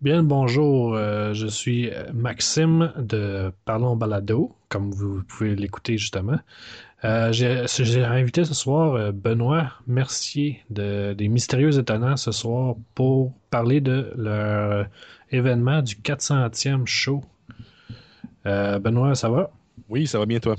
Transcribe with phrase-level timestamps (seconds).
[0.00, 6.38] Bien bonjour, euh, je suis Maxime de Parlons Balado, comme vous pouvez l'écouter justement.
[7.02, 13.32] Euh, j'ai invité ce soir euh, Benoît Mercier de, des Mystérieux Étonnants ce soir pour
[13.50, 14.86] parler de leur
[15.32, 17.24] événement du 400e show.
[18.44, 19.50] Benoît, ça va?
[19.88, 20.54] Oui, ça va bien toi?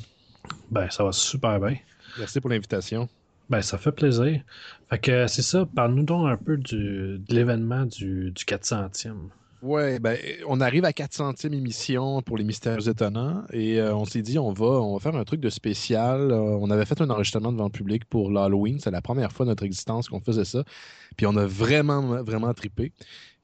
[0.70, 1.78] Ben, ça va super bien.
[2.18, 3.08] Merci pour l'invitation.
[3.50, 4.41] Ben, ça fait plaisir.
[4.89, 9.13] Fait que c'est ça, parle-nous donc un peu du, de l'événement du, du 400e.
[9.61, 10.18] Ouais, ben,
[10.48, 14.54] on arrive à 400e émission pour les Mystères étonnants et euh, on s'est dit on
[14.54, 16.31] va, on va faire un truc de spécial.
[16.31, 18.80] Euh, on avait fait un enregistrement devant le public pour l'Halloween.
[18.80, 20.63] C'est la première fois de notre existence qu'on faisait ça.
[21.18, 22.93] Puis on a vraiment, vraiment trippé.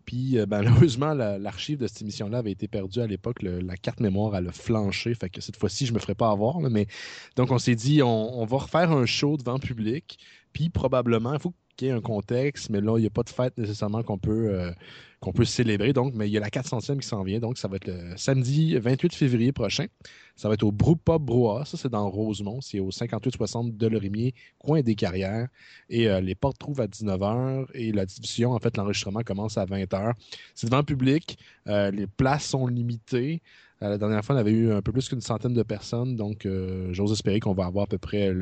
[0.05, 3.41] Puis euh, malheureusement, l'archive de cette émission-là avait été perdue à l'époque.
[3.41, 5.13] La carte mémoire, elle a flanché.
[5.16, 6.59] Fait que cette fois-ci, je me ferai pas avoir.
[6.59, 6.88] mais
[7.36, 10.20] donc, on s'est dit, on, va refaire un show devant public.
[10.54, 13.58] Puis probablement, il faut ait un contexte, mais là, il n'y a pas de fête
[13.58, 14.72] nécessairement qu'on peut, euh,
[15.20, 15.94] qu'on peut célébrer.
[15.94, 17.40] Donc, mais il y a la 400e qui s'en vient.
[17.40, 19.88] Donc, ça va être le samedi 28 février prochain.
[20.36, 21.66] Ça va être au Brew Brouhaha.
[21.66, 22.62] Ça, c'est dans Rosemont.
[22.62, 25.48] C'est au 5860 de Lorimier, coin des carrières.
[25.90, 29.66] Et euh, les portes trouvent à 19h et la diffusion, en fait, l'enregistrement commence à
[29.66, 30.14] 20h.
[30.54, 31.38] C'est devant le public.
[31.68, 33.42] Euh, les places sont limitées.
[33.81, 36.48] Euh, la dernière fois, on avait eu un peu plus qu'une centaine de personnes, donc
[36.91, 38.34] j'ose espérer qu'on va avoir à peu près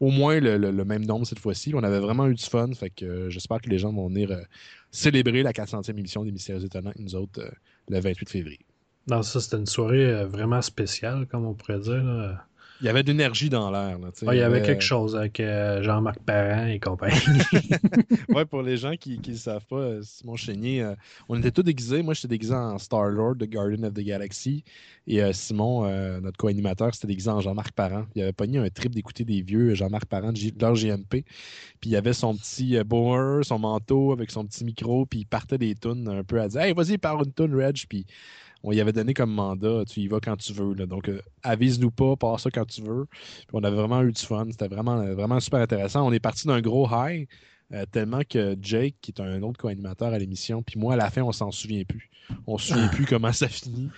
[0.00, 1.74] au moins le, même nombre cette fois-ci.
[1.74, 4.36] On avait vraiment eu du fun, fait que j'espère que les gens vont venir
[4.90, 7.42] célébrer la 400e émission des Mystères étonnants, nous autres,
[7.88, 8.60] le 28 février.
[9.08, 12.44] Non, ça, c'était une soirée euh, vraiment spéciale, comme on pourrait dire.
[12.80, 13.98] Il y avait de l'énergie dans l'air.
[14.22, 17.16] il y avait quelque chose avec euh, Jean-Marc Parent et compagnie.
[18.28, 20.92] ouais, pour les gens qui ne le savent pas, euh, Simon Chénier,
[21.28, 22.02] on était tous déguisés.
[22.02, 24.62] Moi, j'étais déguisé en Star-Lord de Guardian of the Galaxy.
[25.06, 25.88] Et Simon,
[26.20, 28.04] notre co-animateur, c'était déguisé en Jean-Marc Parent.
[28.14, 31.24] Il avait pogné un trip d'écouter des vieux Jean-Marc Parent de leur GMP.
[31.80, 35.06] Puis il avait son petit boomer, son manteau avec son petit micro.
[35.06, 37.76] Puis il partait des tunes un peu à dire Hey, vas-y, parle une tune, Reg.
[37.88, 38.06] Puis
[38.62, 40.74] on y avait donné comme mandat, tu y vas quand tu veux.
[40.74, 43.06] Donc, euh, avise-nous pas, passe ça quand tu veux.
[43.52, 44.46] on avait vraiment eu du fun.
[44.50, 46.06] C'était vraiment, vraiment super intéressant.
[46.06, 47.28] On est parti d'un gros high,
[47.72, 51.10] euh, tellement que Jake, qui est un autre co-animateur à l'émission, puis moi, à la
[51.10, 52.10] fin, on s'en souvient plus.
[52.46, 53.90] On se souvient plus comment ça finit.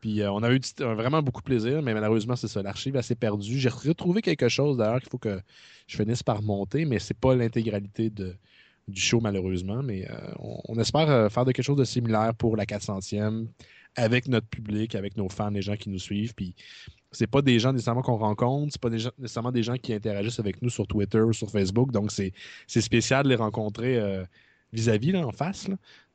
[0.00, 2.62] Puis euh, on a eu vraiment beaucoup de plaisir, mais malheureusement, c'est ça.
[2.62, 3.58] L'archive s'est perdue.
[3.58, 5.40] J'ai retrouvé quelque chose d'ailleurs qu'il faut que
[5.86, 9.82] je finisse par monter, mais c'est pas l'intégralité du show, malheureusement.
[9.82, 10.08] Mais
[10.38, 13.46] on, on, espère faire de quelque chose de similaire pour la 400e
[13.96, 16.34] avec notre public, avec nos fans, les gens qui nous suivent.
[16.34, 16.54] Puis
[17.12, 19.94] c'est pas des gens nécessairement qu'on rencontre, c'est pas des gens, nécessairement des gens qui
[19.94, 21.90] interagissent avec nous sur Twitter ou sur Facebook.
[21.90, 22.32] Donc c'est
[22.68, 24.24] spécial de les rencontrer euh,
[24.72, 25.68] vis-à-vis, en face.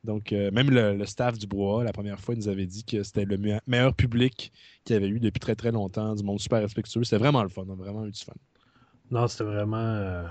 [0.04, 3.02] Donc euh, même le, staff du Bois, la première fois, il nous avait dit que
[3.02, 4.52] c'était le meilleur public
[4.84, 7.02] qu'il y avait eu depuis très très longtemps, du monde super respectueux.
[7.04, 8.32] C'était vraiment le fun, on a vraiment eu du fun.
[9.10, 9.76] Non, c'était vraiment.
[9.76, 10.24] Euh,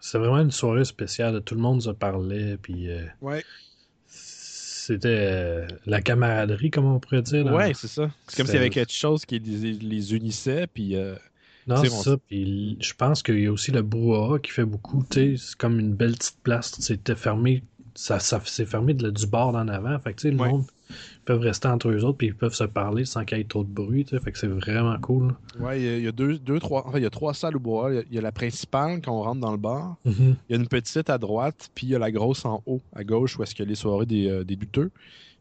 [0.00, 1.42] c'était vraiment une soirée spéciale.
[1.42, 2.56] Tout le monde se parlait.
[2.58, 2.88] Puis,
[3.20, 3.42] ouais
[4.86, 7.46] c'était euh, la camaraderie, comme on pourrait dire.
[7.46, 8.10] Ouais, c'est ça.
[8.26, 10.96] C'est comme s'il y avait quelque chose qui les, unissait, puis.
[10.96, 11.14] Euh,
[11.66, 12.16] non, c'est ça.
[12.28, 15.02] Puis je pense qu'il y a aussi le brouhaha qui fait beaucoup.
[15.10, 16.74] C'est comme une belle petite place.
[16.78, 17.62] C'était fermé.
[17.94, 19.98] Ça, ça s'est fermé du bord en avant.
[20.00, 20.64] Fait que le monde
[21.24, 23.64] peuvent rester entre eux autres puis ils peuvent se parler sans qu'il y ait trop
[23.64, 24.04] de bruit.
[24.04, 25.34] Fait que c'est vraiment cool.
[25.58, 26.86] Ouais, il y, a deux, deux, trois.
[26.86, 27.90] Enfin, il y a trois salles au bois.
[28.10, 29.96] Il y, a la principale quand on rentre dans le bar.
[30.06, 30.34] Mm-hmm.
[30.48, 32.80] Il y a une petite à droite, puis il y a la grosse en haut,
[32.94, 34.90] à gauche, où est-ce qu'il y a les soirées des, euh, des douteux.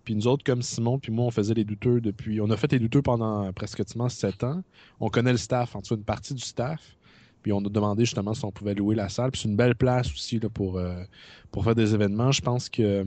[0.03, 2.41] Puis nous autres, comme Simon, puis moi, on faisait les douteux depuis.
[2.41, 4.61] On a fait les douteux pendant presque sept ans.
[4.99, 6.95] On connaît le staff, en tout cas une partie du staff.
[7.41, 9.31] Puis on a demandé justement si on pouvait louer la salle.
[9.31, 11.03] Puis c'est une belle place aussi là, pour, euh,
[11.51, 12.31] pour faire des événements.
[12.31, 13.05] Je pense que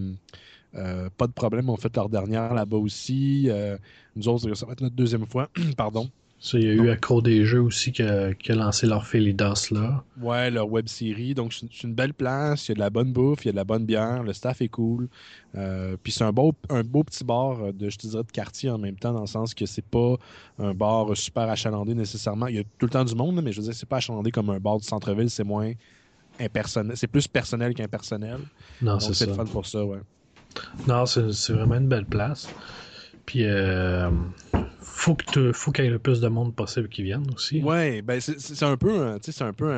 [0.77, 3.47] euh, pas de problème, on fait leur dernière là-bas aussi.
[3.49, 3.77] Euh,
[4.15, 5.49] nous autres, ça va être notre deuxième fois.
[5.77, 6.11] Pardon.
[6.53, 10.05] il y a eu Accro des Jeux aussi qui a, lancé leur Félidas là.
[10.21, 11.35] Ouais, leur web série.
[11.35, 12.69] Donc, c'est une belle place.
[12.69, 14.23] Il y a de la bonne bouffe, il y a de la bonne bière.
[14.23, 15.09] Le staff est cool.
[15.57, 18.69] Euh, puis c'est un beau, un beau petit bar de, je te dirais, de quartier
[18.69, 20.17] en même temps, dans le sens que c'est pas
[20.59, 22.49] un bar super achalandé nécessairement.
[22.49, 24.31] Il y a tout le temps du monde, mais je veux dire, c'est pas achalandé
[24.31, 25.31] comme un bar du centre-ville.
[25.31, 25.73] C'est moins
[26.39, 26.99] impersonnel.
[26.99, 28.41] C'est plus personnel qu'impersonnel.
[28.83, 29.25] Non, c'est ça.
[29.25, 30.01] C'est fun pour ça, ouais.
[30.87, 32.49] Non, c'est vraiment une belle place.
[33.25, 34.11] Puis, euh,
[34.81, 37.63] faut qu'il y ait le plus de monde possible qui vienne aussi.
[37.63, 39.71] Ouais, ben c'est un peu, c'est un peu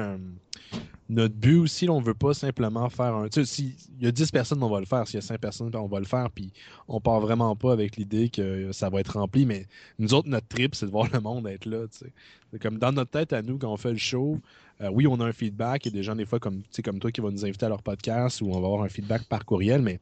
[1.08, 1.88] notre but aussi.
[1.88, 3.26] on veut pas simplement faire un.
[3.30, 5.06] S'il y a 10 personnes, on va le faire.
[5.06, 6.30] S'il y a 5 personnes, on va le faire.
[6.30, 6.52] Puis,
[6.86, 9.46] on part vraiment pas avec l'idée que ça va être rempli.
[9.46, 9.66] Mais
[9.98, 11.86] nous autres, notre trip, c'est de voir le monde être là.
[11.90, 12.12] Sais.
[12.60, 14.38] Comme dans notre tête à nous, quand on fait le show,
[14.81, 15.86] euh, oui, on a un feedback.
[15.86, 17.69] Il y a des gens, des fois, comme, comme toi, qui vont nous inviter à
[17.70, 19.82] leur podcast ou on va avoir un feedback par courriel.
[19.82, 20.00] Mais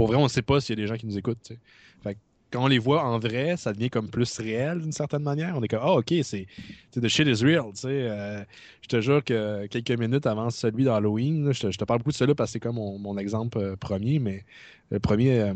[0.00, 1.52] pour vrai, on ne sait pas s'il y a des gens qui nous écoutent.
[2.50, 5.54] quand on les voit en vrai, ça devient comme plus réel d'une certaine manière.
[5.58, 6.46] On est comme, ah, ok, c'est
[6.92, 7.66] the shit is real.
[7.84, 8.42] Euh,
[8.80, 12.34] je te jure que quelques minutes avant celui d'Halloween, je, te parle beaucoup de cela
[12.34, 14.46] parce que c'est comme mon, exemple euh, premier, mais
[14.90, 15.52] le premier.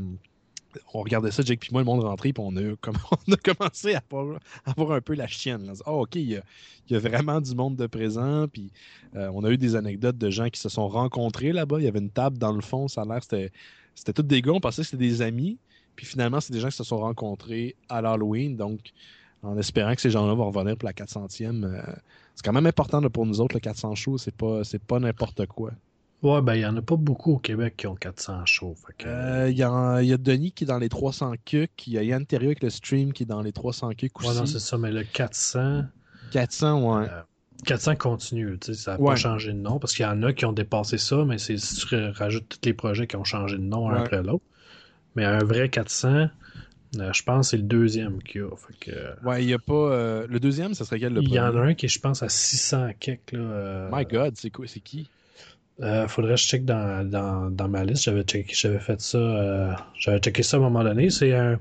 [0.93, 2.61] on regardait ça, Jake puis moi, le monde rentré, puis on a,
[3.27, 5.73] on a commencé à avoir, un peu la chienne.
[5.87, 6.43] Oh, OK, il
[6.91, 8.71] y, a, vraiment du monde de présent, puis
[9.17, 11.79] euh, on a eu des anecdotes de gens qui se sont rencontrés là-bas.
[11.79, 13.51] Il y avait une table dans le fond, ça a l'air, c'était,
[13.95, 15.59] c'était tous des gars, on pensait que c'était des amis,
[15.97, 18.81] puis finalement, c'est des gens qui se sont rencontrés à l'Halloween, donc
[19.43, 21.65] en espérant que ces gens-là vont revenir pour la 400e.
[21.65, 21.83] Euh,
[22.35, 25.47] c'est quand même important pour nous autres, le 400 shows, c'est pas, c'est pas n'importe
[25.47, 25.73] quoi.
[26.23, 28.75] Ouais, ben, il n'y en a pas beaucoup au Québec qui ont 400 shows.
[29.05, 31.87] Euh, il y, a, Denis qui est dans les 300 cucs.
[31.87, 34.29] Il y a Yann Terrieux avec le stream qui est dans les 300 cucs aussi.
[34.29, 35.83] Ouais, non, c'est ça, mais le 400.
[36.31, 37.09] 400, ouais.
[37.65, 40.23] 400 euh, continue, tu sais, ça n'a pas changé de nom parce qu'il y en
[40.23, 43.25] a qui ont dépassé ça, mais c'est si tu rajoutes tous les projets qui ont
[43.25, 44.45] changé de nom un après l'autre.
[45.17, 48.49] Mais un vrai 400, euh, je pense que c'est le deuxième qu'il y a.
[49.25, 50.27] Ouais, il n'y a pas.
[50.27, 52.23] le deuxième, ça serait quel le Il y en a un qui est, je pense,
[52.23, 53.33] à 600 quelques.
[53.33, 55.09] Là, My God, c'est quoi C'est qui?
[55.81, 58.05] euh, faudrait que je check dans, dans, dans ma liste.
[58.05, 59.19] J'avais j'avais fait ça.
[59.19, 61.11] Euh, j'avais checké ça à un moment donné.
[61.11, 61.59] C'est un.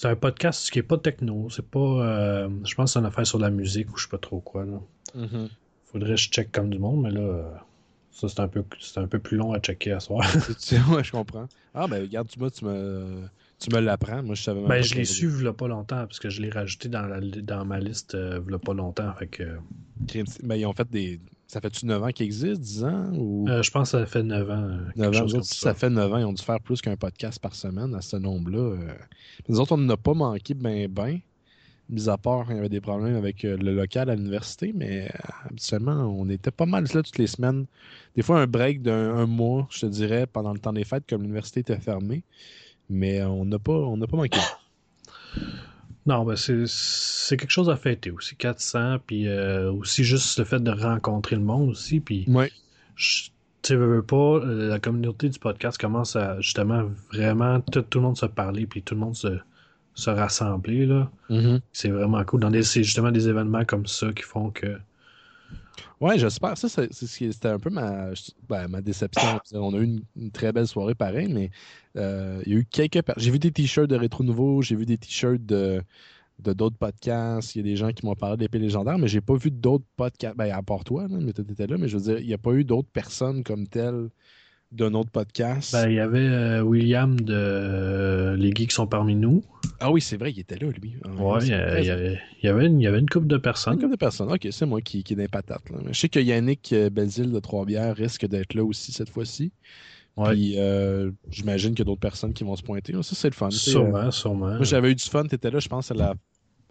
[0.00, 1.48] C'est un podcast qui est pas techno.
[1.50, 1.80] C'est pas.
[1.80, 4.38] Euh, je pense que c'est une affaire sur la musique ou je sais pas trop
[4.38, 4.64] quoi.
[4.64, 4.80] Là.
[5.16, 5.48] Mm-hmm.
[5.86, 7.64] Faudrait que je check comme du monde, mais là.
[8.12, 10.24] Ça, c'est un peu c'est un peu plus long à checker à soir.
[10.90, 11.48] ouais, je comprends.
[11.74, 13.24] Ah ben regarde, tu, tu me.
[13.58, 14.22] Tu me l'apprends.
[14.22, 16.88] Moi, je savais ben, je l'ai su il pas longtemps parce que je l'ai rajouté
[16.88, 19.12] dans, la, dans ma liste euh, il pas longtemps.
[19.14, 19.58] Fait que...
[20.44, 23.10] Ben, ils ont fait des, ça fait-tu 9 ans qu'il existe, 10 ans?
[23.14, 23.48] Ou...
[23.48, 24.68] Euh, je pense que ça fait 9 ans.
[24.96, 25.42] 9 euh, ans.
[25.42, 25.72] Ça.
[25.72, 28.58] fait 9 ans, ils ont dû faire plus qu'un podcast par semaine à ce nombre-là.
[28.58, 28.94] Euh.
[29.48, 31.18] Nous autres, on n'a pas manqué ben ben.
[31.88, 35.10] Mis à part, il y avait des problèmes avec le local à l'université, mais
[35.46, 37.64] habituellement, on était pas mal là toutes les semaines.
[38.14, 41.22] Des fois, un break d'un mois, je te dirais, pendant le temps des fêtes, comme
[41.22, 42.24] l'université était fermée.
[42.90, 44.38] Mais on n'a pas, on pas manqué.
[46.08, 48.34] Non, ben c'est quelque chose à fêter aussi.
[48.34, 52.00] 400, puis euh, aussi juste le fait de rencontrer le monde aussi.
[52.00, 52.50] Puis, ouais.
[52.96, 58.24] tu veux pas, la communauté du podcast commence à justement vraiment tout, le monde se
[58.24, 59.38] parler, puis tout le monde se,
[59.92, 60.86] se rassembler.
[60.86, 61.10] là.
[61.28, 61.60] Mm-hmm.
[61.74, 62.40] C'est vraiment cool.
[62.40, 64.78] Dans des, c'est justement des événements comme ça qui font que
[66.00, 66.56] Ouais, j'espère.
[66.56, 68.10] Ça, c'était un peu ma,
[68.48, 69.40] ben, ma déception.
[69.52, 71.50] On a eu une, très belle soirée pareil, mais
[71.96, 73.00] euh, il y a eu quelques.
[73.16, 75.82] J'ai vu des t-shirts de Rétro Nouveau, j'ai vu des t-shirts de
[76.38, 77.54] de d'autres podcasts.
[77.54, 79.84] Il y a des gens qui m'ont parlé d'épée légendaire, mais j'ai pas vu d'autres
[79.96, 80.36] podcasts.
[80.36, 82.38] Ben, à part toi, mais tu étais là, mais je veux dire, il n'y a
[82.38, 84.08] pas eu d'autres personnes comme telles
[84.70, 85.72] d'un autre podcast.
[85.72, 89.42] Ben, il y avait euh, William de euh, Les Geeks sont parmi nous.
[89.80, 90.96] Ah oui, c'est vrai, il était là, lui.
[91.04, 93.74] Ah, ouais, il y, avait, y avait, une, couple de personnes.
[93.74, 95.62] Une couple de personnes, ok, c'est moi qui, qui est les patates.
[95.86, 99.52] Je sais que Yannick euh, Belzile de Trois-Bières risque d'être là aussi cette fois-ci.
[100.16, 100.56] Puis
[101.30, 102.92] j'imagine qu'il y a d'autres personnes qui vont se pointer.
[103.02, 103.50] Ça, c'est le fun.
[103.50, 104.54] Sûrement, sûrement.
[104.54, 105.24] Moi, j'avais eu du fun.
[105.24, 106.14] Tu étais là, je pense, à la,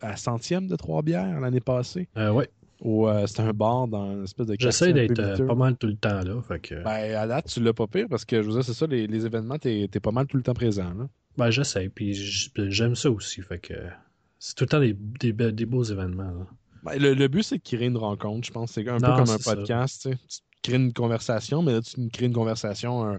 [0.01, 2.09] à centième de Trois-Bières l'année passée.
[2.15, 2.49] ouais.
[2.85, 5.95] Euh, c'était un bar dans une espèce de J'essaie d'être euh, pas mal tout le
[5.95, 6.35] temps là.
[6.83, 9.25] Ben, à date, tu l'as pas pire parce que je vous c'est ça, les, les
[9.25, 10.93] événements, t'es es pas mal tout le temps présent.
[10.93, 11.07] Là.
[11.37, 13.41] Ben, j'essaie, puis j'aime ça aussi.
[13.41, 13.73] Fait que
[14.39, 16.45] c'est tout le temps des, des, des beaux événements.
[16.83, 18.71] Ben, le, but, c'est de créer une rencontre, je pense.
[18.71, 20.09] C'est un peu comme un podcast.
[20.29, 23.17] Tu crées une conversation, mais là, tu crées une conversation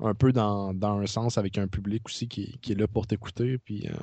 [0.00, 3.06] un, peu dans, dans, un sens avec un public aussi qui, qui est là pour
[3.06, 3.58] t'écouter.
[3.58, 3.94] Puis, euh,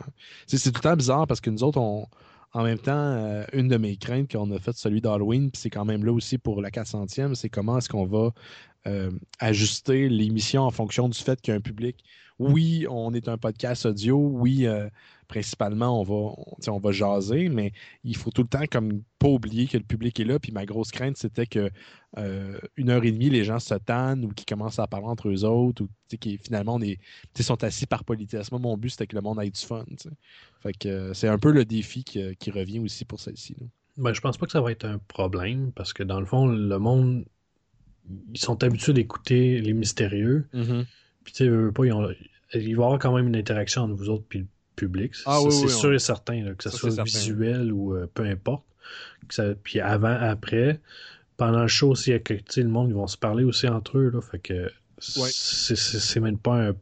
[0.48, 2.08] c'est tout le temps bizarre parce que nous autres, on
[2.54, 5.70] en même temps, euh, une de mes craintes qu'on a fait celui d'Halloween, puis c'est
[5.70, 8.32] quand même là aussi pour la 400e, c'est comment est-ce qu'on va
[8.88, 12.04] euh, ajuster l'émission en fonction du fait qu'il public.
[12.40, 14.88] Oui, on est un podcast audio, oui, euh,
[15.28, 16.34] principalement, on va,
[16.68, 17.74] on, va jaser, mais
[18.04, 20.40] il faut tout le temps comme pas oublier que le public est là.
[20.40, 21.70] Puis ma grosse crainte, c'était que
[22.18, 25.30] euh, une heure et demie, les gens se tannent ou qu'ils commencent à parler entre
[25.30, 25.88] eux autres ou
[26.20, 27.00] qui finalement on est,
[27.40, 28.52] sont assis par politesse.
[28.52, 29.86] Moi, mon but, c'était que le monde ait du fun.
[30.62, 33.56] Fait que euh, c'est un peu le défi qui, revient aussi pour celle-ci.
[33.98, 36.48] Ben, je pense pas que ça va être un problème parce que dans le fond,
[36.48, 37.26] le monde,
[38.34, 40.48] ils sont habitués d'écouter les mystérieux.
[40.54, 40.86] Mm-hmm.
[41.26, 42.14] Puis tu sais, pas, il va
[42.54, 44.48] y avoir quand même une interaction entre vous autres puis
[44.78, 45.14] public.
[45.26, 48.64] Ah c'est sûr et certain, que ce soit visuel ou euh, peu importe.
[49.64, 50.80] Puis avant, après,
[51.36, 54.10] pendant le show aussi, le monde, ils vont se parler aussi entre eux.
[54.10, 56.74] Là, fait que c'est même pas un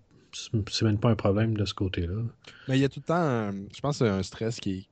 [0.70, 2.22] c'est même pas un problème de ce côté-là.
[2.68, 4.88] Mais il y a tout le temps, je pense, un stress qui est,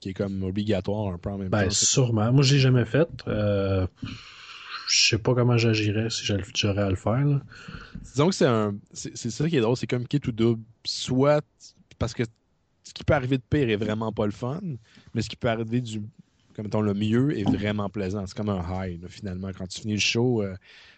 [0.00, 2.32] qui est comme obligatoire un peu en même ben, Sûrement.
[2.32, 3.08] Moi, je l'ai jamais fait.
[3.28, 3.86] Euh,
[4.88, 7.40] je sais pas comment j'agirais si j'aurais à le faire.
[8.02, 8.74] Disons que c'est un.
[8.92, 10.62] C'est ça qui est drôle, c'est comme qui tout double.
[10.84, 11.44] Soit
[11.98, 12.24] parce que
[12.90, 14.60] ce qui peut arriver de pire est vraiment pas le fun,
[15.14, 16.02] mais ce qui peut arriver du
[16.56, 18.26] comme mettons, le mieux est vraiment plaisant.
[18.26, 19.50] C'est comme un high, finalement.
[19.56, 20.56] Quand tu finis le show, euh,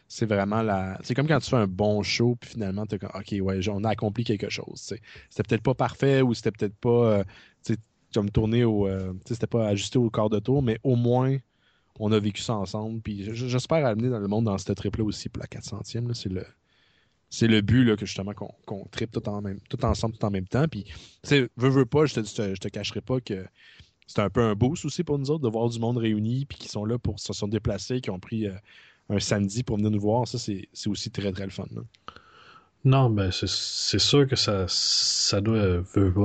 [0.08, 0.98] c'est vraiment la.
[1.02, 3.84] C'est comme quand tu fais un bon show, puis finalement, tu comme, OK, ouais, on
[3.84, 4.94] a accompli quelque chose.
[5.28, 7.18] C'était peut-être pas parfait ou c'était peut-être pas.
[7.18, 7.24] Euh,
[8.14, 8.88] comme tourner au.
[8.88, 11.36] Euh, c'était pas ajusté au quart de tour, mais au moins,
[12.00, 13.02] on a vécu ça ensemble.
[13.02, 16.14] Puis j'espère amener dans le monde dans cette trip-là aussi pour la 400e.
[16.14, 16.46] C'est le.
[17.32, 20.26] C'est le but là, que justement qu'on qu tripe tout, en même, tout ensemble, tout
[20.26, 20.68] en même temps.
[20.68, 20.84] Puis,
[21.30, 23.46] veux, veux pas, je te, je te, cacherai pas que
[24.06, 26.58] c'est un peu un boost aussi pour nous autres de voir du monde réuni, puis
[26.58, 28.52] qui sont là pour se sont déplacés, qui ont pris euh,
[29.08, 30.28] un samedi pour venir nous voir.
[30.28, 31.64] Ça, c'est aussi très, très le fun.
[31.74, 31.80] Là.
[32.84, 35.82] Non, ben c'est sûr que ça, ça doit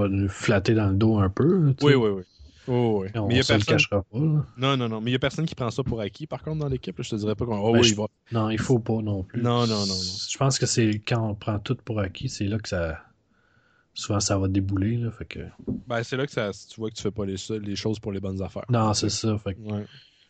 [0.10, 1.74] nous flatter dans le dos un peu.
[1.82, 2.24] Oui, oui, oui.
[2.68, 3.10] Oh, oui.
[3.16, 4.20] On ne se le cachera pas.
[4.20, 4.46] Là.
[4.58, 5.02] Non, non, non.
[5.02, 7.02] Mais il n'y a personne qui prend ça pour acquis, par contre, dans l'équipe.
[7.02, 7.60] Je te dirais pas qu'on.
[7.60, 7.94] Oh, ben, oui, je...
[7.94, 8.08] il va.
[8.32, 9.42] Non, il faut pas non plus.
[9.42, 9.86] Non, non, non.
[9.86, 10.28] non.
[10.30, 13.00] Je pense que c'est quand on prend tout pour acquis, c'est là que ça.
[13.94, 14.98] Souvent, ça va débouler.
[14.98, 15.40] Là, fait que...
[15.88, 18.12] Ben, c'est là que ça, tu vois que tu fais pas les, les choses pour
[18.12, 18.66] les bonnes affaires.
[18.70, 19.36] Non, c'est ça.
[19.40, 19.60] Fait que...
[19.62, 19.86] ouais.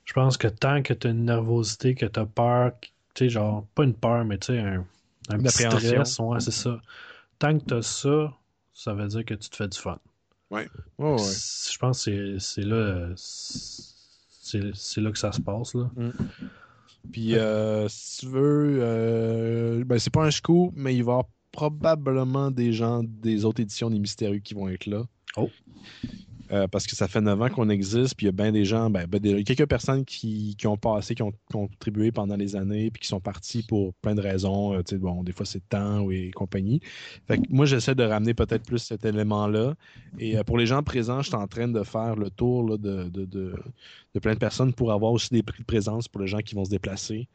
[0.05, 3.29] Je pense que tant que tu as une nervosité, que tu as peur, tu sais,
[3.29, 4.85] genre, pas une peur, mais tu sais, un,
[5.29, 6.79] un petit stress, ouais, c'est ça.
[7.39, 8.33] Tant que tu as ça,
[8.73, 9.99] ça veut dire que tu te fais du fun.
[10.49, 10.61] Oui.
[10.97, 11.23] Oh, ouais.
[11.71, 15.73] Je pense que c'est là, c'est là que ça se passe.
[15.75, 15.89] Là.
[15.95, 16.11] Mm.
[17.11, 21.15] Puis, euh, si tu veux, euh, ben, c'est pas un scoop, mais il va y
[21.15, 25.03] avoir probablement des gens des autres éditions des Mystérieux qui vont être là.
[25.35, 25.49] Oh.
[26.51, 28.63] Euh, parce que ça fait 9 ans qu'on existe, puis il y a bien des
[28.63, 33.01] gens, ben, ben, quelques personnes qui, ont passé, qui ont contribué pendant les années, puis
[33.01, 34.73] qui sont partis pour plein de raisons.
[34.73, 36.79] Euh, bon, des fois, c'est temps et compagnie.
[37.27, 39.75] Fait que moi, j'essaie de ramener peut-être plus cet élément-là.
[40.19, 43.09] Et euh, pour les gens présents, je suis en train de faire le tour de,
[43.09, 43.53] de,
[44.21, 46.65] plein de personnes pour avoir aussi des prix de présence pour les gens qui vont
[46.65, 47.27] se déplacer.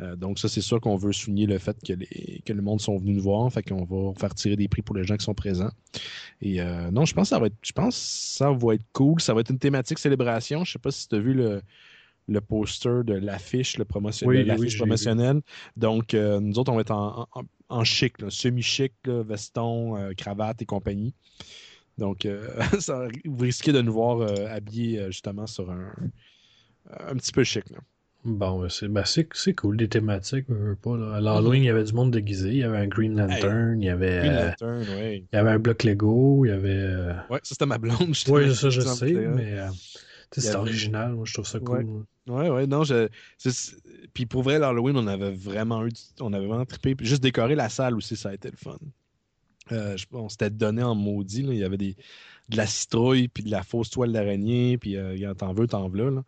[0.00, 2.80] Euh, donc, ça, c'est sûr qu'on veut souligner le fait que, les, que le monde
[2.80, 3.50] sont venus nous voir.
[3.52, 5.70] Fait qu'on va faire tirer des prix pour les gens qui sont présents.
[6.40, 9.20] Et euh, non, je pense que ça va être, je pense ça va être cool.
[9.20, 10.64] Ça va être une thématique célébration.
[10.64, 11.62] Je sais pas si tu as vu le,
[12.26, 15.40] le poster de l'affiche, le promotionnel, oui, oui, promotionnelle.
[15.76, 20.66] Donc, euh, nous autres, on va être en, en, en chic, semi-chic, veston, cravate et
[20.66, 21.14] compagnie.
[21.98, 22.26] Donc,
[22.80, 25.92] ça, vous risquez de nous voir habillés justement sur un,
[26.90, 27.70] un petit peu chic.
[27.70, 27.78] Là.
[28.24, 30.46] Bon, c'est ben c'est cool, des thématiques,
[30.82, 30.96] pas.
[30.96, 31.16] Là.
[31.16, 33.84] À l'Halloween, il y avait du monde déguisé, il y avait un Green Lantern, il
[33.84, 34.20] y avait.
[34.20, 35.26] Green Lantern, oui.
[35.30, 36.70] Il y avait un bloc Lego, il y avait.
[36.70, 37.12] Euh...
[37.28, 39.68] Ouais, ça c'était ma blonde, Oui, ça je sais, mais euh,
[40.32, 40.56] c'est avait...
[40.56, 41.84] original, moi je trouve ça cool.
[42.26, 43.08] Ouais, ouais, ouais non, je.
[44.14, 45.90] Puis pour vrai, l'Halloween, on avait vraiment eu.
[46.18, 46.94] On avait vraiment trippé.
[46.94, 48.78] Puis juste décorer la salle aussi, ça a été le fun.
[49.72, 50.06] Euh, je...
[50.12, 51.52] on s'était donné en maudit, là.
[51.52, 51.94] il y avait des...
[52.48, 56.08] de la citrouille, puis de la fausse toile d'araignée, puis euh, t'en veux, t'en veux,
[56.08, 56.22] là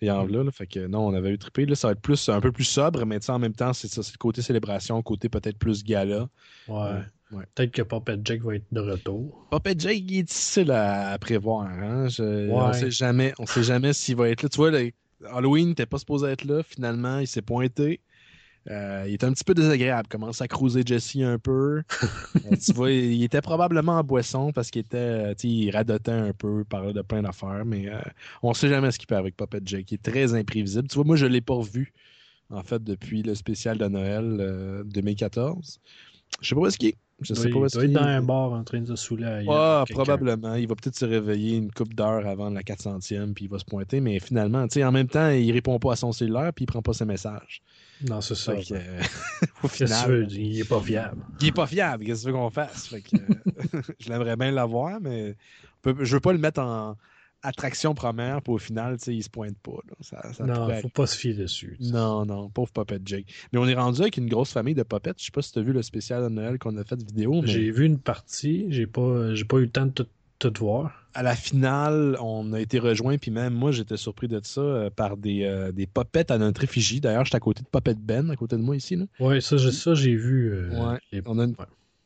[0.00, 1.66] et en là, Fait que non, on avait eu trippé.
[1.66, 4.02] Là, ça va être plus, un peu plus sobre, mais en même temps, c'est ça,
[4.02, 6.28] c'est le côté célébration, côté peut-être plus gala.
[6.68, 6.76] Ouais.
[7.32, 7.44] ouais.
[7.54, 9.46] Peut-être que Puppet Jake va être de retour.
[9.50, 11.66] Puppet Jake, il est difficile à, prévoir.
[11.66, 12.08] Hein?
[12.08, 12.52] Je, ouais.
[12.52, 14.48] On sait jamais, on sait jamais s'il va être là.
[14.48, 14.70] Tu vois,
[15.32, 16.62] Halloween, t'es pas supposé être là.
[16.62, 18.00] Finalement, il s'est pointé.
[18.70, 20.08] Euh, il était un petit peu désagréable.
[20.08, 21.82] Commence à cruiser Jesse un peu.
[22.02, 26.32] euh, tu vois, il était probablement en boisson parce qu'il était, euh, il radotait un
[26.32, 28.00] peu, parlait de plein d'affaires, mais euh,
[28.42, 29.92] on ne sait jamais ce qu'il peut avec Puppet Jake.
[29.92, 30.88] Il est très imprévisible.
[30.88, 31.92] Tu vois, moi, je ne l'ai pas revu,
[32.50, 35.80] en fait, depuis le spécial de Noël 2014.
[36.40, 36.96] Je sais pas où est-ce qu'il est.
[37.22, 37.94] Je sais oui, pas où est-ce qu'il est.
[37.94, 39.46] dans un bar en train de se saouler.
[39.48, 40.54] Ah, probablement.
[40.54, 43.64] Il va peut-être se réveiller une couple d'heures avant la 400e, puis il va se
[43.64, 46.82] pointer, mais finalement, en même temps, il répond pas à son cellulaire, puis il prend
[46.82, 47.62] pas ses messages.
[48.08, 48.54] Non, c'est ça.
[48.54, 49.02] Que, euh,
[49.62, 51.24] au final, veux, il est pas fiable.
[51.40, 52.04] Il est pas fiable.
[52.04, 52.88] Qu'est-ce que tu veux qu'on fasse?
[52.88, 55.36] Fait que, euh, je l'aimerais bien l'avoir, mais
[55.84, 56.96] je veux pas le mettre en
[57.42, 59.78] attraction première, puis au final, il se pointe pas.
[59.88, 59.94] Là.
[60.00, 61.76] Ça, ça non, faut pas se fier dessus.
[61.80, 61.92] T'sais.
[61.92, 63.26] Non, non, pauvre Puppet Jake.
[63.52, 65.12] Mais on est rendu avec une grosse famille de Puppets.
[65.18, 67.04] Je sais pas si tu as vu le spécial de Noël qu'on a fait de
[67.04, 67.42] vidéo.
[67.42, 67.48] Mais...
[67.48, 68.66] J'ai vu une partie.
[68.70, 70.92] J'ai pas, pas eu le temps de tout tout voir.
[71.14, 74.90] À la finale, on a été rejoint, puis même moi, j'étais surpris de ça euh,
[74.90, 77.00] par des, euh, des popettes à notre effigie.
[77.00, 78.96] D'ailleurs, j'étais à côté de Popette Ben, à côté de moi ici.
[78.96, 79.06] Là.
[79.18, 80.52] Ouais, ça, ça j'ai vu.
[80.52, 80.98] Euh, ouais.
[81.12, 81.22] les...
[81.26, 81.64] On a une ouais.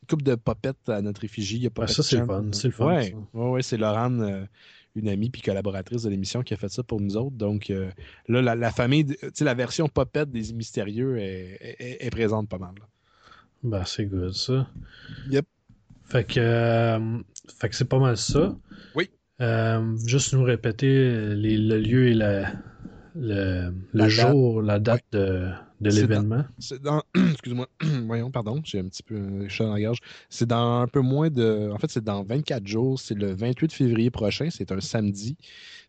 [0.09, 1.57] coupe de popettes à notre effigie.
[1.57, 2.45] Il y a ouais, ça, c'est le fun.
[2.53, 2.87] C'est le fun.
[2.87, 4.47] Ouais, ouais, ouais c'est Laurent,
[4.95, 7.35] une amie puis collaboratrice de l'émission, qui a fait ça pour nous autres.
[7.35, 7.69] Donc
[8.27, 12.47] là, la, la famille, tu sais, la version popette des Mystérieux est, est, est présente
[12.47, 12.75] pas mal.
[13.63, 14.67] Ben, c'est good, ça.
[15.29, 15.45] Yep.
[16.05, 17.19] Fait que, euh,
[17.59, 18.55] fait que c'est pas mal ça.
[18.95, 19.09] Oui.
[19.41, 22.51] Euh, juste nous répéter les, le lieu et la,
[23.15, 23.73] le,
[24.07, 25.49] jour, la date de,
[25.81, 26.43] de l'événement.
[26.59, 27.01] C'est dans.
[27.31, 27.67] Excuse-moi.
[28.05, 29.99] Voyons, pardon, j'ai un petit peu un chat dans la gorge.
[30.29, 31.71] C'est dans un peu moins de.
[31.73, 32.99] En fait, c'est dans 24 jours.
[32.99, 34.49] C'est le 28 février prochain.
[34.51, 35.37] C'est un samedi.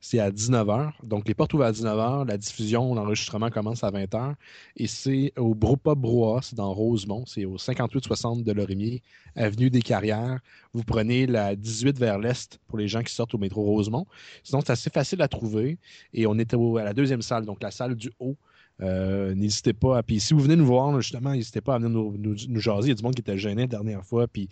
[0.01, 0.93] C'est à 19h.
[1.05, 2.27] Donc, les portes ouvrent à 19h.
[2.27, 4.35] La diffusion, l'enregistrement commence à 20h.
[4.77, 6.41] Et c'est au Bropa Broa.
[6.43, 7.25] C'est dans Rosemont.
[7.27, 9.03] C'est au 5860 de Lorimier,
[9.37, 10.41] avenue des Carrières.
[10.73, 14.07] Vous prenez la 18 vers l'est pour les gens qui sortent au métro Rosemont.
[14.43, 15.79] Sinon, c'est assez facile à trouver.
[16.15, 18.37] Et on est à la deuxième salle, donc la salle du haut.
[18.81, 20.03] Euh, n'hésitez pas.
[20.03, 22.89] Puis si vous venez nous voir, justement, n'hésitez pas à venir nous, nous, nous jaser.
[22.89, 24.27] Il y a du monde qui était gêné la dernière fois.
[24.27, 24.49] Puis,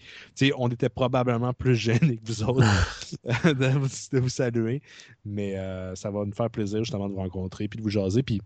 [0.56, 2.60] on était probablement plus gênés que vous autres
[3.44, 4.82] de, vous, de saluer.
[5.24, 8.22] Mais euh, ça va nous faire plaisir, justement, de vous rencontrer puis de vous jaser.
[8.22, 8.40] Puis,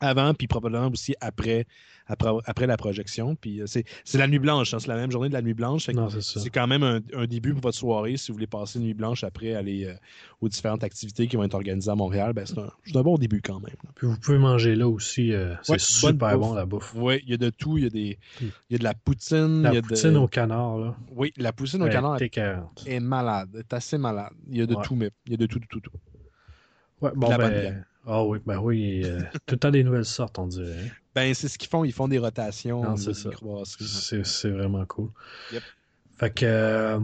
[0.00, 1.66] avant, puis probablement aussi après,
[2.06, 3.36] après, après la projection.
[3.36, 3.84] Puis euh, c'est
[4.18, 5.88] la nuit blanche, hein, c'est la même journée de la nuit blanche.
[6.20, 8.16] c'est quand même un, un début pour votre soirée.
[8.16, 9.94] Si vous voulez passer une nuit blanche après aller euh,
[10.40, 13.40] aux différentes activités qui vont être organisées à Montréal, ben, c'est un, un bon début
[13.40, 13.76] quand même.
[13.84, 13.90] là.
[13.94, 15.32] Puis vous pouvez manger là aussi.
[15.32, 16.92] euh, c'est Ouais, super bon la bouffe.
[16.96, 17.78] Oui, il y a de tout.
[17.78, 19.62] Il y a, des, il y a de la poutine.
[19.62, 20.96] La il y a de- poutine au canard, là.
[21.12, 23.56] Oui, la poutine au canard est malade.
[23.56, 24.32] est assez malade.
[24.50, 24.82] Il y a de Ouais.
[24.84, 25.80] tout, mais il y a de tout, tout, tout.
[25.80, 25.92] tout.
[27.00, 27.84] Ouais, bon, la bonne ben.
[28.06, 29.02] Ah oui, ben oui.
[29.04, 30.76] euh, tout le temps des nouvelles sortes, on dirait.
[30.86, 30.90] hein.
[31.14, 31.84] Ben, c'est ce qu'ils font.
[31.84, 33.30] Ils font des rotations Non, c'est ça.
[33.80, 35.10] C'est c'est vraiment cool.
[35.52, 35.62] Yep.
[36.16, 37.00] Fait que euh,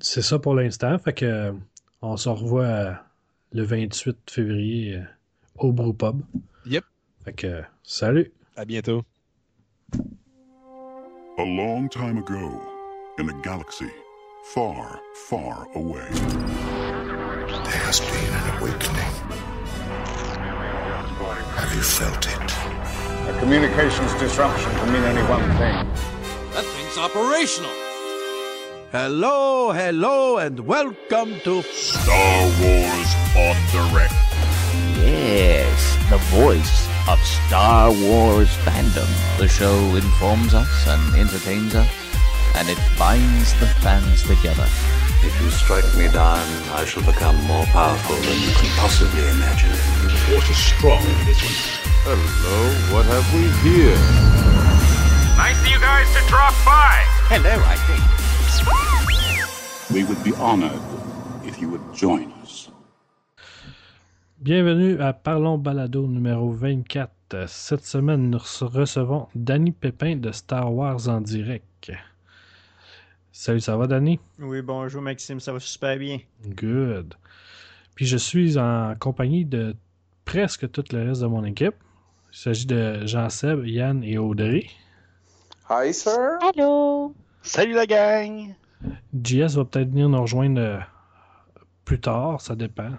[0.00, 0.98] c'est ça pour l'instant.
[0.98, 1.52] Fait que euh,
[2.02, 2.92] on se revoit euh,
[3.52, 5.00] le 28 février
[5.56, 6.20] au Brewpub.
[6.66, 6.84] Yep.
[7.24, 8.32] Fait que salut.
[8.56, 9.02] À bientôt.
[11.38, 12.60] A long time ago,
[13.18, 13.88] in a galaxy
[14.52, 16.08] far, far away,
[17.64, 19.53] There has been an awakening.
[21.74, 23.34] Have you felt it?
[23.34, 25.74] A communications disruption can mean only one thing.
[26.52, 27.72] That thing's operational.
[28.92, 34.14] Hello, hello, and welcome to Star Wars on Direct.
[35.02, 39.10] Yes, the voice of Star Wars fandom.
[39.38, 41.90] The show informs us and entertains us,
[42.54, 44.68] and it binds the fans together.
[45.22, 49.72] If you strike me down, I shall become more powerful than you can possibly imagine.
[50.54, 51.56] Strong in this one.
[52.06, 52.58] Hello,
[52.94, 53.96] what have we here?
[55.36, 57.02] Nice of you guys to drop by.
[57.32, 58.04] Hello, I think.
[59.94, 60.80] We would be honored
[61.44, 62.70] if you would join us.
[64.42, 67.10] Bienvenue à Parlons Balado numéro 24.
[67.34, 71.90] Euh, Cette semaine, nous rece- recevons Danny Pépin de Star Wars en direct.
[73.36, 74.20] Salut, ça va, Danny?
[74.38, 76.20] Oui, bonjour Maxime, ça va super bien.
[76.46, 77.14] Good.
[77.96, 79.74] Puis je suis en compagnie de
[80.24, 81.74] presque tout le reste de mon équipe.
[82.32, 84.66] Il s'agit de Jean-Seb, Yann et Audrey.
[85.68, 86.38] Hi, sir.
[86.42, 87.12] Hello.
[87.42, 88.54] Salut la gang!
[89.20, 90.78] JS va peut-être venir nous rejoindre euh,
[91.84, 92.90] plus tard, ça dépend.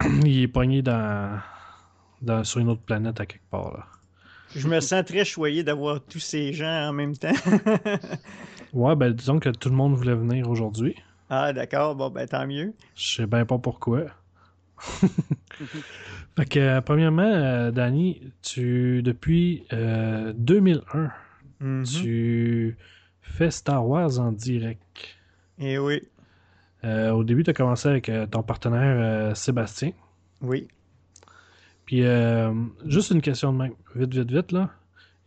[0.24, 1.40] Il est pogné dans,
[2.20, 3.72] dans- sur une autre planète à quelque part.
[3.72, 3.86] Là.
[4.54, 7.32] Je me sens très choyé d'avoir tous ces gens en même temps.
[8.74, 10.94] Ouais, ben disons que tout le monde voulait venir aujourd'hui.
[11.30, 12.74] ah, d'accord, bon, ben tant mieux.
[12.94, 14.02] Je sais bien pas pourquoi.
[16.36, 21.10] fait que, euh, premièrement, euh, Danny, tu, depuis euh, 2001,
[21.60, 21.84] Mhm.
[21.84, 22.76] tu
[23.22, 24.82] fais Star Wars en direct.
[25.58, 26.02] Et oui,
[26.84, 28.96] Euh, au début, tu as commencé avec euh, ton partenaire
[29.30, 29.92] euh, Sébastien.
[30.42, 30.68] oui.
[31.86, 32.52] Puis, euh,
[32.86, 33.72] juste une question de même.
[33.94, 34.70] Vite, vite, vite, là.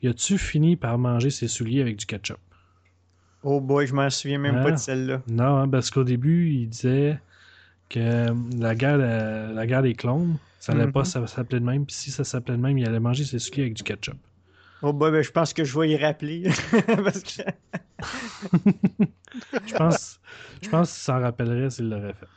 [0.01, 2.37] Y as-tu fini par manger ses souliers avec du ketchup?
[3.43, 4.63] Oh boy, je m'en souviens même Ah.
[4.63, 5.21] pas de celle-là.
[5.27, 7.19] Non, hein, parce qu'au début, il disait
[7.89, 10.91] que euh, la guerre, euh, la guerre des clones, ça allait Mhm.
[10.91, 11.85] pas ça s'appelait de même.
[11.85, 14.17] Puis si ça s'appelait de même, il allait manger ses souliers avec du ketchup.
[14.81, 16.43] Oh boy, ben je pense que je vais y rappeler.
[17.03, 17.41] Parce que...
[19.65, 20.19] Je pense,
[20.61, 22.27] je pense qu'il s'en rappellerait s'il l'aurait fait.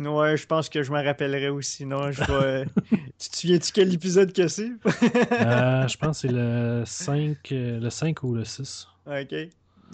[0.00, 1.84] Ouais, je pense que je m'en rappellerai aussi.
[1.84, 2.64] Non, je vais...
[3.18, 4.70] tu te souviens-tu quel épisode que c'est?
[5.32, 8.86] Euh, je pense que c'est le 5, euh, le 5 ou le 6.
[9.06, 9.34] ok.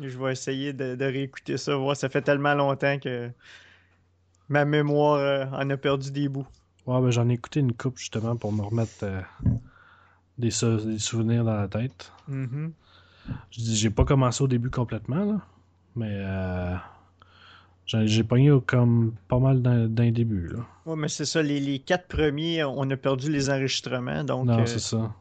[0.00, 1.76] Je vais essayer de, de réécouter ça.
[1.76, 1.96] voir.
[1.96, 3.30] ça fait tellement longtemps que
[4.48, 6.46] ma mémoire euh, en a perdu des bouts.
[6.86, 9.20] Ouais, ben, j'en ai écouté une coupe justement pour me remettre euh,
[10.38, 12.12] des, des souvenirs dans la tête.
[12.28, 12.72] Mhm.
[13.50, 15.40] Je dis, j'ai pas commencé au début complètement, là,
[15.94, 16.76] mais euh,
[17.84, 20.48] j'ai pogné comme pas mal d'un début.
[20.48, 20.60] Là.
[20.86, 24.24] Ouais, mais c'est ça, les, les quatre premiers, on a perdu les enregistrements.
[24.24, 25.14] Donc, non, c'est ça.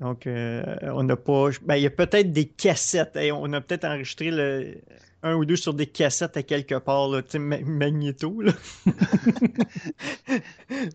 [0.00, 1.50] Donc euh, on n'a pas.
[1.62, 3.16] Ben, il y a peut-être des cassettes.
[3.16, 4.76] Hey, on a peut-être enregistré le,
[5.22, 8.40] un ou deux sur des cassettes à quelque part, là, tu sais, ma- magnéto.
[8.40, 8.52] Là.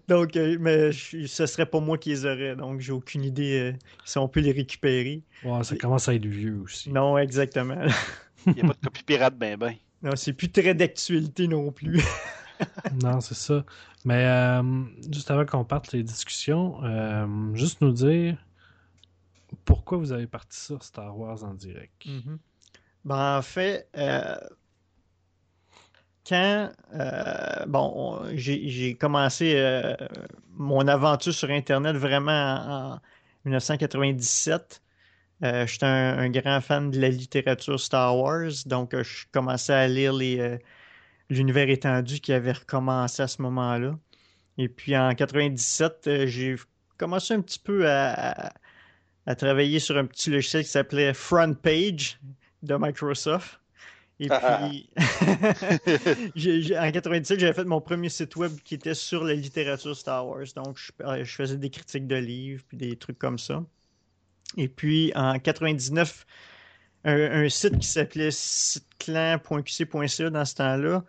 [0.08, 2.56] donc, euh, mais je- ce serait pas moi qui les aurais.
[2.56, 3.74] Donc, j'ai aucune idée euh,
[4.06, 5.22] si on peut les récupérer.
[5.44, 6.92] Ouais, ça commence à être vieux aussi.
[6.92, 7.78] Non, exactement.
[8.48, 9.74] Il n'y a pas de copie pirate ben ben.
[10.04, 12.02] non, c'est plus très d'actualité non plus.
[13.04, 13.66] non, c'est ça.
[14.04, 14.62] Mais euh,
[15.12, 18.38] juste avant qu'on parte les discussions, euh, juste nous dire
[19.66, 22.06] pourquoi vous avez parti ça, Star Wars en direct?
[22.06, 22.40] Mhm.
[23.04, 24.36] Ben, en fait, euh,
[26.28, 29.96] quand euh, bon, on- j'ai commencé euh,
[30.54, 33.00] mon aventure sur Internet vraiment en, en
[33.46, 34.82] 1997,
[35.44, 40.14] euh, j'étais un, grand fan de la littérature Star Wars, donc je commençais à lire
[41.30, 43.98] l'univers étendu qui avait recommencé à ce moment-là.
[44.58, 46.56] Et puis en 97, euh, j'ai
[46.98, 48.54] commencé un petit peu à-
[49.26, 52.20] à travailler sur un petit logiciel qui s'appelait Front Page
[52.64, 53.60] de Microsoft.
[54.20, 54.90] Et puis,
[56.36, 59.96] j'ai- j'ai- en 97, j'avais fait mon premier site web qui était sur la littérature
[59.96, 60.46] Star Wars.
[60.56, 63.64] Donc, je, euh, je faisais des critiques de livres, puis des trucs comme ça.
[64.58, 66.26] Et puis, en 99,
[67.04, 71.04] un, un site qui s'appelait siteclan.qc.ca dans ce temps-là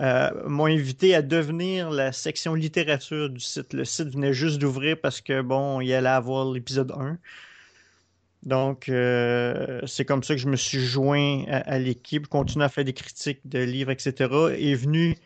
[0.00, 3.74] euh, m'a invité à devenir la section littérature du site.
[3.74, 7.18] Le site venait juste d'ouvrir parce que, bon, il allait avoir l'épisode 1.
[8.42, 12.68] Donc, euh, c'est comme ça que je me suis joint à, à l'équipe, continué à
[12.70, 14.50] faire des critiques de livres, etc.
[14.54, 15.16] Est venu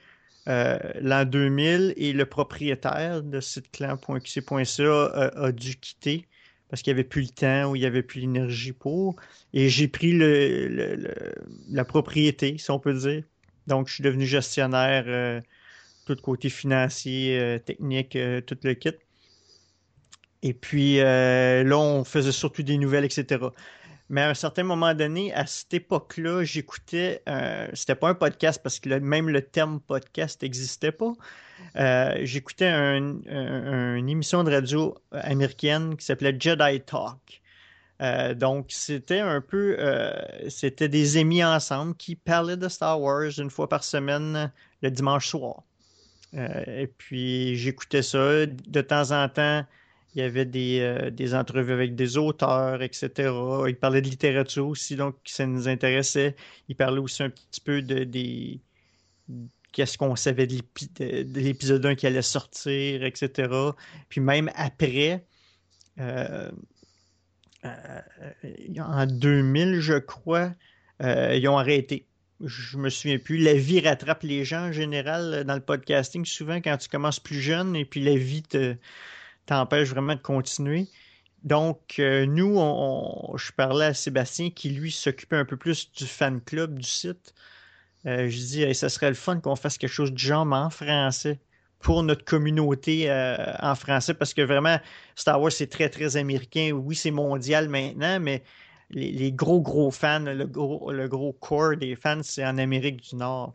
[0.48, 6.28] euh, l'an 2000 et le propriétaire de siteclan.qc.ca a, a dû quitter
[6.68, 9.16] parce qu'il n'y avait plus le temps ou il n'y avait plus l'énergie pour.
[9.52, 11.34] Et j'ai pris le, le- le-
[11.70, 13.24] la propriété, si on peut dire.
[13.66, 15.40] Donc, je suis devenu gestionnaire, euh,
[16.06, 18.92] tout côté financier, euh, technique, euh, tout le kit.
[20.44, 23.42] Et puis euh, là, on faisait surtout des nouvelles, etc.
[24.10, 27.22] Mais à un certain moment donné, à cette époque-là, j'écoutais.
[27.28, 31.12] euh, c'était pas un podcast parce que même le terme podcast n'existait pas.
[31.76, 37.40] Euh, j'écoutais un- un- une émission de radio américaine qui s'appelait Jedi Talk.
[38.02, 39.78] Euh, donc, c'était un peu.
[40.48, 44.52] c'était des émis ensemble qui parlaient de Star Wars une fois par semaine
[44.82, 45.62] le dimanche soir.
[46.34, 48.44] Et puis, j'écoutais ça.
[48.46, 49.64] De temps en temps,
[50.14, 53.32] il y avait des, euh, des entrevues avec des auteurs, etc.
[53.68, 56.36] Ils parlaient de littérature aussi, donc ça nous intéressait.
[56.68, 58.60] Ils parlaient aussi un petit peu de des
[59.72, 63.74] qu'est-ce qu'on savait de l'épi- de- de l'épisode 1 qui allait sortir, etc.
[64.08, 65.24] Puis même après,
[65.98, 66.50] euh,
[67.64, 68.00] euh,
[68.78, 70.52] en 2000, je crois,
[71.00, 72.06] ils ont arrêté.
[72.40, 73.38] Je me souviens plus.
[73.38, 77.40] La vie rattrape les gens en général dans le podcasting, souvent quand tu commences plus
[77.40, 78.76] jeune et puis la vie te,
[79.46, 80.88] t'empêche vraiment de continuer.
[81.44, 82.58] Donc, euh, nous,
[83.36, 87.34] je parlais à Sébastien qui, lui, s'occupait un peu plus du fan club du site.
[88.06, 90.70] Euh, je dis, Hey, ça serait le fun qu'on fasse quelque chose de genre, en
[90.70, 91.38] français,
[91.80, 94.78] pour notre communauté euh, en français, parce que vraiment,
[95.16, 96.70] Star Wars, c'est très, très américain.
[96.72, 98.42] Oui, c'est mondial maintenant, mais
[98.90, 103.54] les, gros, gros fans, le gros, le core des fans, c'est en Amérique du Nord.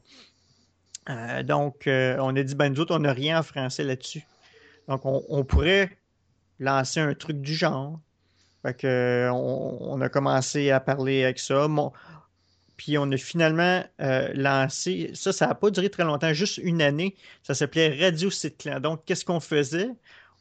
[1.43, 4.23] Donc, on a dit, ben, nous autres, on n'a rien en français là-dessus.
[4.89, 5.95] Donc, on, pourrait
[6.59, 7.99] lancer un truc du genre.
[8.63, 11.67] Fait on, a commencé à parler avec ça.
[12.75, 16.81] Puis on a finalement euh, lancé, ça, ça n'a pas duré très longtemps, juste une
[16.81, 17.15] année.
[17.43, 18.79] Ça s'appelait Radio Site Clan.
[18.79, 19.91] Donc, qu'est-ce qu'on faisait?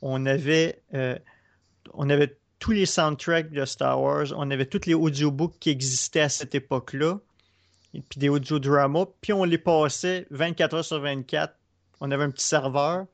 [0.00, 1.18] On avait, euh,
[1.92, 6.20] on avait tous les soundtracks de Star Wars, on avait tous les audiobooks qui existaient
[6.20, 7.18] à cette époque-là,
[7.92, 11.54] puis des audiodramas, puis on les passait 24 heures sur 24.
[12.00, 13.06] On avait un petit serveur,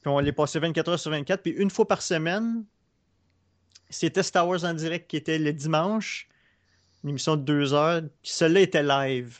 [0.00, 2.64] puis on les passait 24 heures sur 24, puis une fois par semaine,
[3.88, 6.28] c'était Star Wars en direct qui était le dimanche,
[7.04, 9.38] une émission de deux heures, puis celle-là était live,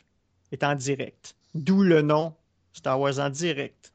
[0.52, 1.34] était en direct.
[1.54, 2.34] D'où le nom
[2.72, 3.92] Star Wars en direct.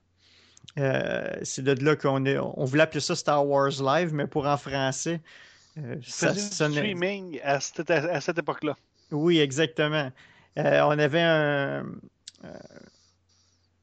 [0.78, 4.45] Euh, c'est de là qu'on est, on voulait appeler ça Star Wars Live, mais pour
[4.45, 5.21] en français,
[5.78, 8.75] euh, ça sonnait- streaming à cette, à cette époque-là.
[9.12, 10.12] oui, exactement.
[10.58, 11.86] Euh, on avait un,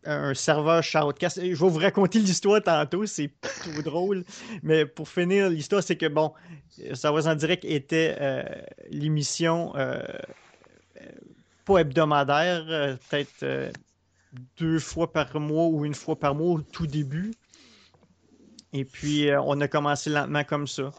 [0.05, 1.41] un serveur Shoutcast.
[1.41, 4.25] Je vais vous raconter l'histoire tantôt, c'est trop drôle.
[4.63, 6.33] Mais pour finir, l'histoire, c'est que, bon,
[6.95, 8.43] Star en direct était euh,
[8.91, 10.03] l'émission euh,
[11.01, 11.07] euh,
[11.65, 13.73] pas hebdomadaire, euh, peut-être
[14.59, 17.33] deux fois par mois ou une fois par mois au tout début.
[18.73, 20.91] Et puis, on a commencé lentement comme ça.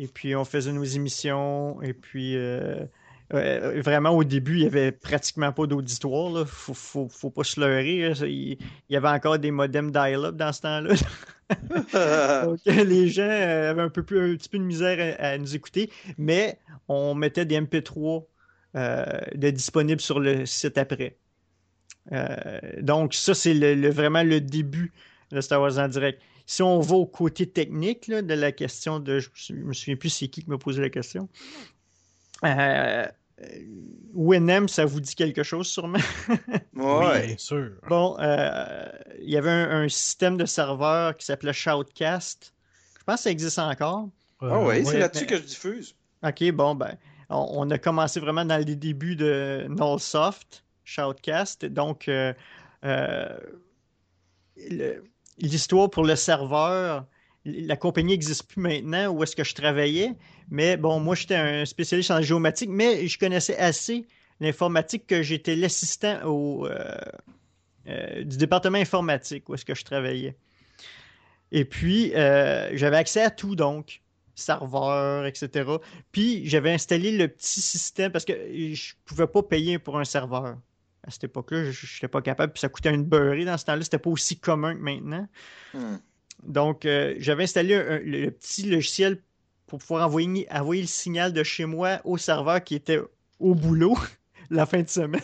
[0.00, 1.80] Et puis, on faisait nos émissions.
[1.80, 2.36] Et puis,
[3.34, 6.40] euh, vraiment, au début, il n'y avait pratiquement pas d'auditoire.
[6.40, 8.12] Il faut, faut, faut pas se leurrer.
[8.28, 8.58] Il,
[8.90, 10.94] y avait encore des modems dial-up dans ce temps-là.
[12.44, 15.38] Donc, les gens euh, avaient un, peu plus, un petit peu de misère à, à
[15.38, 15.90] nous écouter.
[16.18, 18.26] Mais on mettait des MP3
[18.76, 21.18] euh, de disponibles sur le site après.
[22.12, 24.92] Euh, donc, ça, c'est le, le- vraiment le début
[25.30, 26.20] de Star Wars en direct.
[26.46, 29.20] Si on va au côté technique là, de la question de.
[29.20, 31.28] Je ne me souviens plus c'est qui qui m'a posé la question.
[32.44, 33.06] Euh,
[34.14, 35.98] Winnem, ça vous dit quelque chose sûrement?
[36.74, 37.70] Oui, bien sûr.
[37.88, 38.88] Bon, euh,
[39.20, 42.52] il y avait un, un système de serveur qui s'appelait Shoutcast.
[42.98, 44.08] Je pense que ça existe encore.
[44.40, 45.94] Ah oui, c'est Ouais, là-dessus mais- que je diffuse.
[46.22, 46.96] OK, bon, ben,
[47.30, 51.64] on, on a commencé vraiment dans les débuts de Nullsoft, Shoutcast.
[51.66, 52.32] Donc, euh,
[52.84, 53.36] euh,
[55.38, 57.06] l'histoire pour le serveur,
[57.44, 60.14] la compagnie n'existe plus maintenant où est-ce que je travaillais.
[60.50, 64.06] Mais bon, moi, j'étais un spécialiste en géomatique, mais je connaissais assez
[64.40, 66.96] l'informatique que j'étais l'assistant euh,
[67.88, 70.36] euh, du département informatique où est-ce que je travaillais.
[71.52, 74.02] Et puis, euh, j'avais accès à tout, donc,
[74.34, 75.70] serveur, etc.
[76.10, 80.56] Puis, j'avais installé le petit système parce que je pouvais pas payer pour un serveur.
[81.04, 82.52] À cette époque-là, je n'étais pas capable.
[82.52, 83.82] Puis ça coûtait une beurrée dans ce temps-là.
[83.82, 85.28] C'était pas aussi commun que maintenant.
[85.74, 85.96] Hmm.
[86.42, 89.18] Donc, euh, j'avais installé un- le, petit logiciel
[89.66, 93.00] pour pouvoir envoyer, envoyer le signal de chez moi au serveur qui était
[93.38, 93.96] au boulot
[94.50, 95.20] la fin de semaine.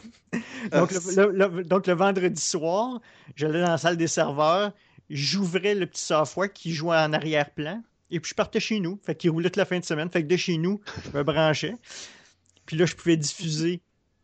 [0.72, 3.00] donc, Ah, le, le- le- donc, le vendredi soir,
[3.36, 4.72] j'allais dans la salle des serveurs,
[5.10, 8.98] j'ouvrais le petit software qui jouait en arrière-plan, et puis je partais chez nous.
[9.04, 10.08] Fait qu'il roulait toute la fin de semaine.
[10.10, 11.74] Fait que de chez nous, je me branchais.
[12.64, 13.80] Puis là, je pouvais diffuser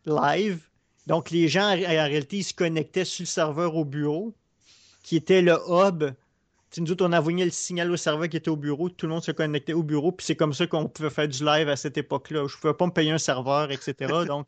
[0.06, 0.58] live.
[1.06, 4.34] Donc, les gens, en, en réalité, ils se connectaient sur le serveur au bureau,
[5.02, 6.04] qui était le hub.
[6.78, 9.22] Nous autres, on envoyait le signal au serveur qui était au bureau, tout le monde
[9.22, 11.96] se connectait au bureau, puis c'est comme ça qu'on pouvait faire du live à cette
[11.96, 12.46] époque-là.
[12.48, 13.94] Je ne pouvais pas me payer un serveur, etc.
[14.26, 14.46] Donc,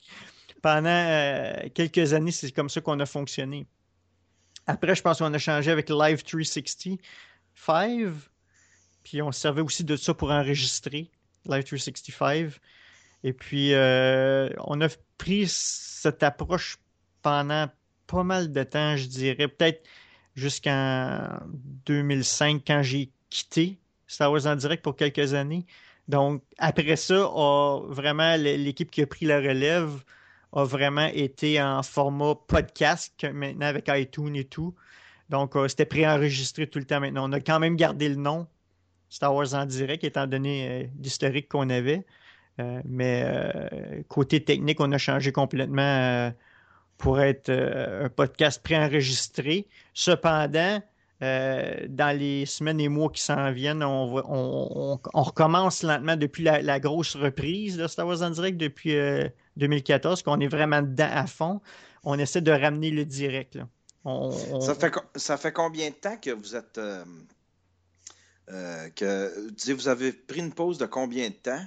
[0.62, 3.66] pendant euh, quelques années, c'est comme ça qu'on a fonctionné.
[4.66, 8.08] Après, je pense qu'on a changé avec Live 365,
[9.04, 11.10] puis on se servait aussi de ça pour enregistrer,
[11.46, 12.50] Live 365.
[13.22, 16.78] Et puis, euh, on a pris cette approche
[17.22, 17.68] pendant
[18.06, 19.86] pas mal de temps, je dirais, peut-être
[20.36, 21.40] jusqu'en
[21.86, 25.66] 2005, quand j'ai quitté Star Wars en direct pour quelques années.
[26.06, 29.90] Donc, après ça, a vraiment l'équipe qui a pris la relève
[30.52, 34.74] a vraiment été en format podcast, maintenant avec iTunes et tout.
[35.28, 37.28] Donc, euh, c'était préenregistré tout le temps maintenant.
[37.28, 38.46] On a quand même gardé le nom
[39.08, 42.06] Star Wars en direct, étant donné euh, l'historique qu'on avait.
[42.58, 46.32] Euh, mais côté technique, on a changé complètement
[46.98, 49.66] pour être euh, un podcast préenregistré.
[49.94, 50.82] Cependant,
[51.22, 55.82] euh, dans les semaines et mois qui s'en viennent, on, va- on- on- on recommence
[55.82, 60.40] lentement depuis la, la grosse reprise de Star Wars en direct depuis euh, 2014, qu'on
[60.40, 61.60] est vraiment dedans à fond.
[62.04, 63.56] On essaie de ramener le direct.
[63.56, 63.68] là.
[64.60, 66.78] Ça fait, ça fait combien de temps que vous êtes.
[66.78, 67.04] euh,
[68.50, 71.64] euh, que, tu sais, vous avez pris une pause de combien de temps?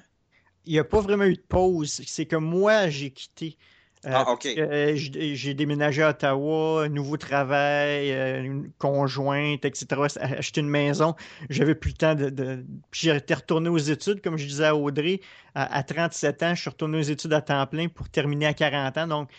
[0.65, 2.02] il n'y a pas vraiment eu de pause.
[2.06, 3.58] C'est que moi, j'ai quitté.
[4.05, 4.45] Euh, Ah, ok.
[4.57, 10.01] euh, j'ai déménagé à Ottawa, nouveau travail, euh, une conjointe, etc.
[10.21, 11.15] Acheté une maison.
[11.49, 12.29] J'avais plus le temps de.
[12.29, 12.65] de...
[12.91, 15.19] Puis j'étais retourné aux études, comme je disais à Audrey.
[15.53, 18.53] À, à 37 ans, je suis retourné aux études à temps plein pour terminer à
[18.53, 19.07] 40 ans.
[19.07, 19.29] Donc,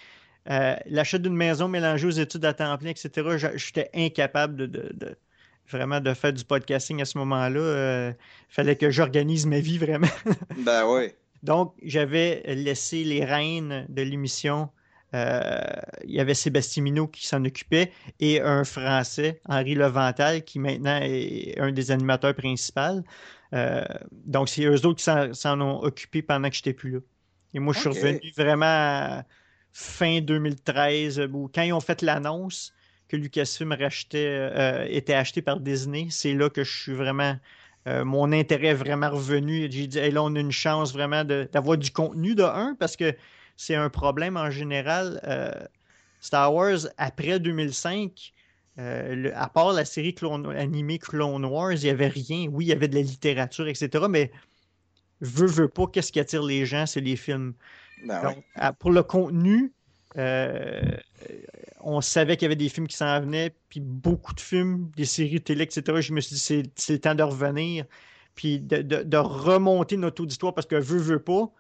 [0.51, 4.93] euh, l'achat d'une maison mélangée aux études à temps plein, etc., j'étais incapable de, de-
[4.95, 5.17] de-
[5.71, 8.11] vraiment de faire du podcasting à ce moment-là.
[8.11, 8.15] Il
[8.55, 10.09] fallait que j'organise ma vie vraiment.
[10.57, 11.13] Ben oui.
[11.43, 14.71] Donc, j'avais laissé les rênes de l'émission.
[15.15, 15.61] Euh,
[16.05, 21.01] il y avait Sébastien Minot qui s'en occupait et un Français, Henri Levental, qui maintenant
[21.03, 23.03] est un des animateurs principaux.
[23.53, 26.99] Euh, donc, c'est eux autres qui s'en ont occupé pendant que je n'étais plus là.
[27.55, 29.25] Et moi, je suis revenu vraiment à
[29.73, 32.73] fin 2013, où quand ils ont fait l'annonce
[33.09, 37.37] que Lucasfilm rachetait, euh, était acheté par Disney, c'est là que je suis vraiment
[37.89, 39.69] euh, mon intérêt est vraiment revenu.
[39.71, 42.97] J'ai dit, Hey, là, on a une chance vraiment d'avoir du contenu de un, parce
[42.97, 43.15] que
[43.57, 45.21] c'est un problème en général.
[45.25, 45.53] euh,
[46.21, 48.33] Star Wars, après 2005,
[48.79, 52.47] euh, le- à part la série Clone- animée Clone Wars, il n'y avait rien.
[52.51, 54.31] Oui, il y avait de la littérature, etc., mais
[55.21, 57.55] veut, veut pas, qu'est-ce qui attire les gens, c'est les films.
[58.07, 58.43] Ben Donc, oui.
[58.55, 59.73] à- pour le contenu,
[60.19, 60.83] euh,
[61.81, 65.05] on savait qu'il y avait des films qui s'en venaient, puis beaucoup de films, des
[65.05, 66.01] séries télé, etc.
[66.01, 67.87] Je me suis dit, c'est c'est le temps de revenir,
[68.35, 71.51] puis de, de- de remonter notre auditoire, parce que veut, veut pas,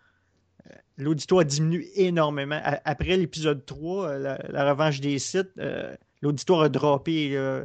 [0.70, 2.60] euh, l'auditoire diminue énormément.
[2.84, 7.64] Après l'épisode 3, euh, la, la revanche des sites, euh, l'auditoire a droppé euh,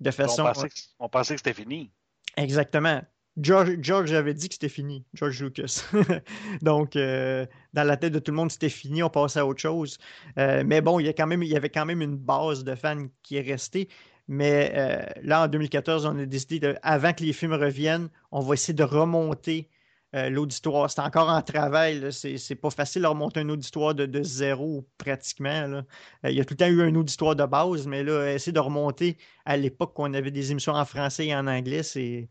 [0.00, 0.42] de On façon...
[0.42, 0.68] pensait,
[0.98, 1.92] on pensait que c'était fini.
[2.36, 3.02] Exactement.
[3.38, 5.84] George, George avait dit que c'était fini, George Lucas.
[6.62, 9.60] Donc, euh, dans la tête de tout le monde, c'était fini, on passait à autre
[9.60, 9.96] chose.
[10.38, 12.74] Euh, mais bon, il y, quand même, il y avait quand même une base de
[12.74, 13.88] fans qui est restée.
[14.28, 18.54] Mais euh, là, en 2014, on a décidé, avant que les films reviennent, on va
[18.54, 19.68] essayer de remonter
[20.14, 20.90] l'auditoire.
[20.90, 22.12] C'est encore en travail.
[22.12, 25.82] C'est pas facile de remonter un auditoire de, de zéro pratiquement.
[26.24, 28.60] il y a tout le temps eu un auditoire de base, mais là, essayer de
[28.60, 29.16] remonter
[29.46, 32.28] à l'époque qu'on avait des émissions en français et en anglais, c'est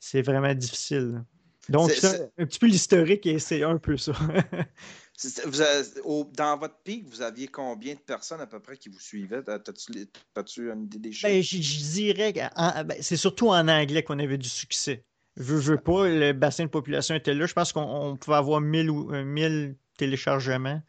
[0.00, 1.22] c'est vraiment difficile.
[1.68, 4.12] Donc, C'est- un, petit peu l'historique et c'est un peu ça.
[5.16, 8.78] C'est- vous avez- au- dans votre pic, vous aviez combien de personnes à peu près
[8.78, 9.42] qui vous suivaient?
[9.42, 11.28] T'as-tu t'as-tu une idée des chiffres?
[11.28, 11.58] Ben, je,
[11.92, 15.04] dirais ben, c'est surtout en anglais qu'on avait du succès.
[15.36, 17.46] Veux, veux pas, le bassin de population était là.
[17.46, 20.82] Je pense qu'on on pouvait avoir 1000 ou euh, 1000 téléchargements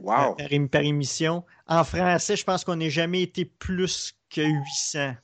[0.00, 0.32] Wow!
[0.32, 1.44] euh, par, ém- par émission.
[1.66, 5.14] En français, je pense qu'on n'a jamais été plus que 800.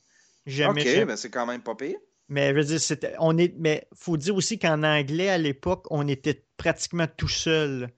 [0.47, 0.83] Jamais.
[0.83, 1.05] ok, jamais.
[1.07, 1.99] ben c'est quand même pas pire.
[2.31, 6.07] Mais je veux dire, on est, mais faut dire aussi qu'en anglais, à l'époque, on
[6.07, 7.91] était pratiquement tout seul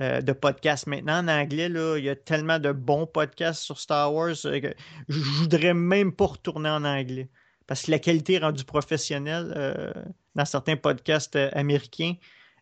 [0.00, 0.86] euh, de podcasts.
[0.86, 4.60] Maintenant, en anglais, là, il y a tellement de bons podcasts sur Star Wars euh,
[4.60, 4.74] que
[5.08, 7.28] je voudrais même pas retourner en anglais.
[7.66, 9.92] Parce que la qualité est rendue professionnelle euh,
[10.34, 12.14] dans certains podcasts américains.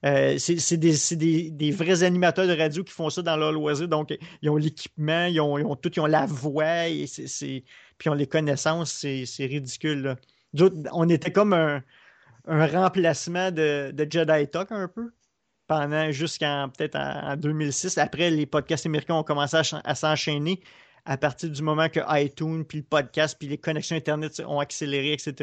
[0.03, 3.87] C'est des, des, des, vrais animateurs de radio qui font ça dans leur loisir.
[3.87, 7.65] Donc, ils ont l'équipement, ils ont, ils ont, tout, ils ont la voix, et c'est
[7.99, 8.93] puis ils ont les connaissances.
[8.93, 10.17] C'est ridicule.
[10.93, 11.83] On était comme un,
[12.47, 15.11] remplacement de, de, Jedi Talk un peu
[15.67, 17.99] pendant jusqu'en peut-être en, 2006.
[17.99, 20.61] Après, les podcasts américains ont commencé à, s'enchaîner
[21.05, 25.13] à partir du moment que iTunes, puis le podcast, puis les connexions Internet ont accéléré,
[25.13, 25.35] etc.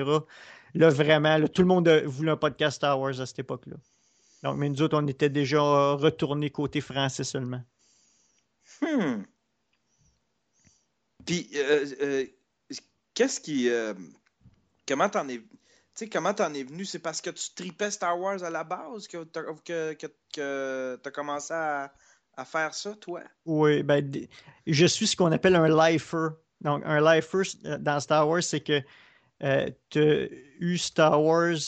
[0.73, 3.75] Là, vraiment, tout le monde voulait un podcast Star Wars à cette époque-là.
[4.43, 5.61] Donc, mais nous autres, on était déjà
[5.93, 7.61] retournés côté français seulement.
[8.81, 9.23] Hmm.
[11.25, 12.25] Puis, euh, euh,
[13.13, 13.69] qu'est-ce qui.
[13.69, 13.93] Euh,
[14.87, 15.37] comment t'en es.
[15.37, 15.47] Tu
[15.95, 16.85] sais, comment t'en es venu?
[16.85, 19.97] C'est parce que tu tripais Star Wars à la base que tu
[20.33, 21.91] que, as commencé à,
[22.45, 23.21] faire ça, toi?
[23.45, 24.11] Oui, ben,
[24.65, 26.29] je suis ce qu'on appelle un lifer.
[26.61, 27.43] Donc, un lifer
[27.79, 28.81] dans Star Wars, c'est que
[29.89, 30.27] tu as
[30.59, 31.59] eu Star Wars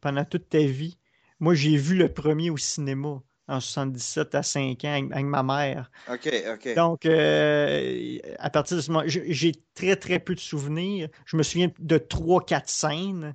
[0.00, 0.98] pendant toute ta vie.
[1.38, 5.90] Moi, j'ai vu le premier au cinéma en 77 à 5 ans avec, ma mère.
[6.10, 6.74] OK, OK.
[6.74, 11.08] Donc, euh, à partir de ce moment, j'ai très, très peu de souvenirs.
[11.26, 13.34] Je me souviens de 3-4 scènes,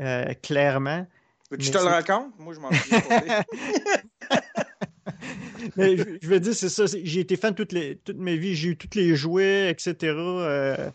[0.00, 1.06] euh, clairement.
[1.50, 2.32] Tu te le racontes?
[2.38, 3.00] Moi, je m'en souviens
[5.76, 6.84] Mais je, veux dire, c'est ça.
[6.86, 8.54] J'ai été fan toute, les, toute ma vie.
[8.54, 9.96] J'ai eu tous les jouets, etc.
[10.02, 10.90] Euh,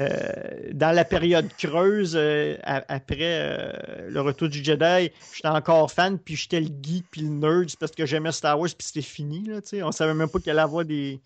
[0.00, 6.36] euh, dans la période creuse, euh, après le retour du Jedi, j'étais encore fan, puis
[6.36, 9.44] j'étais le geek, puis le nerd, parce que j'aimais Star Wars, puis c'était fini.
[9.46, 11.20] Là, On savait même pas qu'il allait avoir des,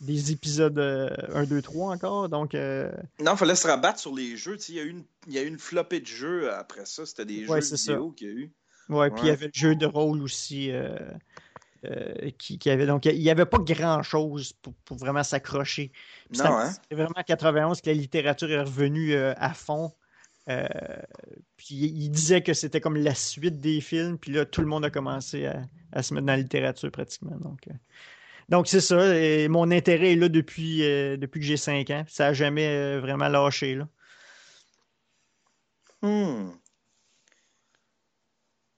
[0.00, 2.28] des épisodes 1, 2, 3 encore.
[2.28, 4.56] Donc, Non, il fallait se rabattre sur les jeux.
[4.68, 7.06] Il y, a eu une, il y a eu une flopée de jeux après ça.
[7.06, 8.52] C'était des jeux vidéo qu'il y a eu.
[8.88, 10.70] Ouais, puis il y avait le jeu de rôle aussi.
[11.84, 12.86] Euh, qui, avait.
[12.86, 15.92] Donc, il n'y avait pas grand-chose pour, vraiment s'accrocher.
[16.32, 16.72] C'est hein?
[16.90, 19.92] vraiment en 91 que la littérature est revenue euh, à fond.
[20.48, 20.66] Euh,
[21.56, 24.84] puis il disait que c'était comme la suite des films, puis là, tout le monde
[24.84, 25.46] a commencé
[25.92, 27.36] à, se mettre dans la littérature pratiquement.
[27.36, 27.68] Donc,
[28.48, 29.16] donc c'est ça.
[29.16, 32.04] Et mon intérêt est là depuis, depuis que j'ai 5 ans.
[32.08, 33.76] Ça n'a jamais vraiment lâché.
[33.76, 33.88] Là.
[36.02, 36.50] Hmm.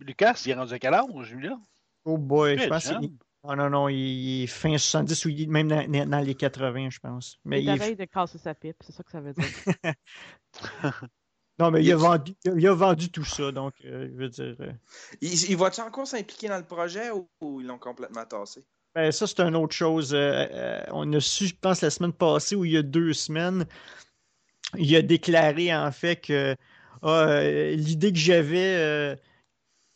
[0.00, 1.62] Lucas, il est rendu à quel âge, Julien?
[2.04, 3.12] Oh boy, je pense qu'il.
[3.42, 7.38] Non, non, non, il est fin 70 ou même dans, les 80, je pense.
[7.44, 9.46] Mais il, est de casser sa pipe, c'est ça que ça veut dire.
[11.58, 14.56] non, mais il a, vendu, il a vendu tout ça, donc euh, je veux dire.
[14.60, 14.72] Euh,
[15.22, 18.62] il, va-tu encore s'impliquer dans le projet ou, ils l'ont complètement tassé?
[18.94, 20.10] Ben, ça, c'est une autre chose.
[20.12, 23.64] Euh, on a su, je pense, la semaine passée ou il y a deux semaines,
[24.76, 26.54] il a déclaré en fait que
[27.00, 29.16] ah, l'idée que j'avais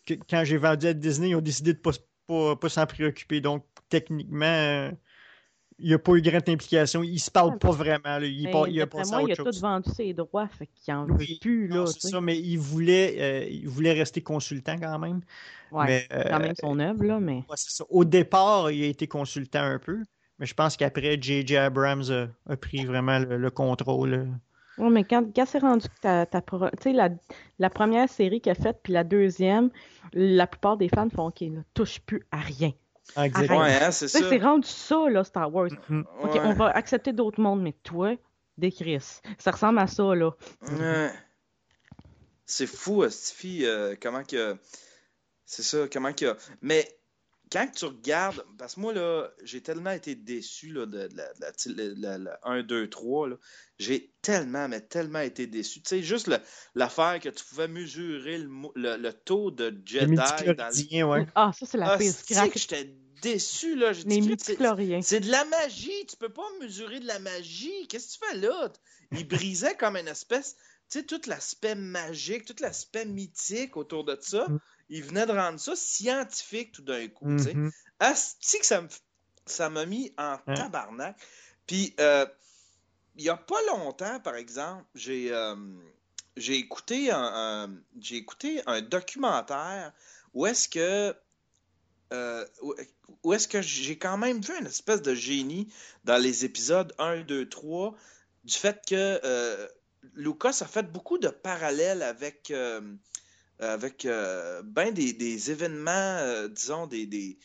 [0.06, 3.40] quand j'ai vendu à Disney, ils ont décidé de ne pas, s'en préoccuper.
[3.40, 4.90] Donc, techniquement,
[5.78, 7.02] il n'y a pas eu grande implication.
[7.02, 8.18] Il ne se parle pas vraiment.
[8.20, 11.06] Il, pas, il a pas moi, il a tout vendu ses droits, fait qu'il n'en
[11.06, 11.70] veut plus.
[11.86, 15.20] C'est ça, mais il voulait, euh, il voulait rester consultant quand même.
[15.72, 17.42] Oui, quand même son œuvre, là, mais...
[17.88, 20.02] Au départ, il a été consultant un peu,
[20.38, 21.56] mais je pense qu'après, J.J.
[21.56, 24.28] Abrams a, pris vraiment le contrôle.
[24.78, 26.42] Oui, mais quand, quand c'est rendu que ta, ta
[26.87, 27.08] la,
[27.58, 29.70] la première série qu'elle a faite, puis la deuxième,
[30.12, 32.72] la plupart des fans font OK, ne touche plus à rien.
[33.16, 33.60] Exactement.
[33.60, 34.18] Ouais, hein, c'est ça.
[34.28, 35.68] C'est rendu ça, là, Star Wars.
[35.68, 36.04] Mm-hmm.
[36.22, 38.16] OK, on va accepter d'autres mondes, mais toi,
[38.58, 39.20] des Chris.
[39.38, 40.32] Ça ressemble à ça, là.
[42.46, 44.56] C'est fou, Stiffy, euh, comment que.
[45.44, 46.37] C'est ça, comment que.
[46.62, 46.88] Mais
[47.54, 52.64] quand tu regardes, parce que moi, là, j'ai tellement été déçu là, de, la, 1,
[52.64, 53.28] 2, 3.
[53.78, 55.80] J'ai tellement, mais tellement été déçu.
[55.80, 56.28] Tu sais, juste
[56.74, 61.26] l'affaire que tu pouvais mesurer le, taux de Jedi dans ouais.
[61.36, 62.12] Ah, ça, c'est la ah, pire
[62.50, 63.92] que j'étais déçu, là.
[63.94, 66.06] C'est de la magie.
[66.08, 67.86] Tu peux pas mesurer de la magie.
[67.88, 68.72] Qu'est-ce que tu fais là?
[69.12, 70.56] Il brisait comme une espèce...
[70.90, 74.48] Tu sais, tout l'aspect magique, tout l'aspect mythique autour de ça.
[74.48, 74.58] Mm
[74.88, 77.27] il venait de rendre ça scientifique tout d'un coup.
[77.27, 77.70] Mm
[78.01, 78.59] -hmm.
[78.61, 78.83] que ça
[79.47, 81.16] ça m'a mis en tabarnak.
[81.66, 82.27] Puis, euh,
[83.16, 85.55] il n'y a pas longtemps, par exemple, j'ai euh,
[86.37, 87.70] j'ai écouté un,
[88.01, 89.92] j'ai écouté un documentaire
[90.33, 91.14] où est-ce que
[92.12, 92.44] euh,
[93.23, 95.73] où est-ce que j'ai quand même vu une espèce de génie
[96.05, 97.94] dans les épisodes 1, 2, 3
[98.44, 99.20] du fait que
[100.14, 102.53] Lucas a fait beaucoup de parallèles avec
[103.60, 107.38] avec euh, ben des, événements, euh, disons, des, des,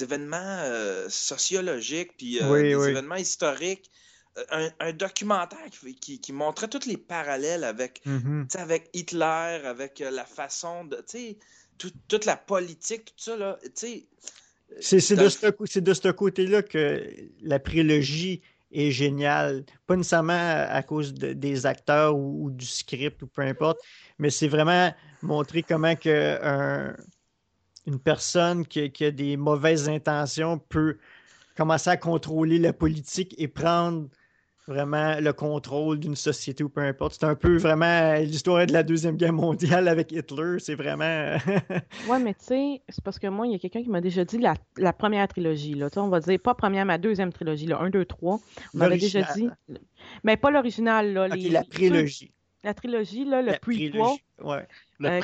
[0.00, 3.90] événements euh, sociologiques, puis des événements historiques.
[4.50, 5.60] Un, documentaire
[6.00, 8.58] qui, qui, montrait tous les parallèles avec, mm-hmm.
[8.58, 11.04] avec Hitler, avec la façon de.
[11.78, 13.36] toute la politique, tout ça.
[13.36, 13.60] Là,
[14.80, 17.08] c'est de, ce, de ce côté-là que
[17.42, 18.42] la prélogie
[18.74, 19.64] est géniale.
[19.86, 23.78] Pas nécessairement à cause des acteurs ou, du script ou peu importe,
[24.18, 25.94] mais c'est vraiment montrer comment
[27.86, 30.98] une personne qui, a des mauvaises intentions peut
[31.56, 34.08] commencer à contrôler la politique et prendre
[34.66, 37.16] vraiment le contrôle d'une société ou peu importe.
[37.18, 40.56] C'est un peu vraiment l'histoire de la Deuxième Guerre mondiale avec Hitler.
[40.58, 41.04] C'est vraiment.
[42.08, 44.24] ouais, mais tu sais, c'est parce que moi, il y a quelqu'un qui m'a déjà
[44.24, 45.74] dit la, la première trilogie.
[45.74, 45.88] Là.
[45.96, 48.40] on va dire pas première, mais deuxième trilogie, là, 1, 2, 3.
[48.74, 49.48] On m'avait déjà dit.
[50.22, 51.12] Mais pas l'original.
[51.12, 51.50] Là, les...
[51.50, 52.32] La trilogie.
[52.62, 54.00] La trilogie, là, le la prequel.
[54.42, 54.66] Ouais.
[55.02, 55.20] Euh.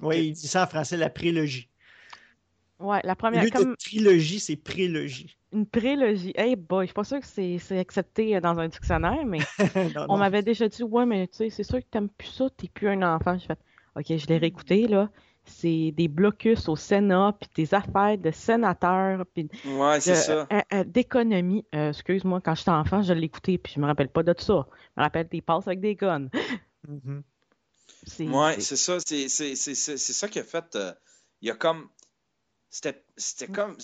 [0.00, 1.68] Oui, il dit ça en français, la prélogie.
[2.80, 3.48] Ouais, la première.
[3.50, 3.76] Comme...
[3.76, 5.36] trilogie, c'est prélogie.
[5.54, 6.32] Une prélogie.
[6.34, 9.38] Hey boy, je suis pas sûre que c'est accepté dans un dictionnaire, mais
[10.08, 12.68] on m'avait déjà dit Ouais, mais tu sais, c'est sûr que t'aimes plus ça, t'es
[12.68, 13.38] plus un enfant.
[13.38, 13.58] J'ai fait
[13.96, 15.08] Ok, je l'ai réécouté, là.
[15.46, 20.46] C'est des blocus au Sénat, puis des affaires de sénateurs, puis ouais, ça.
[20.50, 21.66] Euh, euh, d'économie.
[21.74, 24.42] Euh, excuse-moi, quand j'étais enfant, je l'ai écouté, puis je me rappelle pas de tout
[24.42, 24.66] ça.
[24.72, 26.28] Je me rappelle des passes avec des guns.
[26.88, 27.20] mm
[28.18, 28.98] Ouais, c'est ça.
[29.00, 29.28] C'est
[29.96, 30.78] ça qui a fait.
[31.40, 31.88] il y a comme
[32.68, 33.76] c'était mm.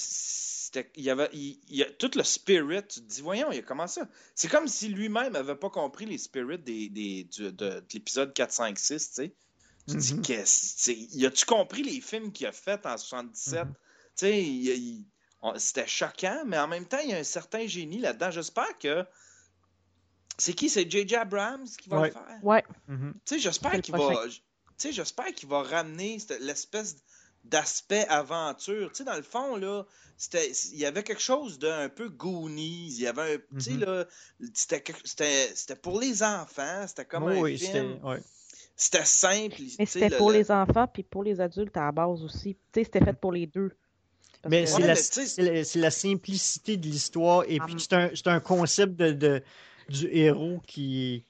[0.97, 1.29] Il y avait.
[1.33, 4.09] Il, tout le spirit, tu te dis, voyons, il a comment ça?
[4.35, 8.53] C'est comme si lui-même n'avait pas compris les spirits des, des, de, de, l'épisode 4,
[8.53, 9.35] 5, 6, tu sais.
[9.89, 10.23] Tu te dis, mm-hmm.
[10.23, 10.91] qu'est-ce.
[10.93, 13.65] Y a-tu compris les films qu'il a fait en 77?
[13.65, 13.73] Mm-hmm.
[14.17, 18.31] Tu sais, c'était choquant, mais en même temps, il y a un certain génie là-dedans.
[18.31, 19.05] J'espère que.
[20.39, 20.71] C'est qui?
[20.71, 21.17] C'est J.J.
[21.17, 22.39] Abrams qui va le faire?
[22.43, 22.65] Ouais.
[22.89, 23.13] Mm-hmm.
[23.13, 24.27] Tu sais, j'espère qu'il va.
[24.29, 24.41] Tu
[24.77, 26.97] sais, j'espère qu'il va ramener l'espèce
[27.45, 28.91] d'aspect aventure.
[28.91, 29.85] Tu sais, dans le fond, là,
[30.35, 32.95] il y avait quelque chose d'un peu Goonies.
[32.97, 33.37] Il y avait un.
[33.57, 33.85] Tu sais, Mm-hmm.
[33.85, 34.07] là,
[34.55, 36.87] c'était pour les enfants.
[36.87, 37.99] C'était comme un oui, film.
[38.05, 38.21] Ouais.
[38.77, 39.57] C'était simple.
[39.79, 42.55] Mais c'était pour les enfants puis pour les adultes à la base aussi.
[42.55, 43.73] Tu sais, c'était fait pour les deux.
[44.43, 48.97] Parce mais c'est la, la, la, simplicité de l'histoire et puis c'est un, un, concept
[48.97, 49.43] de, de,
[49.91, 51.27] du héros qui,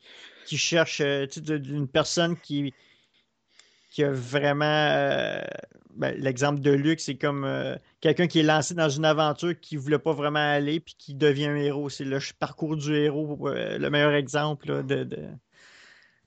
[0.46, 2.72] qui cherche, tu sais, d'une personne qui,
[3.90, 4.64] qui a vraiment.
[4.64, 5.42] Euh,
[5.96, 9.76] ben, L'exemple de Luc, c'est comme euh, quelqu'un qui est lancé dans une aventure qui
[9.76, 11.88] ne voulait pas vraiment aller puis qui devient un héros.
[11.88, 15.04] C'est le parcours du héros, euh, le meilleur exemple là, de.
[15.04, 15.28] de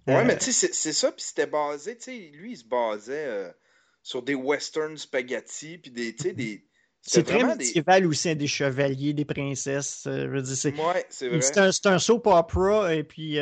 [0.07, 3.53] ouais, mais tu sais, c'est ça, puis c'était basé, tu sais, lui, il se basait
[4.01, 6.65] sur des western spaghetti, puis des, tu sais, des.
[7.05, 8.07] C'est très médiéval des...
[8.07, 10.03] aussi, hein, des chevaliers, des princesses.
[10.05, 13.37] je veux dire, c'est ouais, c'est un, un, soap opera, et puis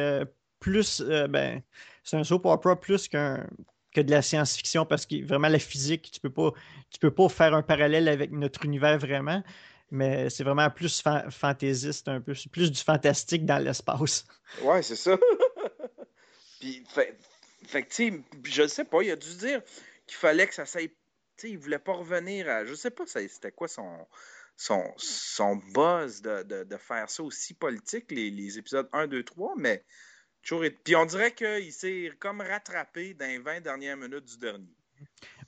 [0.59, 1.61] plus, ben,
[2.03, 3.47] c'est un soap opera plus qu'un
[3.93, 6.51] que de la science-fiction parce que vraiment la physique, tu peux pas,
[6.89, 9.43] tu peux pas faire un parallèle avec notre univers vraiment,
[9.91, 14.25] mais c'est vraiment plus fantaisiste un peu, c'est plus du fantastique dans l'espace.
[14.61, 15.17] Ouais, c'est ça.
[16.59, 17.17] Puis, fait,
[17.67, 19.61] fait tu je sais pas, il a dû dire
[20.07, 20.95] qu'il fallait que ça s'aille, tu
[21.37, 24.07] sais, il voulait pas revenir à, je sais pas, c'était quoi son,
[24.55, 29.23] son, son buzz de, de, de, faire ça aussi politique, les, les épisodes 1, 2,
[29.23, 29.83] 3, mais
[30.41, 34.75] puis on dirait qu'il s'est comme rattrapé dans les 20 dernières minutes du dernier.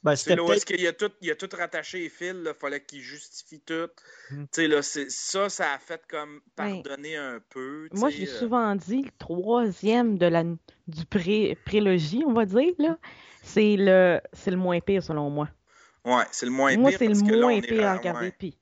[0.04, 2.54] Ben, c'est là où est-ce qu'il a tout, il a tout rattaché les fils, il
[2.60, 3.90] fallait qu'il justifie tout.
[4.32, 4.46] Hmm.
[4.58, 7.88] Là, ça, ça a fait comme pardonner un peu.
[7.94, 8.40] Moi, j'ai euh...
[8.40, 12.98] souvent dit le troisième de la, du pré, prélogie, on va dire, là,
[13.44, 15.48] c'est le, le moins pire selon moi.
[16.04, 17.10] Ouais, c'est le moins moi, pire.
[17.10, 18.26] Moi, c'est le moins pire à regarder.
[18.26, 18.36] Ouais.
[18.38, 18.58] Puis,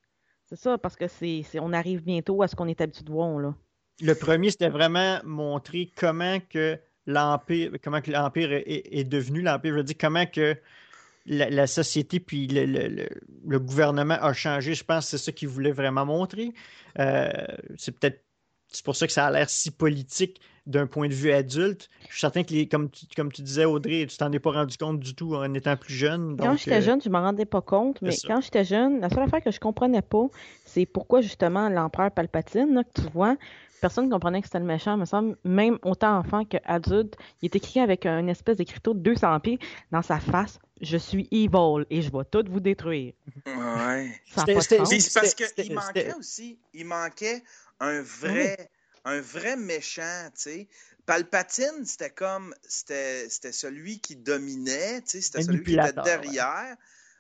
[0.45, 3.39] c'est ça, parce que c'est, on arrive bientôt à ce qu'on est habitué de voir.
[3.39, 3.55] Là.
[4.02, 6.78] Le premier, c'était vraiment montrer comment que
[7.08, 9.74] l'Empire, comment que l'Empire est, est, devenu l'Empire.
[9.74, 10.58] Je veux dire, comment que
[11.26, 13.08] la, la société puis le, le,
[13.45, 14.74] le, gouvernement a changé.
[14.74, 16.54] Je pense que c'est ça qu'ils voulaient vraiment montrer.
[16.99, 17.30] Euh,
[17.78, 18.24] c'est peut-être
[18.72, 21.89] c'est pour ça que ça a l'air si politique d'un point de vue adulte.
[22.04, 24.52] Je suis certain que, les, comme, tu, comme tu disais, Audrey, tu t'en es pas
[24.52, 26.36] rendu compte du tout en étant plus jeune.
[26.36, 26.82] Donc, quand j'étais euh...
[26.82, 29.52] jeune, je ne m'en rendais pas compte, mais quand j'étais jeune, la seule affaire que
[29.52, 30.28] je comprenais pas,
[30.66, 33.36] c'est pourquoi justement l'empereur Palpatine, là, que tu vois,
[33.82, 37.55] personne ne comprenait que c'était le méchant, me semble, même autant enfant qu'adulte, il est
[37.55, 39.59] écrit avec une espèce d'écriture de 200 pieds
[39.91, 40.59] dans sa face.
[40.79, 43.13] Je suis evil et je vais tout vous détruire.
[43.45, 44.21] Ouais.
[44.25, 47.43] C'est parce qu'il manquait aussi, il manquait
[47.79, 48.69] un vrai,
[49.03, 50.67] un vrai méchant, tu sais.
[51.05, 56.77] Palpatine, c'était comme, c'était celui qui dominait, tu sais, c'était celui qui était derrière.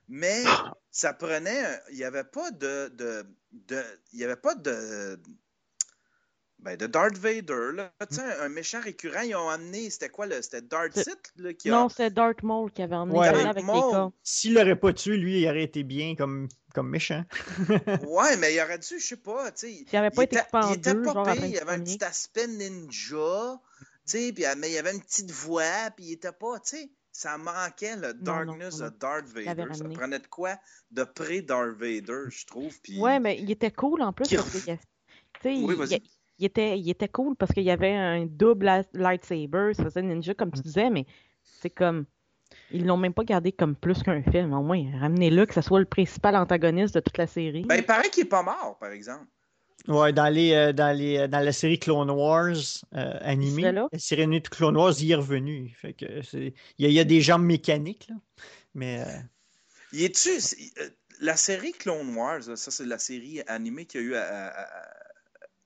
[0.07, 0.43] Mais
[0.91, 3.81] ça prenait, il n'y avait pas de, de, de
[4.13, 5.17] il y avait pas de,
[6.61, 7.91] ben, de Darth Vader, là.
[8.07, 11.53] Tu sais, un méchant récurrent, ils ont amené, c'était quoi, le, c'était Darth Sith, là,
[11.53, 11.71] qui a...
[11.71, 13.75] Non, c'est Darth Maul qui avait emmené ouais, avec Maul.
[13.75, 14.11] les corps.
[14.21, 17.23] S'il l'aurait pas tué, lui, il aurait été bien comme, comme méchant.
[18.07, 19.85] ouais, mais il aurait dû, je sais pas, tu sais...
[19.87, 22.47] S'il avait pas été était, il était deux, pas pire, il avait un petit aspect
[22.47, 26.77] ninja, tu sais, puis mais il avait une petite voix, puis il était pas, tu
[26.77, 26.91] sais...
[27.13, 28.91] Ça manquait le darkness non, non.
[28.91, 29.65] de Darth Il Vader.
[29.73, 29.95] Ça ramené.
[29.95, 30.57] prenait de quoi
[30.91, 32.79] de pré-Darth Vader, je trouve.
[32.81, 33.01] Puis...
[33.01, 34.29] Ouais, mais il était cool en plus.
[34.29, 34.77] Qui- parce que, tu sais,
[35.43, 36.01] Oui, il- vas-y.
[36.41, 40.33] Il, était, il était cool parce qu'il y avait un double lightsaber, ça faisait ninja
[40.33, 41.05] comme tu disais, mais
[41.43, 42.05] c'est comme.
[42.71, 44.51] Ils l'ont même pas gardé comme plus qu'un film.
[44.53, 47.63] Au moins, ramenez-le que ce soit le principal antagoniste de toute la série.
[47.63, 49.25] Ben, il paraît qu'il est pas mort, par exemple.
[49.87, 52.55] Ouais, dans, les, euh, dans, les, euh, dans la série Clone Wars
[52.93, 55.73] euh, animée, la série animée de Clone Wars, il est revenu.
[55.79, 58.15] Fait que il, y a, des jambes mécaniques, là.
[58.73, 59.05] Mais.
[59.93, 60.29] Y est-tu.
[61.19, 64.51] La série Clone Wars, ça, c'est la série animée qu'il y a eu à,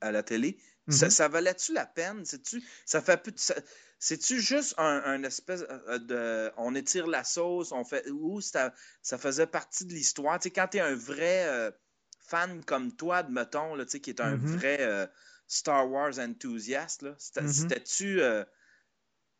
[0.01, 0.57] la télé.
[0.89, 1.31] ça, mm-hmm.
[1.31, 2.23] valait-tu la peine?
[2.23, 3.21] -tu, ça fait
[3.97, 6.51] C'est-tu juste un, espèce de.
[6.57, 8.09] On étire la sauce, on fait.
[8.09, 10.39] Ou ça, ça faisait partie de l'histoire?
[10.39, 11.71] Tu sais, quand tu es un vrai
[12.27, 14.57] fan comme toi, admettons, là, qui est un mm-hmm.
[14.57, 15.07] vrai euh,
[15.47, 17.47] Star Wars enthousiaste, mm-hmm.
[17.47, 18.43] c'était-tu euh,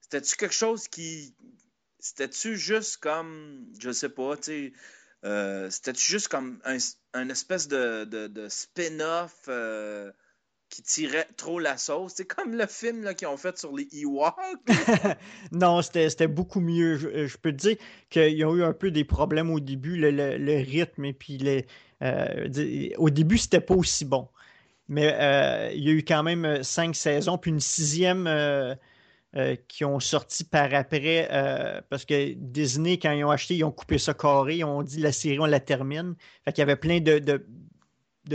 [0.01, 1.35] c'était-tu quelque chose qui.
[1.99, 3.67] C'était-tu juste comme.
[3.79, 4.73] Je sais pas, tu sais.
[5.23, 9.49] Euh, c'était-tu juste comme un, espèce de, de, spin-off
[10.75, 12.15] qui tirait trop la sauce.
[12.17, 14.35] C'est comme le film qu'ils ont fait sur les Ewoks.
[15.53, 16.97] non, c'était beaucoup mieux.
[16.97, 17.77] Je, peux te dire
[18.09, 21.37] qu'ils ont eu un peu des problèmes au début, le, le rythme et puis
[22.01, 24.27] euh, au début, c'était pas aussi bon.
[24.89, 28.29] Mais euh, il y a eu quand même euh, cinq saisons, puis une sixième
[29.67, 31.27] qui ont sorti par après,
[31.89, 34.99] parce que Disney, quand ils ont acheté, ils ont coupé ça carré, ils ont dit
[34.99, 36.15] la série, on la termine.
[36.45, 37.45] Fait qu'il y avait plein de,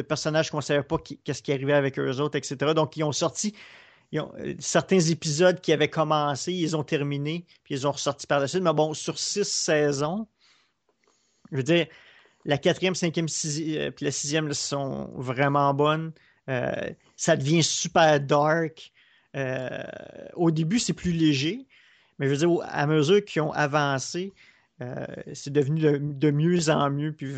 [0.03, 2.74] personnages qu'on ne savait pas qu'est-ce qui arrivait avec eux autres, etc.
[2.74, 3.55] Donc, ils ont sorti
[4.59, 8.62] certains épisodes qui avaient commencé, ils ont terminé, puis ils ont ressorti par la suite.
[8.62, 10.26] Mais bon, sur six saisons,
[11.53, 11.86] je veux dire,
[12.45, 16.12] la quatrième, cinquième, euh, puis la sixième sont vraiment bonnes.
[16.49, 18.93] Euh, ça devient super dark.
[19.36, 19.84] Euh,
[20.34, 21.66] au début, c'est plus léger,
[22.18, 24.32] mais je veux dire, à mesure qu'ils ont avancé,
[25.34, 27.30] c'est devenu de, mieux en mieux, puis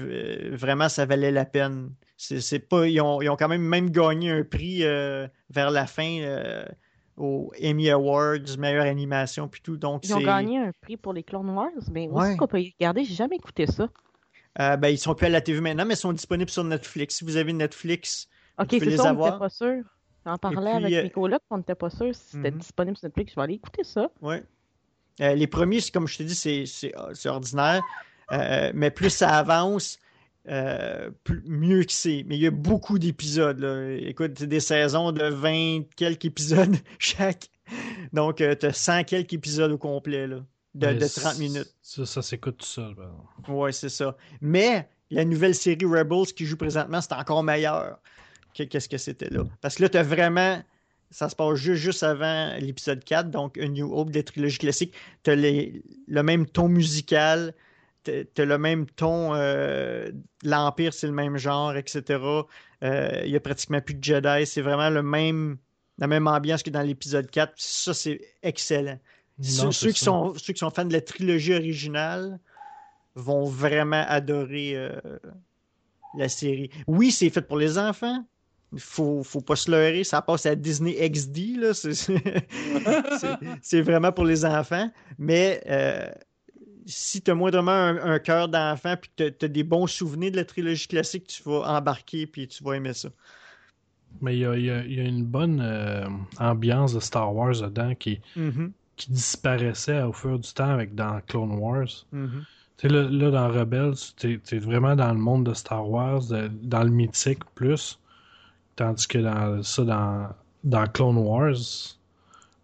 [0.53, 1.91] vraiment, ça valait la peine.
[2.25, 6.65] C'est, pas, ils ont, quand même même gagné un prix vers la fin
[7.17, 9.77] aux Emmy Awards, meilleure animation, puis tout.
[9.77, 13.05] Donc, ils ont gagné un prix pour les Clone Wars, mais aussi qu'on peut regarder,
[13.05, 13.89] j'ai jamais écouté ça.
[14.61, 17.17] Euh, ben, ils sont plus à la TV maintenant, mais ils sont disponibles sur Netflix.
[17.17, 19.39] Si vous avez Netflix, vous pouvez les avoir.
[19.39, 19.83] pas sûr.
[20.25, 22.59] J'en parlais avec euh, Nicolas qu'on n'était pas sûr si c'était mhm.
[22.59, 23.33] disponible sur Netflix.
[23.33, 24.09] Je vais aller écouter ça.
[24.21, 24.37] Oui.
[25.21, 27.83] Euh, les premiers, comme je te dis, c'est ordinaire.
[28.75, 29.99] mais plus ça avance,
[30.47, 32.25] mieux que c'est.
[32.27, 33.63] Mais il y a beaucoup d'épisodes.
[34.01, 37.49] Écoute, c'est des saisons de 20 quelques épisodes chaque.
[38.13, 40.27] Donc, tu as 100 quelques épisodes au complet.
[40.27, 40.41] Là
[40.75, 41.75] de, 30 minutes.
[41.83, 42.95] Ça, ça s'écoute tout seul.
[43.49, 44.17] Oui, c'est ça.
[44.41, 47.99] Mais la nouvelle série Rebels qui joue présentement, c'est encore meilleur
[48.57, 49.45] que qu'est-ce que c'était là.
[49.61, 50.63] Parce que là, tu as vraiment.
[51.11, 54.95] Ça se passe juste, juste avant l'épisode 4, donc A New Hope des trilogies classiques.
[55.25, 57.53] Tu as le même ton musical,
[58.05, 59.35] tu as le même ton.
[59.35, 60.11] Euh,
[60.45, 62.21] L'Empire, c'est le même genre, etc.
[62.83, 64.47] Euh, il n'y a pratiquement plus de Jedi.
[64.47, 65.59] C'est vraiment le même,
[65.99, 67.53] la même ambiance que dans l'épisode 4.
[67.57, 68.99] Ça, c'est excellent
[69.41, 72.39] ceux, qui sont, ceux qui sont fans de la trilogie originale
[73.15, 74.91] vont vraiment adorer euh,
[76.17, 76.71] la série.
[76.87, 78.25] Oui, c'est fait pour les enfants.
[78.73, 80.03] Il faut, faut pas se leurrer.
[80.03, 81.73] Ça passe à Disney XD.
[83.63, 84.91] C'est vraiment pour les enfants.
[85.19, 86.11] Mais euh,
[86.87, 90.37] si tu as moindrement un, cœur d'enfant et que tu as, des bons souvenirs de
[90.37, 93.09] la trilogie classique, tu vas embarquer et tu vas aimer ça.
[94.21, 96.07] Mais il y a, une bonne euh,
[96.39, 101.21] ambiance de Star Wars dedans qui, mm-hmm qui disparaissait au fur du temps avec dans
[101.27, 102.07] Clone Wars.
[102.15, 102.45] Mm-hmm.
[102.79, 106.23] Tu là, dans Rebels, tu es, vraiment dans le monde de Star Wars,
[106.63, 107.99] dans le mythique plus.
[108.77, 110.29] Tandis que dans ça, dans,
[110.65, 111.57] dans Clone Wars,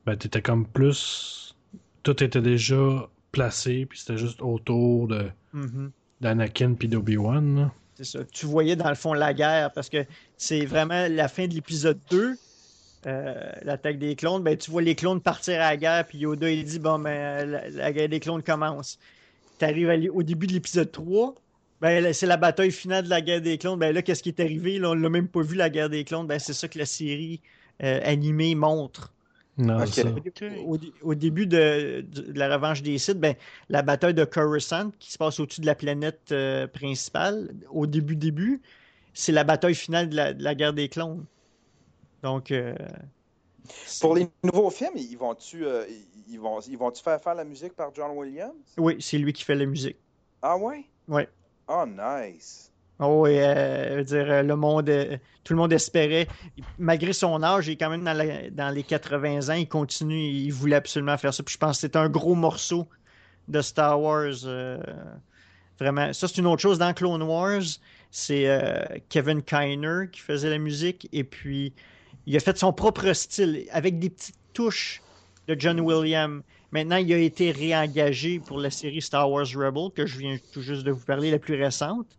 [0.06, 1.56] ben, t'étais comme plus.
[2.02, 5.90] Tout était déjà placé, puis c'était juste autour de mm-hmm.
[6.20, 7.70] d'Anakin puis d'Obi-Wan.
[7.94, 8.20] C'est ça.
[8.32, 10.04] Tu voyais dans le fond la guerre, parce que
[10.36, 12.36] c'est vraiment la fin de l'épisode 2
[13.06, 16.50] euh, l'attaque des clones, ben, tu vois les clones partir à la guerre, puis Yoda
[16.50, 18.98] il dit Bon, ben, la, guerre des clones commence.
[19.58, 21.34] Tu arrives au début de l'épisode 3,
[21.80, 23.78] ben, c'est la bataille finale de la guerre des clones.
[23.78, 24.78] Ben là, qu'est-ce qui est arrivé?
[24.78, 26.26] Là, on l'a même pas vu, la guerre des clones.
[26.26, 27.40] Ben, c'est ça que la série
[27.84, 29.12] euh, animée montre.
[31.02, 32.04] Au, début de,
[32.34, 33.34] la revanche des Sith, ben,
[33.68, 38.16] la bataille de Coruscant, qui se passe au-dessus de la planète euh, principale, au début,
[38.16, 38.62] début,
[39.14, 41.24] c'est la bataille finale de la guerre des clones.
[42.22, 42.50] Donc.
[42.50, 42.74] Euh,
[44.00, 45.84] Pour les nouveaux films, ils vont-tu euh,
[46.28, 48.54] ils vont, ils vont faire faire la musique par John Williams?
[48.76, 49.96] Oui, c'est lui qui fait la musique.
[50.42, 50.84] Ah ouais?
[51.08, 51.22] Oui.
[51.68, 52.67] Oh, nice.
[53.00, 54.90] Oh, oui, euh, dire, le monde,
[55.44, 56.26] tout le monde espérait,
[56.78, 60.76] malgré son âge, il est quand même dans, les 80 ans, il continue, il voulait
[60.76, 61.42] absolument faire ça.
[61.44, 62.88] Puis je pense que c'est un gros morceau
[63.46, 64.34] de Star Wars.
[65.78, 66.12] vraiment.
[66.12, 67.62] Ça, c'est une autre chose dans Clone Wars.
[68.10, 68.48] C'est
[69.08, 71.08] Kevin Kiner qui faisait la musique.
[71.12, 71.72] Et puis,
[72.26, 75.02] il a fait son propre style avec des petites touches
[75.46, 76.42] de John Williams.
[76.72, 80.60] Maintenant, il a été réengagé pour la série Star Wars Rebel, que je viens tout
[80.60, 82.17] juste de vous parler, la plus récente.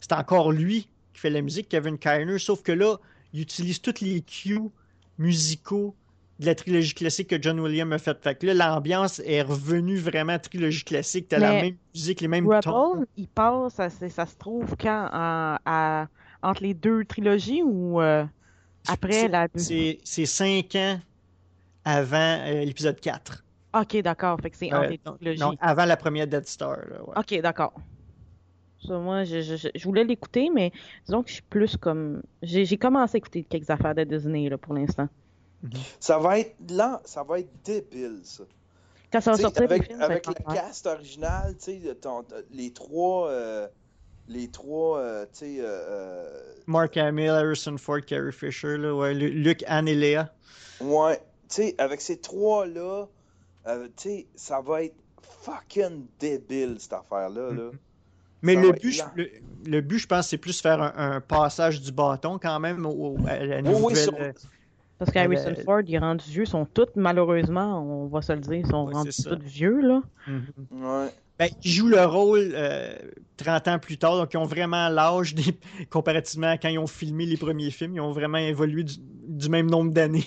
[0.00, 2.96] C'est encore lui qui fait la musique, Kevin Kiner, sauf que là,
[3.32, 4.60] il utilise tous les cues
[5.18, 5.94] musicaux
[6.40, 8.22] de la trilogie classique que John Williams a fait.
[8.22, 11.28] Fait que là, l'ambiance est revenue vraiment trilogie classique.
[11.28, 16.08] T'as la même musique, les mêmes Rebel, il passe, ça, ça, se trouve quand à,
[16.42, 18.24] entre les deux trilogies ou euh,
[18.88, 19.48] après la.
[19.54, 20.98] C'est cinq ans
[21.84, 23.44] avant euh, l'épisode 4.
[23.78, 24.40] Ok, d'accord.
[24.40, 25.40] Fait que c'est entre les trilogies.
[25.40, 26.78] Non, avant la première Dead Star.
[27.16, 27.74] Ok, d'accord.
[28.88, 30.72] Moi, je, je, je, voulais l'écouter, mais
[31.06, 32.22] disons que je suis plus comme.
[32.42, 35.08] J'ai commencé à écouter quelques affaires de Disney là, pour l'instant.
[35.62, 35.70] Mhm.
[35.98, 38.44] Ça va être lent, ça va être débile, ça.
[39.12, 41.96] Quand ça va sortir, avec, film, avec le cast original, tu sais,
[42.50, 43.28] les trois.
[43.28, 43.68] Euh,
[44.28, 45.56] les trois, euh, tu sais.
[45.58, 50.32] Euh, Mark Hamill, Harrison Ford, Carrie Fisher, là, ouais, Luke, Anne et Léa.
[50.80, 53.08] Ouais, tu sais, avec ces trois-là,
[53.66, 54.94] tu sais, ça va être
[55.42, 57.50] fucking débile, cette affaire-là.
[57.50, 57.62] Là.
[57.64, 57.72] Mhm.
[58.42, 59.04] Mais le but,
[59.66, 63.44] le, but, je pense, c'est plus faire un, passage du bâton quand même au, à
[63.44, 64.34] la nouvelle...
[65.00, 68.66] Parce qu'Harrison Ford, il est rendu vieux, sont tous, malheureusement, on va se le dire,
[68.66, 70.02] sont rendus tous vieux, là.
[70.26, 70.44] Mhm.
[70.72, 71.08] Ouais.
[71.38, 72.52] Ben, ils jouent le rôle
[73.38, 75.34] 30 euh, ans plus tard, donc ils ont vraiment l'âge
[75.90, 77.94] comparativement à quand ils ont filmé les premiers films.
[77.94, 80.26] Ils ont vraiment évolué du, même nombre d'années.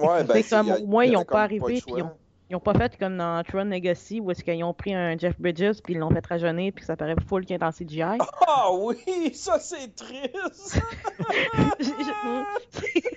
[0.00, 2.12] ouais, ben, comme, au moins, ils n'ont pas arrivé, puis ils ont
[2.54, 5.34] ils n'ont pas fait comme dans Tron Legacy où est-ce qu'ils ont pris un Jeff
[5.40, 8.18] Bridges puis ils l'ont fait rajeunir puis ça paraît full qu'il est dans CGI.
[8.46, 10.80] Ah oui, ça c'est triste.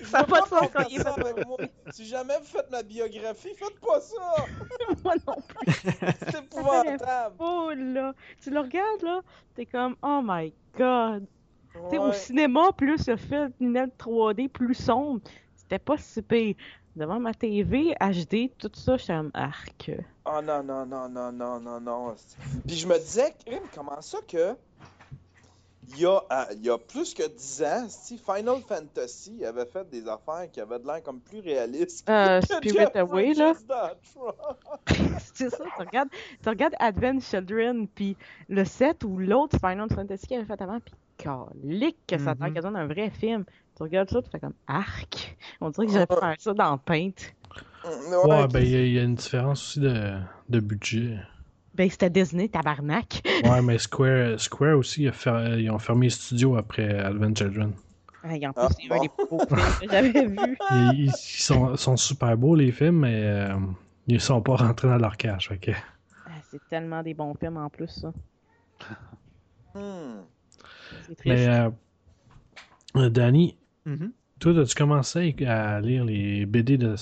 [0.05, 1.45] ça n'a pas de sens quand il est fait.
[1.45, 1.57] Moi.
[1.91, 4.45] Si jamais vous faites ma biographie, faites pas ça.
[5.03, 5.71] moi non plus.
[6.31, 7.35] c'est épouvantable.
[7.37, 9.21] Oh là, tu le regardes là,
[9.53, 11.27] t'es comme oh my god.
[11.75, 11.99] Ouais.
[11.99, 15.21] Au cinéma, plus le lunettes 3D plus sombre,
[15.55, 16.55] c'était pas si pire
[16.97, 19.91] devant ma TV HD, tout ça, je suis un arc.
[20.25, 22.15] Oh non, non, non, non, non, non, non.
[22.65, 23.33] Puis je me disais,
[23.73, 24.55] comment ça que.
[25.89, 29.65] Il y, a, euh, il y a plus que 10 ans, si Final Fantasy avait
[29.65, 32.09] fait des affaires qui avaient de l'air comme plus réalistes.
[32.09, 33.53] Euh, Spirit Away, là.
[35.33, 36.09] c'est ça, tu regardes,
[36.43, 38.17] tu regardes Advent Children, puis
[38.49, 42.49] le 7 ou l'autre Final Fantasy qu'il avait fait avant, puis calique que ça a
[42.49, 43.45] l'air mm un vrai film.
[43.77, 45.37] Tu regardes ça, tu fais comme arc.
[45.61, 47.11] On dirait que j'aurais pu faire ça dans Paint.
[48.25, 50.17] Ouais, ben il y, a une différence aussi de,
[50.49, 51.19] de budget.
[51.75, 53.21] Ben c'était Disney, tabarnak.
[53.43, 57.73] ouais, mais Square, Square aussi, ils ont fermé les studios après Advent Children.
[58.23, 60.57] Ah, en plus, y a un des beaux films que j'avais vu.
[60.95, 63.55] Ils, sont, sont, super beaux, les films, mais euh,
[64.07, 65.51] ils sont pas rentrés dans leur cache.
[65.51, 65.75] Okay.
[66.25, 68.11] Ah, c'est tellement des bons films en plus, ça.
[69.75, 70.23] Hmm.
[71.07, 71.25] C'est.
[71.25, 73.55] Mais, euh, Danny,
[73.87, 74.11] Mm-hmm.
[74.39, 76.95] Toi, as-tu commencé à lire les BD de,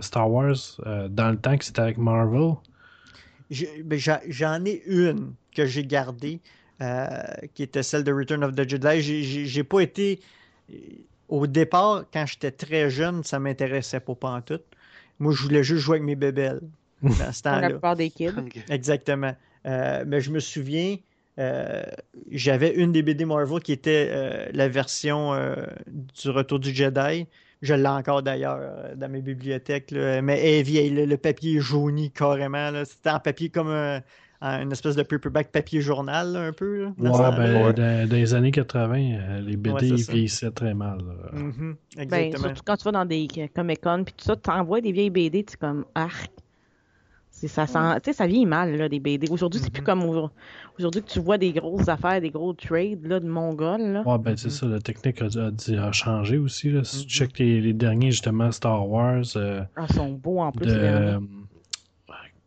[0.00, 2.54] Star Wars euh, dans le temps que c'était avec Marvel?
[3.84, 6.40] Ben, j'en ai une que j'ai gardée,
[6.80, 7.06] euh,
[7.54, 9.02] qui était celle de Return of the Jedi.
[9.46, 10.20] J'ai pas été.
[10.72, 10.76] Euh,
[11.28, 14.60] au départ, quand j'étais très jeune, ça m'intéressait pas, pas en tout.
[15.20, 16.60] Moi, je voulais juste jouer avec mes bébelles.
[17.02, 17.60] Dans ce temps-là.
[17.60, 18.30] La plupart des kids.
[18.68, 19.36] Exactement.
[19.64, 20.96] mais je me souviens,
[21.40, 21.82] euh,
[22.30, 25.54] j'avais une des BD Marvel qui était euh, la version euh,
[25.86, 27.26] du Retour du Jedi.
[27.62, 28.58] Je l'ai encore d'ailleurs
[28.96, 29.92] dans mes bibliothèques.
[29.92, 32.72] Mais elle est vieille, le, papier est jauni carrément.
[32.86, 33.68] C'était en papier comme
[34.40, 36.86] une espèce de paperback papier journal, un peu.
[36.86, 41.00] ouais, ben, dans, les années 80, les BD vieillissaient très mal.
[41.34, 42.44] Mm-hmm, ben, exactement.
[42.44, 45.44] surtout quand tu vas dans des Comic-Con, puis tout ça, tu envoies des vieilles BD,
[45.44, 46.30] tu es comme arc
[47.48, 49.28] ça sent, ça vieillit mal, là, des BD.
[49.30, 49.84] Aujourd'hui, c'est plus mm-hmm.
[49.84, 50.30] comme
[50.78, 53.80] aujourd'hui que tu vois des grosses affaires, des gros trades là, de Mongol.
[53.80, 54.02] Là.
[54.06, 56.70] Ouais, ben c'est ça, la technique a, changé aussi.
[56.70, 56.84] Là.
[56.84, 57.10] Si tu mm-hmm.
[57.10, 59.24] checkes les, derniers, justement, Star Wars.
[59.36, 60.66] Euh, ah, ils sont beaux en plus.
[60.66, 61.20] De,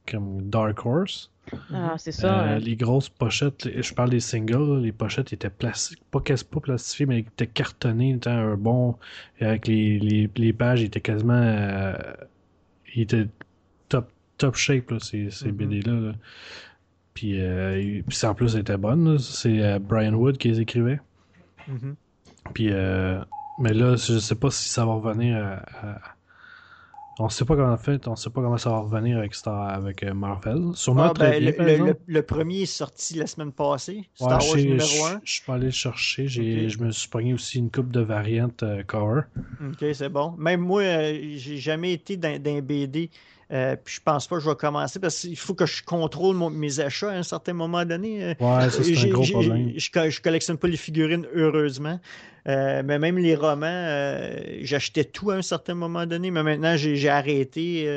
[0.09, 1.29] comme Dark Horse.
[1.73, 2.43] Ah, c'est ça.
[2.43, 7.05] Euh, les grosses pochettes, je parle des singles, les pochettes étaient plastiques, pas, pas plastifiées,
[7.05, 8.95] mais étaient cartonnées, étaient un bon.
[9.41, 11.33] Avec les, les, les pages, ils étaient quasiment.
[11.33, 11.93] Euh,
[12.95, 13.27] ils étaient
[14.37, 15.51] top shape, là, ces, ces mm-hmm.
[15.51, 16.13] BD-là.
[17.13, 19.17] Puis, euh, puis en plus, était bonne.
[19.19, 20.99] C'est euh, Brian Wood qui les écrivait.
[21.69, 21.93] Mm-hmm.
[22.53, 23.19] Puis, euh,
[23.59, 25.99] mais là, je sais pas si ça va revenir à,
[27.19, 30.03] On sait pas comment fait, on sait pas comment ça va revenir avec Star, avec
[30.03, 30.71] Marvel.
[30.73, 34.09] Sûrement ah, très ben, bien, le, le, premier est sorti la semaine passée.
[34.15, 35.21] Star Wars numéro 1.
[35.23, 36.27] Je suis pas allé le chercher.
[36.27, 39.21] Je me suis pogné aussi une coupe de variantes cover.
[39.61, 40.31] Ok, c'est bon.
[40.37, 43.11] Même moi, j'ai jamais été dans, dans BD
[43.53, 46.37] euh, puis je pense pas que je vais commencer parce qu'il faut que je contrôle
[46.51, 48.23] mes achats à un certain moment donné.
[48.23, 49.73] Euh, ouais, ça c'est un gros problème.
[49.75, 51.99] Je, je, collectionne pas les figurines, heureusement.
[52.47, 54.29] Euh, mais même les romans,
[54.61, 57.87] j'achetais tout à un certain moment donné, mais maintenant j'ai arrêté.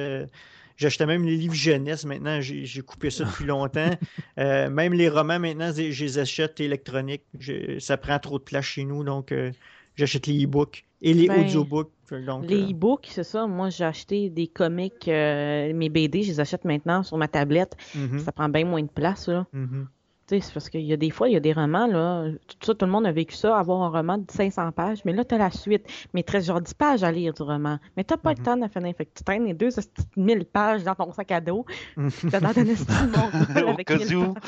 [0.76, 2.40] J'achetais même les livres jeunesse maintenant.
[2.40, 3.90] J'ai coupé ça depuis longtemps.
[4.38, 7.22] Euh, même les romans maintenant, je les achète électroniques.
[7.78, 9.50] Ça prend trop de place chez nous, donc euh,
[9.94, 11.90] j'achète les e-books et les Ben, audiobooks.
[12.10, 13.46] Donc, Les euh, e-books, c'est ça.
[13.46, 17.76] Moi, j'ai acheté des comics, euh, mes BD, je les achète maintenant sur ma tablette.
[17.94, 18.18] Mhm.
[18.20, 19.46] Ça prend bien moins de place, là.
[19.52, 19.88] mhm.
[20.28, 22.28] Tu sais, c'est parce qu'il y a des fois, il y a des romans, là.
[22.48, 25.04] Tout ça, tout le monde a vécu ça, avoir un roman de 500 pages.
[25.04, 25.86] Mais là, t'as la suite.
[26.12, 27.78] Mais il te reste genre 10 pages à lire du roman.
[27.96, 28.92] Mais t'as pas le temps de finir.
[28.96, 31.64] Fait que tu traînes les deux, ces petites 1000 pages dans ton sac à dos.
[32.28, 34.34] T'as l'air d'un esti de mongol Au avec cas 1000 où.
[34.34, 34.42] pages.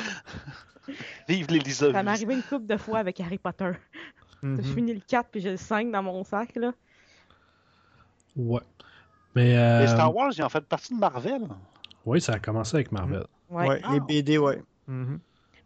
[1.29, 1.69] Vive les.
[1.69, 3.71] Ça m'est arrivé une couple de fois avec Harry Potter.
[4.41, 4.57] Mhm.
[4.61, 6.73] Je finis le 4 puis j'ai le 5 dans mon sac, là.
[8.35, 8.61] Ouais.
[9.35, 9.57] Mais.
[9.57, 11.41] euh, Les Star Wars, ils ont fait partie de Marvel.
[12.05, 13.25] Oui, ça a commencé avec Marvel.
[13.49, 13.67] Ouais.
[13.67, 14.61] Ouais, les BD, ouais.
[14.87, 15.19] Mhm.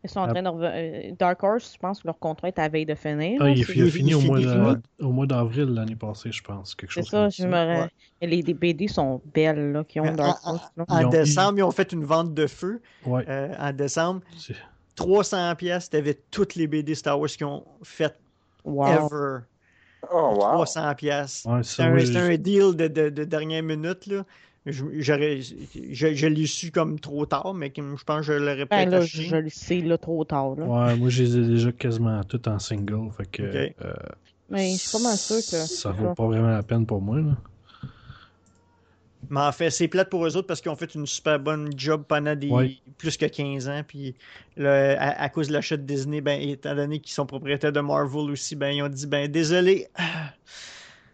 [0.05, 2.67] Ils sont en train de euh, Dark Horse, je pense que leur contrat est à
[2.67, 3.39] veille de finir.
[3.41, 4.75] Ah, il, a fini au mois, fini, de- ouais.
[4.99, 6.75] au mois d'avril l'année passée, je pense.
[6.75, 7.87] Quelque C'est ça, je me
[8.21, 10.71] Les, les BD sont belles, là, qui ont Mais Dark en- Horse.
[10.75, 10.83] là.
[10.89, 12.81] En Ils ont- décembre, ils ont fait une vente de feu.
[13.05, 13.23] Ouais.
[13.29, 14.55] Euh, en décembre, C'est-
[14.95, 18.13] 300 pièces, t'avais toutes les BD Star Wars qui ont fait
[18.65, 18.87] Wow.
[18.87, 19.37] ever.
[20.11, 20.53] Oh, wow.
[20.65, 21.43] 300 pièces.
[21.47, 24.05] Ouais, C'est ça, un, je- deal de, de- de dernière minute.
[24.07, 24.23] Là.
[24.65, 28.65] Je, j'aurais- je, je l'ai su comme trop tard, mais je pense que je l'aurais
[28.65, 29.23] Ben peut-être là, acheté.
[29.23, 30.65] je le sais, là, trop tard, là.
[30.65, 33.11] Ouais, moi, je les ai déjà quasiment toutes en single.
[33.17, 33.43] Fait que.
[33.43, 33.93] Euh,
[34.49, 35.41] Mais je suis pas mal sûr que.
[35.67, 37.17] Ça vaut pas vraiment la peine pour moi.
[37.17, 37.35] Là.
[39.29, 41.69] Mais en fait, c'est plate pour eux autres parce qu'ils ont fait une super bonne
[41.77, 42.77] job pendant des Ouais.
[42.97, 43.81] plus que 15 ans.
[43.87, 44.15] Puis
[44.57, 47.79] là, à, à cause de l'achat de Disney, ben, étant donné qu'ils sont propriétaires de
[47.79, 49.87] Marvel aussi, ben, ils ont dit ben désolé.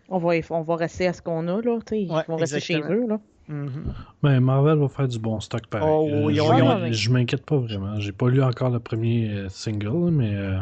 [0.09, 1.77] On va, on va rester à ce qu'on a, là.
[1.91, 3.19] Ils Ouais, vont rester chez eux, là.
[3.47, 3.93] Mhm.
[4.23, 5.87] Mais Marvel va faire du bon stock pareil.
[5.89, 7.99] Oh, Euh, je je m'inquiète pas vraiment.
[7.99, 10.57] J'ai pas lu encore le premier euh, single, mais euh,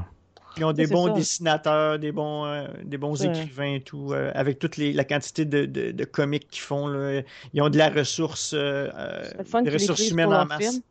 [0.58, 1.14] Ils ont des bons ça.
[1.14, 3.28] dessinateurs, des bons, euh, des bons Ouais.
[3.28, 6.88] écrivains et tout, euh, avec toute les- la quantité de, de, de comics qu'ils font.
[6.88, 7.22] Là.
[7.54, 8.90] Ils ont de la ressource, euh,
[9.64, 10.60] des ressources humaines en masse.
[10.70, 10.82] film.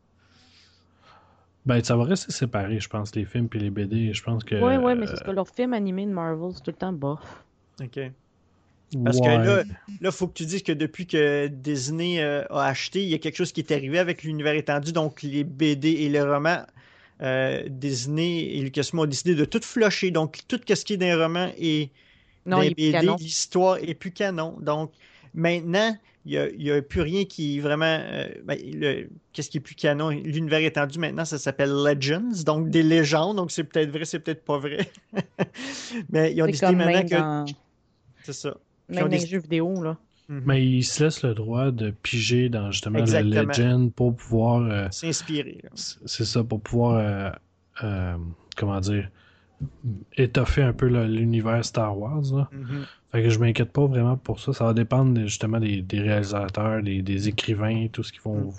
[1.65, 4.13] ben, ça va rester séparé, je pense, les films et les BD.
[4.13, 4.55] Je pense que.
[4.55, 6.93] Oui, oui, mais c'est parce que leur film animé de Marvel, c'est tout le temps
[6.93, 7.19] bof.
[7.81, 7.99] OK.
[9.03, 9.25] Parce ouais.
[9.25, 9.63] que là,
[10.01, 13.17] il faut que tu dises que depuis que Disney euh, a acheté, il y a
[13.17, 16.65] quelque chose qui est arrivé avec l'univers étendu, donc les BD et les romans.
[17.21, 20.11] Euh, Disney et Lucasfilm ont décidé de tout flusher.
[20.11, 21.89] Donc, tout ce qui est dans les romans et
[22.45, 24.55] Non, les plus BD, l'histoire est plus canon.
[24.61, 24.91] Donc,
[25.33, 25.95] maintenant,
[26.25, 27.85] il n'y a, plus rien qui est vraiment.
[27.85, 30.09] euh, ben, le- Qu'est-ce qui est plus canon?
[30.09, 33.37] L'univers étendu, maintenant, ça s'appelle Legends, donc des légendes.
[33.37, 34.89] Donc, c'est peut-être vrai, c'est peut-être pas vrai.
[36.09, 37.15] Mais ils ont décidé maintenant que.
[37.15, 37.45] dans,
[38.23, 38.57] C'est ça.
[38.89, 39.97] Même dans les décidé- jeux vidéo, là.
[40.29, 40.41] Mhm.
[40.45, 43.41] Mais ils se laissent le droit de piger dans justement Exactement.
[43.41, 44.61] le Legend pour pouvoir.
[44.63, 45.61] euh, S'inspirer.
[45.73, 46.97] c'est ça, pour pouvoir.
[46.97, 47.29] euh,
[47.83, 48.17] euh,
[48.55, 49.09] comment dire
[50.17, 52.21] étoffer un peu l'univers Star Wars.
[52.33, 52.49] Là.
[52.51, 52.85] Mhm.
[53.11, 54.53] Fait que je m'inquiète pas vraiment pour ça.
[54.53, 58.53] Ça va dépendre justement des, des réalisateurs, des, des écrivains, tout ce qu'ils vont,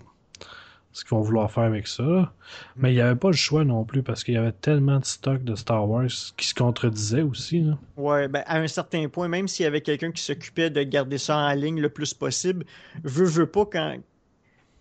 [0.99, 2.33] ce qu'ils vont vouloir faire avec ça.
[2.77, 5.05] Mais il n'y avait pas le choix non plus parce qu'il y avait tellement de
[5.05, 7.61] stock de Star Wars qui se contredisaient aussi.
[7.61, 7.79] là.
[7.97, 11.19] Ouais, ben, à un certain point, même s'il y avait quelqu'un qui s'occupait de garder
[11.19, 12.65] ça en ligne le plus possible,
[13.05, 13.97] veut, veut pas quand.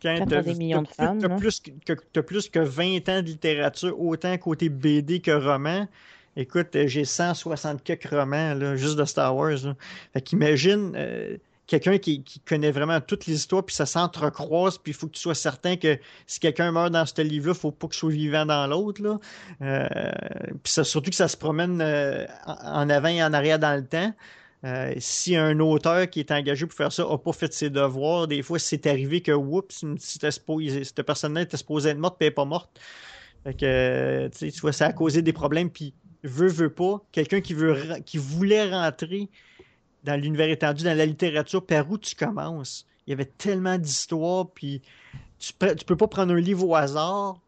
[0.02, 1.36] Quand t'as t'as des millions de t'as- fans, t'as là.
[1.38, 5.88] plus que, t'as plus que 20 ans de littérature, autant côté BD que roman.
[6.36, 9.58] Écoute, j'ai 160 quelques romans là, juste de Star Wars.
[9.64, 9.76] Là.
[10.14, 11.38] Fait qu'imagine euh,
[11.68, 15.22] quelqu'un qui, connaît vraiment toutes les histoires, puis ça s'entrecroise, puis il faut que tu
[15.22, 18.46] sois certain que si quelqu'un meurt dans ce livre-là, il faut pas qu'il soit vivant
[18.46, 19.02] dans l'autre.
[19.62, 19.88] Euh,
[20.64, 24.14] puis surtout que ça se promène euh, en avant et en arrière dans le temps.
[24.64, 28.28] Euh, si un auteur qui est engagé pour faire ça n'a pas fait ses devoirs,
[28.28, 32.36] des fois c'est arrivé que oups, cette personne-là était supposée être morte, puis elle n'est
[32.36, 32.80] pas morte.
[33.44, 35.94] Fait que, tu vois, ça a causé des problèmes, puis
[36.24, 39.30] veut, veut pas, quelqu'un qui, veut, qui voulait rentrer
[40.04, 42.86] dans l'univers étendu, dans la littérature, par où tu commences?
[43.06, 44.82] Il y avait tellement d'histoires, puis
[45.40, 47.40] tu, tu peux pas prendre un livre au hasard,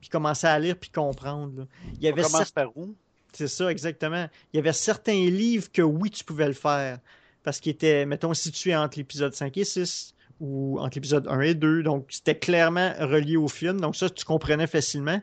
[0.00, 1.60] puis commencer à lire, puis comprendre.
[1.60, 1.64] là.
[2.00, 2.94] Il y On avait commence certes- par où?
[3.32, 4.26] c'est ça, exactement.
[4.52, 6.98] Il y avait certains livres que oui, tu pouvais le faire.
[7.44, 11.54] Parce qu'ils étaient, mettons, situés entre l'épisode 5 et 6 ou entre l'épisode 1 et
[11.54, 11.82] 2.
[11.84, 13.80] Donc, c'était clairement relié au film.
[13.80, 15.20] Donc, ça, tu comprenais facilement.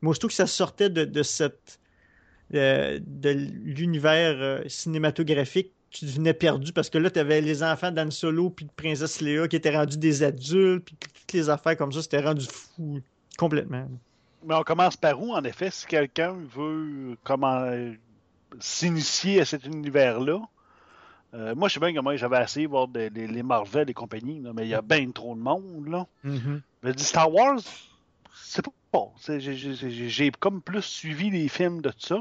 [0.00, 1.80] Mais aussitôt que ça sortait de, de cette
[2.54, 7.90] euh, de l'univers euh, cinématographique, tu devenais perdu parce que là, tu avais les enfants
[7.90, 11.76] d'Anne Solo puis de Princesse Léa qui étaient rendus des adultes, puis toutes les affaires
[11.76, 13.00] comme ça, c'était rendu fou
[13.38, 13.88] complètement.
[14.44, 17.66] Mais on commence par où, en effet, si quelqu'un veut comment
[18.60, 20.40] s'initier à cet univers-là?
[21.34, 23.90] Euh, moi, je sais bien que moi, j'avais essayé de voir des- les, les Marvel
[23.90, 25.86] et compagnie, là, mais il y a bien trop de monde.
[25.88, 26.06] Là.
[26.82, 27.58] Je dis Star Wars,
[28.44, 29.10] c'est pas bon.
[29.26, 32.16] J'ai- comme plus suivi les films de ça.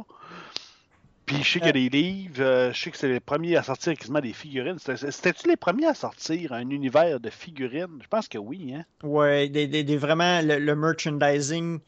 [1.28, 3.64] Puis je sais qu'il y a des livres, je sais que c'est les premiers à
[3.64, 4.78] sortir quasiment des figurines.
[4.80, 8.00] C'était-tu les premiers à sortir un univers de figurines?
[8.02, 8.86] Je pense que oui, hein?
[9.04, 11.80] Ouais, des, des, vraiment le, merchandising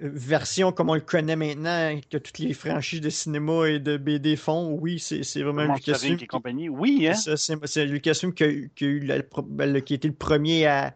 [0.00, 4.34] version comme on le connaît maintenant, que toutes les franchises de cinéma et de BD
[4.34, 6.16] font, oui, c'est vraiment Lucasfilm.
[6.16, 6.26] Qui...
[6.26, 7.36] compagnie, oui, hein?
[7.36, 10.94] C'est Lucasfilm qui a, qui, a eu ben, qui a été le premier à,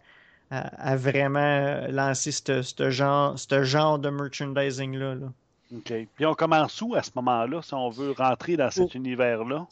[0.51, 5.15] à, vraiment lancer ce genre, genre de merchandising-là.
[5.75, 5.93] OK.
[6.15, 9.67] Puis on commence où à ce moment-là, si on veut rentrer dans cet univers-là?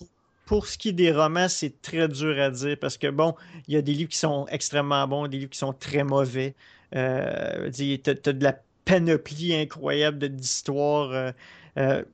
[0.45, 3.35] Pour ce qui est des romans, c'est très dur à dire parce que, bon,
[3.67, 6.55] il y a des livres qui sont extrêmement bons, des livres qui sont très mauvais.
[6.95, 11.11] Euh, tu as, de la panoplie incroyable d'histoires.
[11.11, 11.33] Euh,
[11.79, 12.05] euh,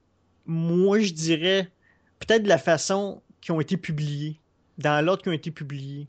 [0.46, 1.68] moi, je dirais
[2.20, 4.38] peut-être de la façon qui ont été publiées,
[4.78, 6.06] dans l'ordre qui ont été publiées.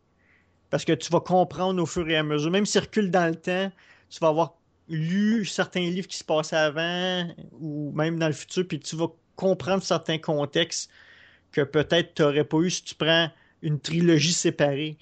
[0.69, 3.71] Parce que tu vas comprendre au fur et à mesure, même si dans le temps,
[4.09, 4.55] tu vas avoir
[4.89, 7.27] lu certains livres qui se passaient avant
[7.59, 10.89] ou même dans le futur, puis tu vas comprendre certains contextes
[11.51, 13.29] que peut-être tu n'aurais pas eu si tu prends
[13.61, 14.97] une trilogie séparée.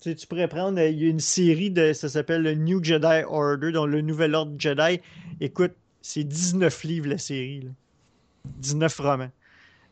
[0.00, 3.22] Tu, tu pourrais prendre, il y a une série de, ça s'appelle le New Jedi
[3.28, 5.00] Order, dont le Nouvel Ordre Jedi.
[5.40, 7.68] Écoute, c'est 19 livres la série.
[8.58, 9.30] 19 romans.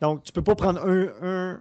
[0.01, 1.61] Donc, tu peux pas prendre un,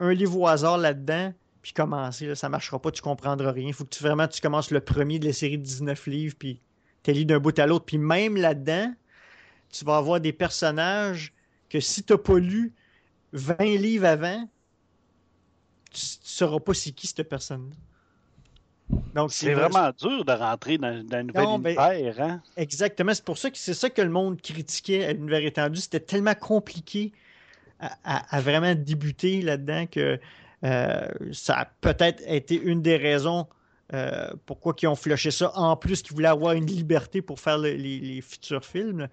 [0.00, 1.32] un, livre au hasard là-dedans
[1.62, 2.26] puis commencer.
[2.26, 3.68] Là, ça marchera pas, tu comprendras rien.
[3.68, 6.34] Il faut que tu, vraiment tu commences le premier de la série de 19 livres,
[6.38, 6.60] puis
[7.02, 7.84] tu lis d'un bout à l'autre.
[7.84, 8.92] Puis même là-dedans,
[9.70, 11.32] tu vas avoir des personnages
[11.68, 12.72] que si tu n'as pas lu
[13.32, 14.48] 20 livres avant,
[15.90, 17.70] tu ne sauras pas c'est qui cette personne
[19.14, 22.20] Donc, c'est vraiment dur de rentrer dans, dans un nouvel ben, univers.
[22.20, 22.42] Hein?
[22.56, 23.14] Exactement.
[23.14, 25.80] C'est pour ça que c'est ça que le monde critiquait à l'univers étendu.
[25.80, 27.12] C'était tellement compliqué
[28.04, 30.20] à, vraiment débuter là-dedans que
[30.64, 33.48] euh, ça a peut-être été une des raisons
[33.94, 35.52] euh, pourquoi ils ont flushé ça.
[35.54, 39.08] En plus, qu'ils voulaient avoir une liberté pour faire les, futurs films.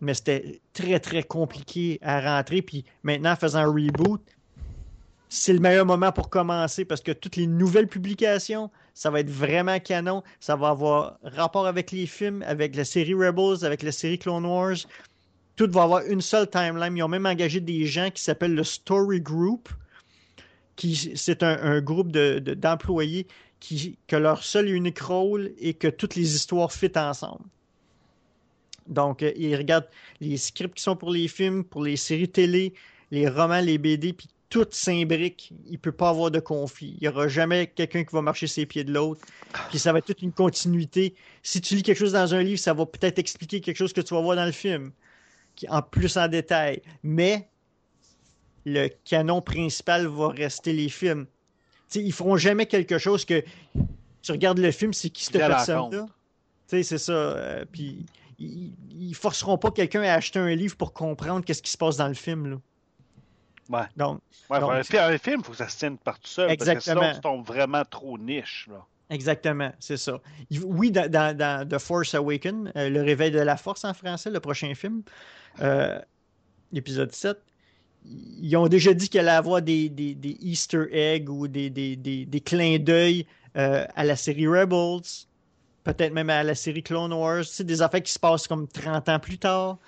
[0.00, 2.62] Mais c'était très, très compliqué à rentrer.
[2.62, 4.22] Puis maintenant, en faisant un reboot,
[5.28, 9.30] c'est le meilleur moment pour commencer parce que toutes les nouvelles publications, ça va être
[9.30, 10.22] vraiment canon.
[10.40, 14.44] Ça va avoir rapport avec les films, avec la série Rebels, avec la série Clone
[14.44, 14.76] Wars.
[15.56, 16.96] Tout va avoir une seule timeline.
[16.96, 19.68] Ils ont même engagé des gens qui s'appellent le Story Group,
[20.76, 23.26] qui c'est un, groupe d'employés
[24.06, 27.44] que leur seul et unique rôle est que toutes les histoires fit ensemble.
[28.88, 29.88] Donc, euh, ils regardent
[30.20, 32.74] les scripts qui sont pour les films, pour les séries télé,
[33.10, 35.52] les romans, les BD, puis tout s'imbrique.
[35.66, 36.96] Il ne peut pas avoir de conflit.
[37.00, 39.20] Il n'y aura jamais quelqu'un qui va marcher ses pieds de l'autre.
[39.68, 41.14] Puis ça va être toute une continuité.
[41.42, 44.00] Si tu lis quelque chose dans un livre, ça va peut-être expliquer quelque chose que
[44.00, 44.90] tu vas voir dans le film,
[45.54, 46.82] qui, en plus en détail.
[47.04, 47.48] Mais
[48.66, 51.26] le canon principal va rester les films
[51.94, 53.42] ils feront jamais quelque chose que
[54.22, 56.06] tu regardes le film, c'est qui cette personne-là?
[56.66, 57.12] C'est ça.
[57.12, 58.06] Euh, puis
[58.38, 58.72] ils,
[59.08, 62.08] ne forceront pas quelqu'un à acheter un livre pour comprendre qu'est-ce qui se passe dans
[62.08, 62.48] le film.
[62.48, 62.56] Là.
[63.70, 63.86] Ouais.
[63.96, 64.82] Donc, ouais, un,
[65.18, 66.50] film, il faut que ça se tienne par tout seul.
[66.50, 67.00] Exactement.
[67.00, 68.68] Parce que sinon, tu vraiment trop niche.
[68.70, 68.84] Là.
[69.10, 70.20] Exactement, c'est ça.
[70.64, 74.38] Oui, dans, dans, The Force Awakens, euh, Le Réveil de la Force en français, le
[74.38, 75.02] prochain film,
[75.60, 76.00] euh,
[76.70, 77.36] l'épisode 7,
[78.04, 82.78] ils ont déjà dit qu'il allait avoir des, des, Easter eggs ou des, des clins
[82.78, 83.26] d'œil
[83.56, 85.26] euh, à la série Rebels,
[85.82, 87.44] peut-être même à la série Clone Wars.
[87.44, 89.78] C'est des affaires qui se passent comme 30 ans plus tard,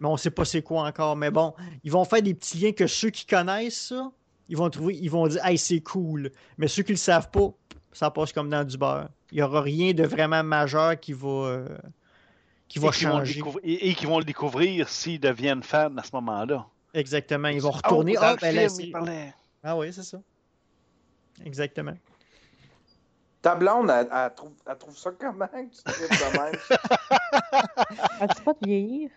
[0.00, 1.14] mais on ne sait pas c'est quoi encore.
[1.14, 4.10] Mais bon, ils vont faire des petits liens que ceux qui connaissent ça,
[4.48, 6.32] ils vont trouver, ils vont dire, hey, c'est cool.
[6.56, 7.52] Mais ceux qui ne le savent pas,
[7.92, 9.10] ça passe comme dans du beurre.
[9.32, 11.28] Il n'y aura rien de vraiment majeur qui va.
[11.28, 11.68] Euh,
[12.68, 13.42] qui va changer.
[13.62, 16.66] et qui vont le découvrir s'ils deviennent fans à ce moment-là.
[16.94, 17.48] Exactement.
[17.48, 18.16] Ils vont retourner.
[18.18, 19.32] ah, ben
[19.62, 20.20] ah oui, c'est ça.
[21.44, 21.96] Exactement.
[23.42, 26.54] Ta blonde, elle, trouve, ça comment que tu quand même?
[28.20, 29.10] As-tu pas de vieillir?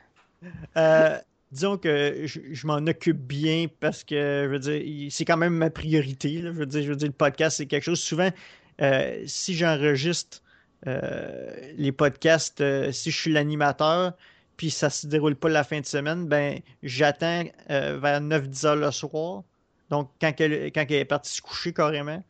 [0.75, 1.17] Euh,
[1.51, 5.69] disons que je, m'en occupe bien parce que je veux dire, c'est quand même ma
[5.69, 6.41] priorité.
[6.41, 8.01] Je, veux dire, je veux dire, le podcast, c'est quelque chose.
[8.01, 8.29] Souvent,
[8.81, 10.41] euh, si j'enregistre
[10.87, 14.13] euh, les podcasts, si je suis l'animateur,
[14.57, 18.75] puis ça se déroule pas la fin de semaine, ben j'attends euh, vers 9-10 heures
[18.75, 19.43] le soir.
[19.89, 22.21] Donc, quand elle, quand elle est partie se coucher carrément.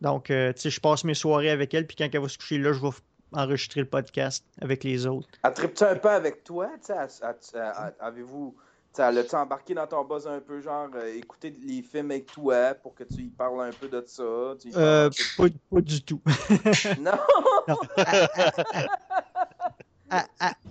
[0.00, 2.38] Donc, euh, tu sais, je passe mes soirées avec elle, puis quand elle va se
[2.38, 2.88] coucher, là, je vais
[3.32, 5.28] enregistrer le podcast avec les autres.
[5.44, 6.70] Elle tripe un peu avec toi?
[8.00, 8.56] Avez-vous...
[8.98, 12.74] Elle a-tu embarqué dans ton buzz un peu, genre euh, écouter les films avec toi
[12.74, 14.22] pour que tu y parles un peu de ça?
[14.22, 16.20] Euh, pas, pas, du tout.
[17.00, 17.12] non!
[17.68, 17.76] non.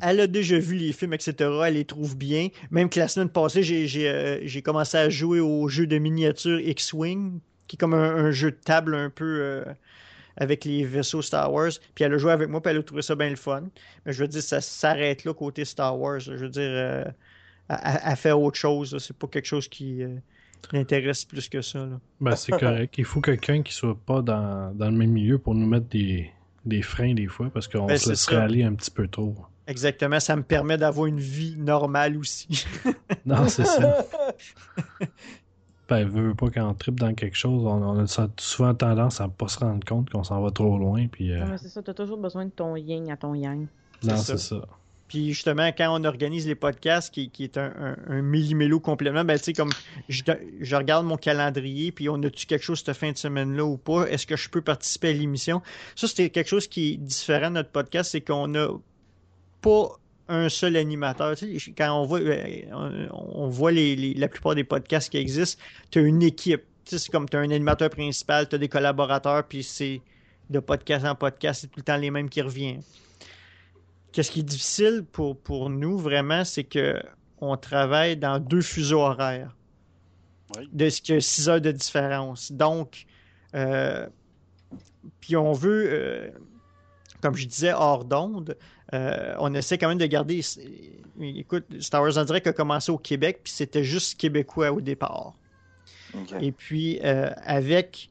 [0.02, 1.50] elle a déjà vu les films, etc.
[1.66, 2.50] Elle les trouve bien.
[2.70, 7.39] Même que la semaine passée, j'ai euh, commencé à jouer au jeu de miniature X-Wing,
[7.68, 9.66] qui est comme un, jeu de table un peu euh,
[10.38, 11.72] avec les vaisseaux Star Wars.
[11.96, 13.64] Puis elle a joué avec moi, puis elle a trouvé ça bien le fun.
[14.06, 16.20] Mais je veux dire, ça s'arrête là côté Star Wars.
[16.20, 17.04] Je veux dire, euh,
[17.70, 18.98] elle, fait autre chose.
[19.00, 20.04] C'est pas quelque chose qui
[20.72, 21.88] l'intéresse plus que ça.
[22.20, 22.96] Ben, c'est correct.
[22.98, 26.32] Il faut quelqu'un qui soit pas dans, le même milieu pour nous mettre des,
[26.82, 29.36] freins des fois parce qu'on ben, se laisserait aller un petit peu trop.
[29.68, 32.66] Exactement, ça me permet d'avoir une vie normale aussi.
[33.26, 34.05] non, c'est ça.
[35.89, 39.59] ben, veut pas qu'on tripe dans quelque chose, on, a souvent tendance à pas se
[39.59, 41.07] rendre compte qu'on s'en va trop loin.
[41.07, 43.68] Puis, euh, c'est ça, t'as toujours besoin de ton yin à ton yang.
[44.03, 44.62] Non, c'est ça.
[45.12, 49.53] Puis justement, quand on organise les podcasts, qui, est un, millimélo complètement, ben, tu sais,
[49.53, 49.74] comme
[50.07, 50.24] je,
[50.74, 54.05] regarde mon calendrier, puis on a-tu quelque chose cette fin de semaine-là ou pas?
[54.05, 55.62] Est-ce que je peux participer à l'émission?
[55.97, 58.70] Ça, c'était quelque chose qui est différent de notre podcast, c'est qu'on a
[59.59, 59.99] pas
[60.30, 61.36] un seul animateur.
[61.36, 65.99] Tu sais, quand on voit, euh, on, voit la plupart des podcasts qui existent, tu
[65.99, 66.64] as une équipe.
[66.86, 69.99] Tu sais, c'est comme tu as un animateur principal, tu as des collaborateurs, puis c'est
[70.49, 72.82] de podcast en podcast, c'est tout le temps les mêmes qui reviennent.
[74.12, 77.01] Qu'est-ce qui est difficile pour, pour nous, vraiment, c'est que
[77.41, 79.55] on travaille dans deux fuseaux horaires.
[80.74, 82.51] De ce qui a six heures de différence.
[82.51, 83.05] Donc,
[83.55, 84.05] euh,
[85.22, 86.30] puis on veut, euh,
[87.22, 88.57] comme je disais, hors d'onde,
[88.93, 90.41] euh, on essaie quand même de garder.
[91.22, 95.34] Écoute, Star Wars en direct a commencé au Québec, puis c'était juste québécois au départ.
[96.41, 98.09] Et puis, avec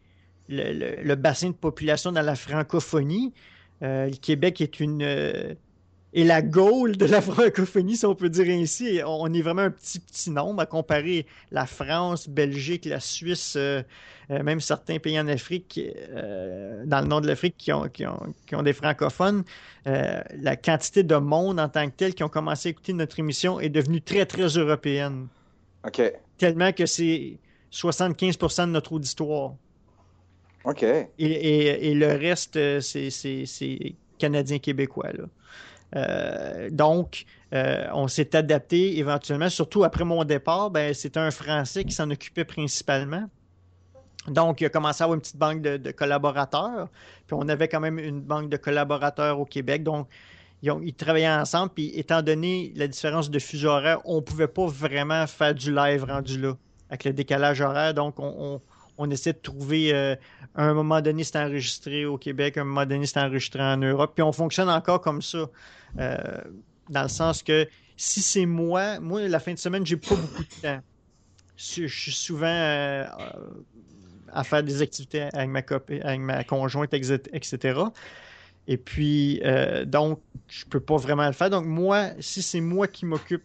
[0.49, 3.35] le, bassin de population dans la francophonie,
[3.83, 5.57] le Québec est une
[6.13, 9.01] et la Gaule de la francophonie, si on peut dire ainsi.
[9.07, 13.83] On est vraiment un petit, petit nombre à comparer la France, Belgique, la Suisse, euh,
[14.31, 18.05] euh, même certains pays en Afrique, euh, dans le nord de l'Afrique, qui ont, qui,
[18.07, 19.45] ont, des francophones.
[19.85, 23.61] la quantité de monde en tant que tel qui ont commencé à écouter notre émission
[23.61, 25.29] est devenue très, très européenne.
[25.87, 26.03] OK.
[26.39, 27.39] Tellement que c'est
[27.73, 29.55] 75% de notre auditoire.
[30.65, 30.83] OK.
[30.83, 35.13] Et, et le reste, c'est canadien-québécois.
[35.13, 35.25] Là.
[35.97, 41.85] Euh, donc, euh, on s'est adapté éventuellement, surtout après mon départ, ben, c'était un Français
[41.85, 43.29] qui s'en occupait principalement.
[44.29, 46.89] Donc, il a commencé à avoir une petite banque de, collaborateurs.
[47.27, 49.83] Puis on avait quand même une banque de collaborateurs au Québec.
[49.83, 50.09] Donc,
[50.63, 51.73] ils, travaillaient ensemble.
[51.75, 55.75] Puis étant donné la différence de fuseau horaire, on ne pouvait pas vraiment faire du
[55.75, 56.55] live rendu là,
[56.91, 57.95] avec le décalage horaire.
[57.95, 58.61] Donc, on, on
[59.09, 60.17] essaie de trouver, euh,
[60.55, 64.13] un moment donné, c'est enregistré au Québec, un moment donné, c'est enregistré en Europe.
[64.15, 65.49] Puis on fonctionne encore comme ça,
[65.99, 66.17] euh,
[66.89, 70.43] dans le sens que si c'est moi, moi, la fin de semaine, j'ai pas beaucoup
[70.43, 70.81] de temps.
[71.57, 73.07] Je, suis souvent euh,
[74.33, 75.63] à faire des activités avec ma,
[76.03, 77.81] avec conjointe, etc.
[78.67, 79.43] Et puis,
[79.87, 81.51] donc, je peux pas vraiment le faire.
[81.51, 83.43] Donc, moi, si c'est moi qui m'occupe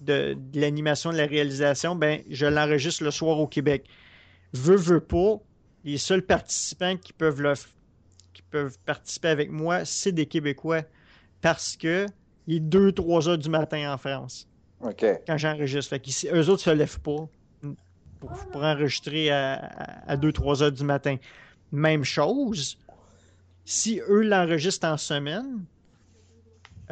[0.00, 3.84] de, de l'animation, de la réalisation, ben, je l'enregistre le soir au Québec
[4.52, 5.36] veux, veux pas,
[5.84, 7.42] les seuls participants qui peuvent,
[8.32, 10.82] qui peuvent participer avec moi, c'est des Québécois
[11.40, 12.06] parce que
[12.46, 14.48] il est 2-3 heures du matin en France.
[14.80, 15.04] OK.
[15.26, 15.90] Quand j'enregistre.
[15.90, 17.28] Fait eux autres se lèvent pas
[18.20, 21.16] pour, enregistrer à, 2-3 heures du matin.
[21.70, 22.78] Même chose,
[23.64, 25.64] si eux l'enregistrent en semaine,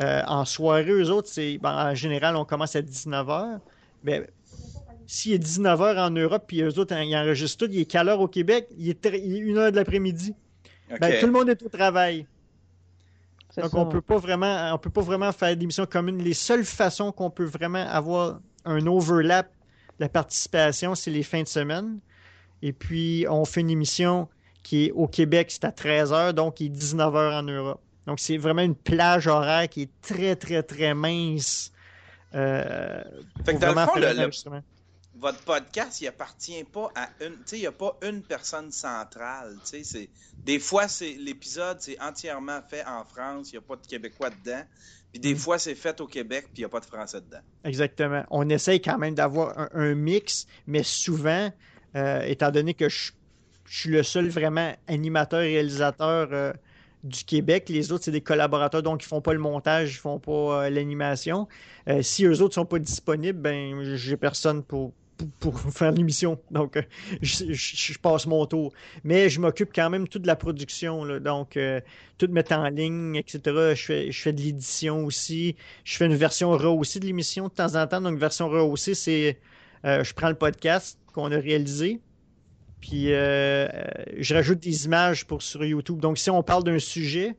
[0.00, 3.60] euh, en soirée, eux autres, c'est ben, en général, on commence à 19h.
[4.02, 4.26] Mais
[5.10, 8.20] s'il est 19h en Europe, puis eux autres, ils enregistrent tout, il est quelle heure
[8.20, 8.68] au Québec?
[8.78, 10.36] Il est, 1h de l'après-midi.
[11.00, 12.26] Ben, tout le monde est au travail.
[13.56, 16.22] Donc, on peut pas vraiment, on peut pas vraiment faire d'émissions communes.
[16.22, 19.48] Les seules façons qu'on peut vraiment avoir un overlap
[19.98, 21.98] de la participation, c'est les fins de semaine.
[22.62, 24.28] Et puis, on fait une émission
[24.62, 27.80] qui est au Québec, c'est à 13h, donc il est 19h en Europe.
[28.06, 31.72] Donc, c'est vraiment une plage horaire qui est très, très, très mince.
[32.32, 33.02] Euh,
[33.44, 34.62] fait que dans le fond,
[35.16, 37.32] votre podcast, il appartient pas à une.
[37.32, 39.56] Tu sais, il n'y a pas une personne centrale.
[39.68, 40.08] Tu sais,
[40.44, 44.30] des fois, c'est l'épisode, c'est entièrement fait en France, il n'y a pas de Québécois
[44.30, 44.62] dedans.
[45.12, 45.38] Puis des mm.
[45.38, 47.40] fois, c'est fait au Québec, puis il n'y a pas de Français dedans.
[47.64, 48.24] Exactement.
[48.30, 51.50] On essaye quand même d'avoir un, mix, mais souvent,
[51.96, 53.12] euh, étant donné que je,
[53.66, 56.52] suis le seul vraiment animateur-réalisateur euh,
[57.04, 60.18] du Québec, les autres, c'est des collaborateurs, donc ils font pas le montage, ils font
[60.18, 61.48] pas euh, l'animation.
[62.02, 64.92] si eux autres sont pas disponibles, ben j'ai personne pour,
[65.38, 66.38] pour faire l'émission.
[66.50, 66.82] Donc, euh,
[67.22, 68.72] je, passe mon tour.
[69.04, 71.18] Mais je m'occupe quand même tout de la production.
[71.20, 71.80] donc, euh,
[72.18, 73.40] tout mettre en ligne, etc.
[73.74, 75.56] Je fais, je fais de l'édition aussi.
[75.84, 78.00] Je fais une version rehaussée de l'émission de temps en temps.
[78.00, 79.38] Donc, version rehaussée, c'est
[79.84, 82.00] euh, je prends le podcast qu'on a réalisé.
[82.80, 86.00] Puis, je rajoute des images pour sur YouTube.
[86.00, 87.36] Donc, si on parle d'un sujet,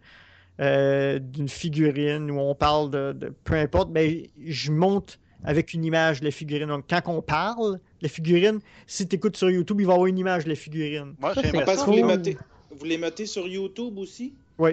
[0.60, 6.26] d'une figurine ou on parle de, peu importe, ben, je monte avec une image de
[6.26, 6.68] la figurine.
[6.68, 9.96] Donc, quand on parle de la figurine, si tu écoutes sur YouTube, il va y
[9.96, 11.16] avoir une image de la figurine.
[11.20, 11.34] Moi,
[11.66, 12.38] parce que vous les, mettez,
[12.70, 14.36] vous les mettez sur YouTube aussi?
[14.60, 14.72] Oui.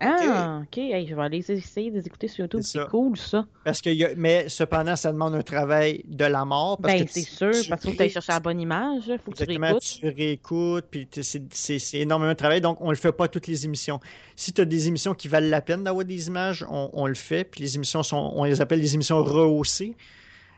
[0.00, 0.76] Ah, ok.
[0.76, 2.60] je vais aller essayer de les écouter sur YouTube.
[2.62, 3.46] C'est cool, ça.
[3.64, 6.78] Parce que mais cependant, ça demande un travail de la mort.
[6.78, 9.04] Parce ben, c'est sûr, parce que tu ailles chercher la bonne image.
[9.06, 9.82] Il faut que tu réécoutes.
[9.82, 12.60] Tu réécoutes, puis c'est énormément de travail.
[12.60, 14.00] Donc, on ne le fait pas toutes les émissions.
[14.34, 17.44] Si tu as des émissions qui valent la peine d'avoir des images, on, le fait.
[17.44, 19.94] Puis les émissions sont, on les appelle les émissions rehaussées.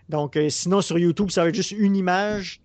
[0.09, 2.61] Donc, euh, sinon, sur YouTube, ça va être juste une image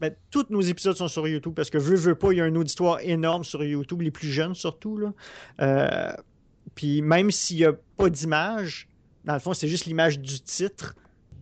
[0.00, 2.44] ben, tous nos épisodes sont sur YouTube parce que veux, veux pas, il y a
[2.44, 4.96] un auditoire énorme sur YouTube, les plus jeunes surtout.
[4.96, 5.12] Là.
[5.60, 6.12] Euh,
[6.74, 8.88] puis même s'il n'y a pas d'image,
[9.24, 10.94] dans le fond, c'est juste l'image du titre.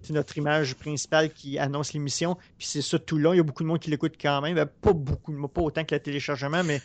[0.03, 2.37] C'est notre image principale qui annonce l'émission.
[2.59, 3.33] Puis c'est ça tout long.
[3.33, 4.55] Il y a beaucoup de monde qui l'écoute quand même.
[4.55, 6.81] Ben, pas beaucoup, pas autant que le téléchargement, mais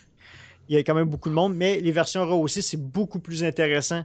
[0.67, 1.55] il y a quand même beaucoup de monde.
[1.55, 4.03] Mais les versions aussi, c'est beaucoup plus intéressant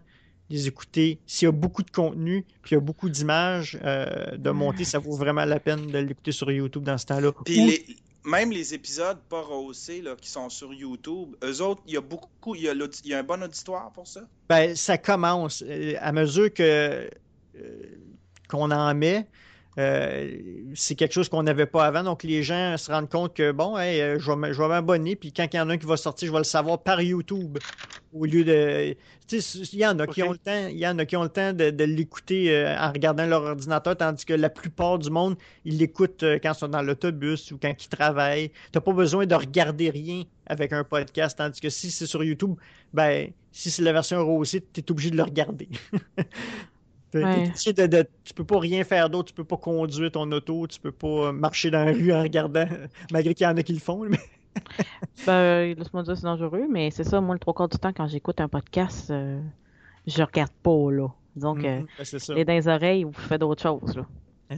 [0.51, 1.19] les écouter.
[1.27, 4.85] S'il y a beaucoup de contenu, puis il y a beaucoup d'images euh, de monter,
[4.85, 7.33] ça vaut vraiment la peine de l'écouter sur YouTube dans ce temps-là.
[7.45, 11.97] Puis même les épisodes pas rehaussés là, qui sont sur YouTube, eux autres, il y
[11.97, 14.23] a beaucoup, il y a, il y a un bon auditoire pour ça?
[14.49, 15.63] Ben, ça commence.
[15.67, 17.09] Euh, à mesure que euh,
[18.49, 19.27] qu'on en met,
[19.77, 22.03] c'est quelque chose qu'on n'avait pas avant.
[22.03, 25.57] Donc, les gens se rendent compte que, bon, euh, je vais, m'abonner, puis quand il
[25.57, 27.59] y en a un qui va sortir, je vais le savoir par YouTube.
[28.15, 28.97] Au lieu de.
[29.33, 31.29] Il y en a qui ont le temps, il y en a qui ont le
[31.29, 35.79] temps de, l'écouter euh, en regardant leur ordinateur, tandis que la plupart du monde, ils
[35.79, 38.51] l'écoutent quand ils sont dans l'autobus ou quand ils travaillent.
[38.51, 42.23] Tu n'as pas besoin de regarder rien avec un podcast, tandis que si c'est sur
[42.23, 42.55] YouTube,
[42.95, 45.69] ben, si c'est la version rosée, tu es obligé de le regarder.
[47.13, 47.73] Tu
[48.25, 51.33] tu peux pas rien faire d'autre, tu peux pas conduire ton auto, tu peux pas
[51.33, 52.67] marcher dans la rue en regardant,
[53.13, 54.05] malgré qu'il y en a qui le font.
[54.09, 54.19] Mais...
[55.27, 58.09] ben, laisse-moi dire, c'est dangereux, mais c'est ça, moi, le trois quarts du temps, quand
[58.09, 59.41] j'écoute un podcast, euh,
[60.07, 61.09] je regarde pas, là.
[61.37, 61.87] Donc, mm
[62.35, 64.07] les dans les oreilles ou je fais d'autres choses, là.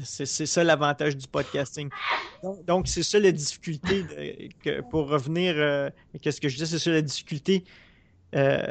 [0.02, 1.88] C'est ça l'avantage du podcasting.
[2.66, 5.88] Donc, c'est ça la difficulté, que, pour revenir, euh,
[6.20, 7.64] qu'est-ce que je dis, c'est ça la difficulté
[8.34, 8.66] euh,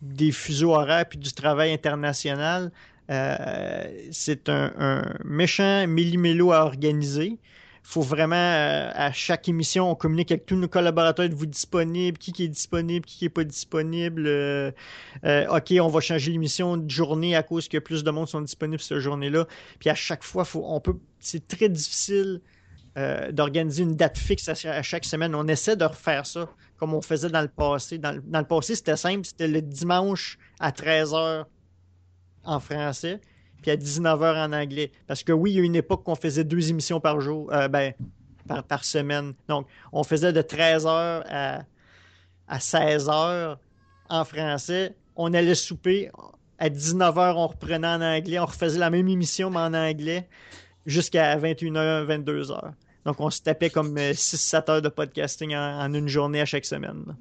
[0.00, 2.72] des fuseaux horaires puis du travail international.
[3.12, 7.38] Euh, c'est un, méchant millimélo à organiser.
[7.84, 12.16] Il faut vraiment, euh, à chaque émission, on communique avec tous nos collaborateurs, êtes-vous disponible,
[12.16, 14.24] qui, qui est disponible, qui n'est pas disponible.
[14.26, 14.70] Euh,
[15.24, 18.80] OK, on va changer l'émission de journée à cause que plus de monde sont disponibles
[18.80, 19.46] cette journée-là.
[19.78, 22.40] Puis à chaque fois, on peut, c'est très difficile
[23.30, 25.34] d'organiser une date fixe à, chaque semaine.
[25.34, 26.46] On essaie de refaire ça
[26.76, 27.96] comme on faisait dans le passé.
[27.96, 31.46] Dans le passé, c'était simple, c'était le dimanche à 13h
[32.44, 33.20] en français,
[33.62, 34.90] puis à 19h en anglais.
[35.06, 37.68] Parce que oui, il y a une époque qu'on faisait deux émissions par jour, euh,
[37.68, 37.92] ben,
[38.68, 39.34] par, semaine.
[39.48, 41.62] Donc, on faisait de 13h à,
[42.48, 43.56] à 16h
[44.08, 44.94] en français.
[45.16, 46.10] On allait souper.
[46.58, 48.38] À 19h, on reprenait en anglais.
[48.38, 50.28] On refaisait la même émission, mais en anglais,
[50.86, 52.72] jusqu'à 21h, 22h.
[53.04, 56.64] Donc, on se tapait comme 6-7 euh, heures de podcasting en, une journée à chaque
[56.64, 57.16] semaine.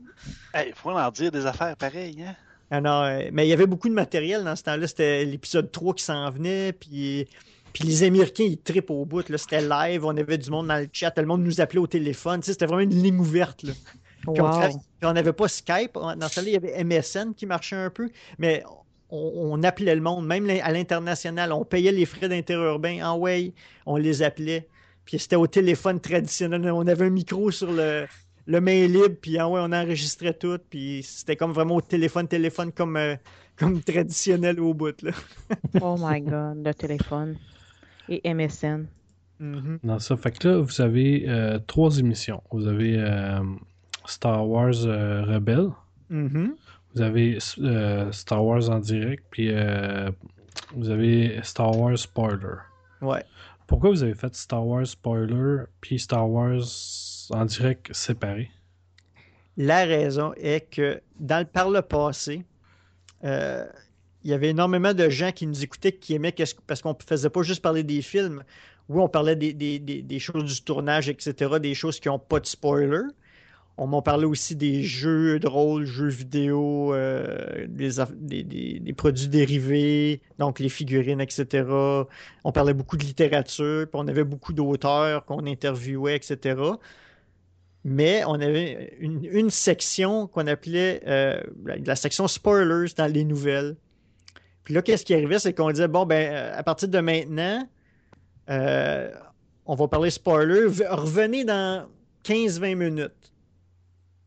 [0.55, 2.35] Il faut en dire des affaires pareilles, hein?
[2.71, 4.87] Alors, euh, mais il y avait beaucoup de matériel dans ce temps-là.
[4.87, 7.27] C'était l'épisode 3 qui s'en venait, puis,
[7.73, 9.23] puis les Américains, ils trippent au bout.
[9.37, 11.87] C'était live, on avait du monde dans le chat, tout le monde nous appelait au
[11.87, 12.41] téléphone.
[12.41, 13.65] c'était vraiment une ligne ouverte.
[14.25, 15.93] on n'avait pas Skype.
[15.95, 18.09] Dans ce temps-là, il y avait MSN qui marchait un peu,
[18.39, 18.63] mais
[19.09, 21.51] on, appelait le monde, même à l'international.
[21.51, 23.03] On payait les frais d'interurbain.
[23.03, 23.53] En way,
[23.85, 24.69] on les appelait.
[25.03, 26.71] Puis c'était au téléphone traditionnel.
[26.71, 28.05] On avait un micro sur le,
[28.45, 32.27] le main libre, puis ah ouais, on enregistrait tout, puis c'était comme vraiment au téléphone,
[32.27, 33.15] téléphone comme, euh,
[33.57, 35.01] comme traditionnel au bout.
[35.01, 35.11] Là.
[35.81, 37.37] oh my god, le téléphone.
[38.09, 38.87] Et MSN.
[39.41, 39.79] Mm-hmm.
[39.83, 42.41] Dans ça, fait que là, vous avez euh, trois émissions.
[42.51, 43.39] Vous avez euh,
[44.05, 45.69] Star Wars Rebelle.
[46.11, 46.51] Mm-hmm.
[46.93, 47.37] Vous avez
[48.11, 49.49] Star Wars en direct, puis
[50.75, 52.57] vous avez Star Wars Spoiler.
[53.01, 53.23] Ouais.
[53.65, 56.61] Pourquoi vous avez fait Star Wars Spoiler, puis Star Wars
[57.33, 58.51] en direct séparé?
[59.57, 62.43] La raison est que dans, par le passé,
[63.23, 63.65] euh,
[64.23, 66.33] il y avait énormément de gens qui nous écoutaient, qui aimaient,
[66.67, 68.43] parce qu'on ne faisait pas juste parler des films.
[68.89, 73.01] Oui, on parlait des, choses du tournage, etc., des choses qui n'ont pas de spoiler.
[73.77, 80.59] On m'en parlait aussi des jeux de rôle, jeux vidéo, euh, des, produits dérivés, donc
[80.59, 81.65] les figurines, etc.
[82.43, 86.55] On parlait beaucoup de littérature, puis on avait beaucoup d'auteurs qu'on interviewait, etc
[87.83, 93.75] mais on avait une, section qu'on appelait euh, la section spoilers dans les nouvelles.
[94.63, 97.67] Puis là, qu'est-ce qui arrivait, c'est qu'on disait, bon, ben, euh, à partir de maintenant,
[98.49, 99.11] euh,
[99.65, 101.87] on va parler spoilers, revenez dans
[102.23, 103.33] 15-20 minutes.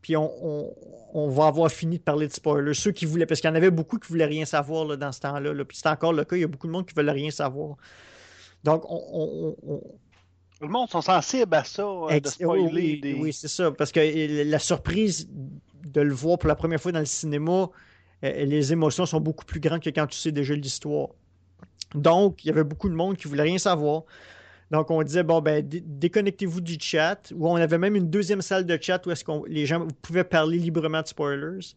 [0.01, 2.75] Puis on, va avoir fini de parler de spoilers.
[2.75, 5.21] Ceux qui voulaient, parce qu'il y en avait beaucoup qui voulaient rien savoir dans ce
[5.21, 5.51] temps-là.
[5.51, 5.65] Là.
[5.65, 7.77] Puis c'est encore le cas, il y a beaucoup de monde qui veulent rien savoir.
[8.63, 9.55] Donc, on,
[10.61, 13.71] le monde sont sensibles à ça, euh, de spoiler oui, c'est ça.
[13.71, 17.69] Parce que la surprise de le voir pour la première fois dans le cinéma,
[18.21, 21.09] les émotions sont beaucoup plus grandes que quand tu sais déjà l'histoire.
[21.93, 24.03] Donc, il y avait beaucoup de monde qui voulait rien savoir.
[24.71, 27.31] Donc, on disait, bon, ben, déconnectez-vous du chat.
[27.35, 30.23] Ou on avait même une deuxième salle de chat où est-ce que les gens pouvaient
[30.23, 31.75] parler librement de spoilers.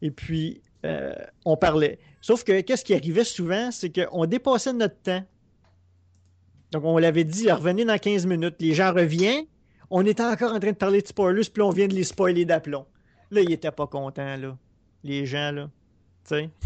[0.00, 1.14] Et puis, euh,
[1.44, 1.98] on parlait.
[2.20, 5.24] Sauf que, qu'est-ce qui arrivait souvent, c'est qu'on dépassait notre temps.
[6.74, 8.56] Donc, on l'avait dit, revenez dans 15 minutes.
[8.60, 9.46] Les gens reviennent.
[9.90, 12.44] On était encore en train de parler de spoilers, puis on vient de les spoiler
[12.44, 12.86] d'aplomb.
[13.30, 14.56] Là, ils n'étaient pas contents, là.
[15.02, 15.68] Les gens, là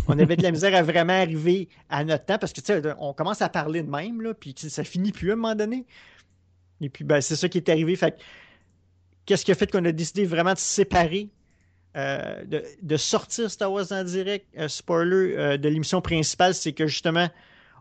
[0.06, 3.42] on avait de la misère à vraiment arriver à notre temps parce que on commence
[3.42, 5.84] à parler de même, là, puis ça finit plus à un moment donné.
[6.80, 7.98] Et puis ben, c'est ça qui est arrivé.
[9.26, 11.28] Qu'est-ce qui a fait qu'on a décidé vraiment de se séparer,
[11.96, 12.44] euh,
[12.82, 17.28] de, sortir Star Wars en direct, euh, spoiler, euh, de l'émission principale, c'est que justement,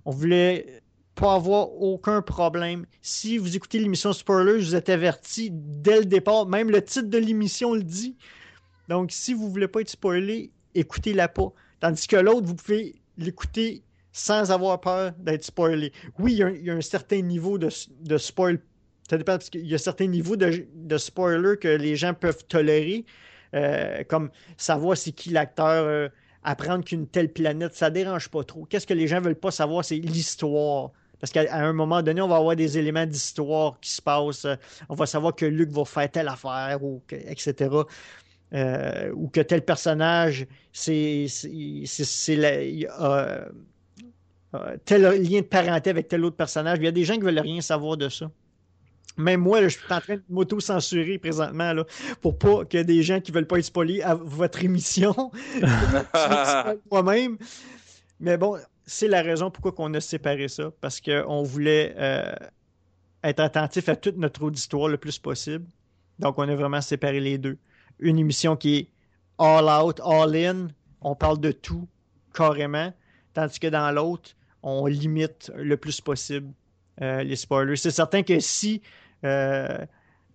[0.06, 0.82] on voulait
[1.18, 2.86] pas avoir aucun problème.
[3.02, 7.10] Si vous écoutez l'émission spoiler, je vous ai averti dès le départ, même le titre
[7.10, 8.16] de l'émission le dit.
[8.88, 11.52] Donc, si vous voulez pas être spoilé, écoutez-la pas.
[11.80, 15.92] Tandis que l'autre, vous pouvez l'écouter sans avoir peur d'être spoilé.
[16.20, 17.70] Oui, il y, a un, certain niveau de,
[18.18, 18.60] spoil.
[19.10, 22.46] Ça dépend parce qu'il y a certains niveaux de, de spoiler que les gens peuvent
[22.46, 23.06] tolérer,
[23.56, 26.10] euh, comme savoir c'est qui l'acteur, euh,
[26.44, 28.66] apprendre qu'une telle planète, ça dérange pas trop.
[28.66, 30.92] Qu'est-ce que les gens veulent pas savoir, c'est l'histoire.
[31.20, 34.48] Parce qu'à un moment donné, on va avoir des éléments d'histoire qui se passent.
[34.90, 37.70] On va savoir que Luc va faire telle affaire, ou etc.
[38.54, 41.28] Euh, ou que tel personnage, c'est
[42.94, 43.46] euh,
[44.86, 46.78] tel lien de parenté avec tel autre personnage.
[46.80, 48.32] Il y a des gens qui ne veulent rien savoir de ça.
[49.18, 51.84] Même moi, je suis en train de m'auto-censurer présentement là,
[52.22, 55.32] pour pas que des gens qui ne veulent pas être spoilés à votre émission.
[56.92, 57.38] moi-même.
[58.20, 58.58] Mais bon,
[58.88, 60.72] c'est la raison pourquoi on a séparé ça.
[60.82, 62.34] Parce qu'on voulait euh,
[63.24, 65.66] être attentif à toute notre auditoire le plus possible.
[66.18, 67.58] Donc, on a vraiment séparé les deux
[68.00, 68.88] une émission qui est
[69.38, 70.68] all out, all in.
[71.02, 71.88] On parle de tout,
[72.34, 72.94] carrément.
[73.34, 74.32] Tandis que dans l'autre,
[74.64, 76.52] on limite le plus possible
[77.02, 77.76] euh, les spoilers.
[77.76, 78.82] C'est certain que si
[79.24, 79.86] euh,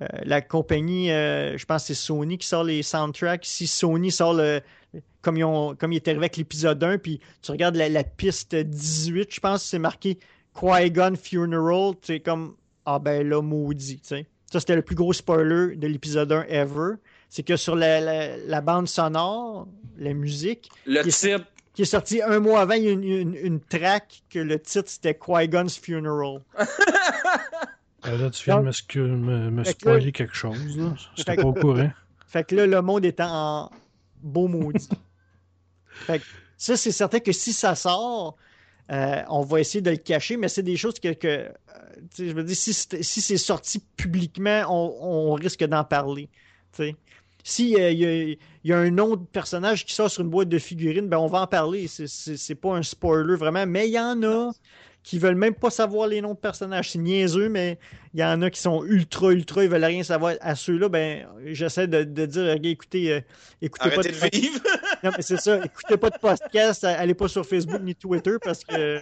[0.03, 4.35] euh, la compagnie, je pense que c'est Sony qui sort les soundtracks, si Sony sort
[4.35, 4.61] le.
[5.23, 8.57] Comme, ils ont, comme il est arrivé avec l'épisode 1, puis tu regardes la, piste
[8.57, 10.19] 18, je pense que c'est marqué
[10.59, 14.01] Qui-Gon Funeral, c'est comme Ah ben là, maudit.
[14.03, 14.17] Ça,
[14.61, 16.97] c'était le plus gros spoiler de l'épisode 1 ever
[17.33, 19.67] c'est que sur la, bande sonore,
[19.97, 21.47] la musique, le titre...
[21.73, 24.91] qui est sorti un mois avant, il y a une, une, track que le titre
[24.91, 26.43] c'était Qui-Gon's Funeral.
[28.03, 30.77] Ben là, tu viens de me, spoiler quelque chose.
[30.77, 30.95] Là.
[31.15, 31.91] J'étais pas au courant.
[32.27, 33.71] Fait que là, le monde est en
[34.23, 34.89] beau maudit.
[35.87, 36.25] fait que
[36.57, 38.37] ça, c'est certain que si ça sort,
[38.91, 41.51] euh, on va essayer de le cacher, mais c'est des choses que, que euh,
[42.19, 46.29] je veux dire, si, c'est sorti publiquement, on, on risque d'en parler.
[47.45, 50.59] S'il euh, y, y, a un nom de personnage qui sort sur une boîte de
[50.59, 51.87] figurines, ben on va en parler.
[51.89, 54.53] C'est pas un spoiler vraiment, mais il y en a
[55.03, 56.93] qui veulent même pas savoir les noms de personnages.
[56.93, 57.79] C'est niaiseux, mais
[58.15, 60.35] il y en a qui sont ultra, ultra, ils veulent rien savoir.
[60.41, 63.21] À ceux-là, ben, j'essaie de, dire, écoutez, euh,
[63.61, 64.61] écoutez pas de, vivre.
[65.03, 68.63] non, mais c'est ça, écoutez pas de podcast, allez pas sur Facebook ni Twitter parce
[68.63, 69.01] que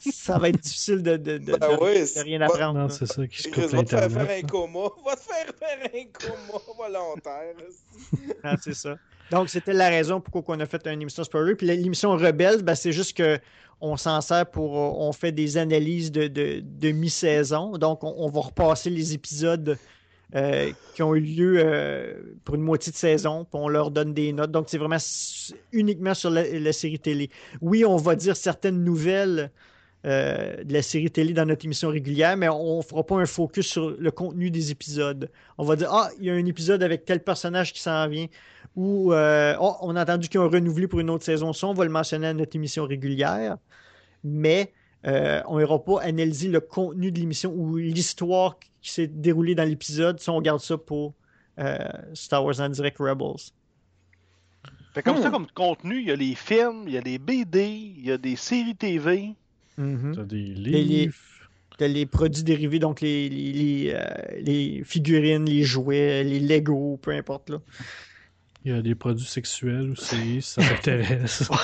[0.00, 2.80] ça va être difficile de, de, de, ben rien apprendre.
[2.80, 5.46] Non, c'est ça qui se coupe Va te faire faire un coma, va te faire
[5.58, 7.54] faire un coma volontaire.
[8.42, 8.96] ah, c'est ça.
[9.30, 11.54] Donc, c'était la raison pourquoi on a fait une émission spoiler.
[11.54, 13.38] Puis l'émission Rebelle, ben, c'est juste que
[13.80, 14.76] on s'en sert pour.
[14.76, 17.76] Euh, on fait des analyses de, mi-saison.
[17.78, 19.78] Donc, on, va repasser les épisodes
[20.34, 22.14] euh, qui ont eu lieu euh,
[22.44, 24.50] pour une moitié de saison, puis on leur donne des notes.
[24.50, 24.96] Donc, c'est vraiment
[25.72, 27.30] uniquement sur la, série télé.
[27.60, 29.50] Oui, on va dire certaines nouvelles
[30.04, 33.66] de la série télé dans notre émission régulière, mais on ne fera pas un focus
[33.66, 35.28] sur le contenu des épisodes.
[35.58, 38.26] On va dire Ah, il y a un épisode avec tel personnage qui s'en vient
[38.78, 41.52] ou euh, oh, on a entendu qu'ils ont renouvelé pour une autre saison.
[41.52, 43.56] Ça, on va le mentionner à notre émission régulière.
[44.22, 44.72] Mais
[45.04, 49.68] euh, on n'ira pas analyser le contenu de l'émission ou l'histoire qui s'est déroulée dans
[49.68, 50.20] l'épisode.
[50.20, 51.14] Ça, on garde ça pour
[51.58, 51.76] euh,
[52.14, 53.50] Star Wars en direct Rebels.
[54.94, 55.32] Fait comme ça, hmm.
[55.32, 58.16] comme contenu, il y a les films, il y a les BD, il y a
[58.16, 59.34] des séries TV.
[59.76, 61.14] Mm des livres.
[61.80, 63.96] Les, les produits dérivés, donc les, les,
[64.40, 67.50] les, figurines, les jouets, les Lego, peu importe.
[67.50, 67.58] Là.
[68.64, 71.44] Il y a des produits sexuels aussi, ça t'intéresse.
[71.48, 71.54] ça,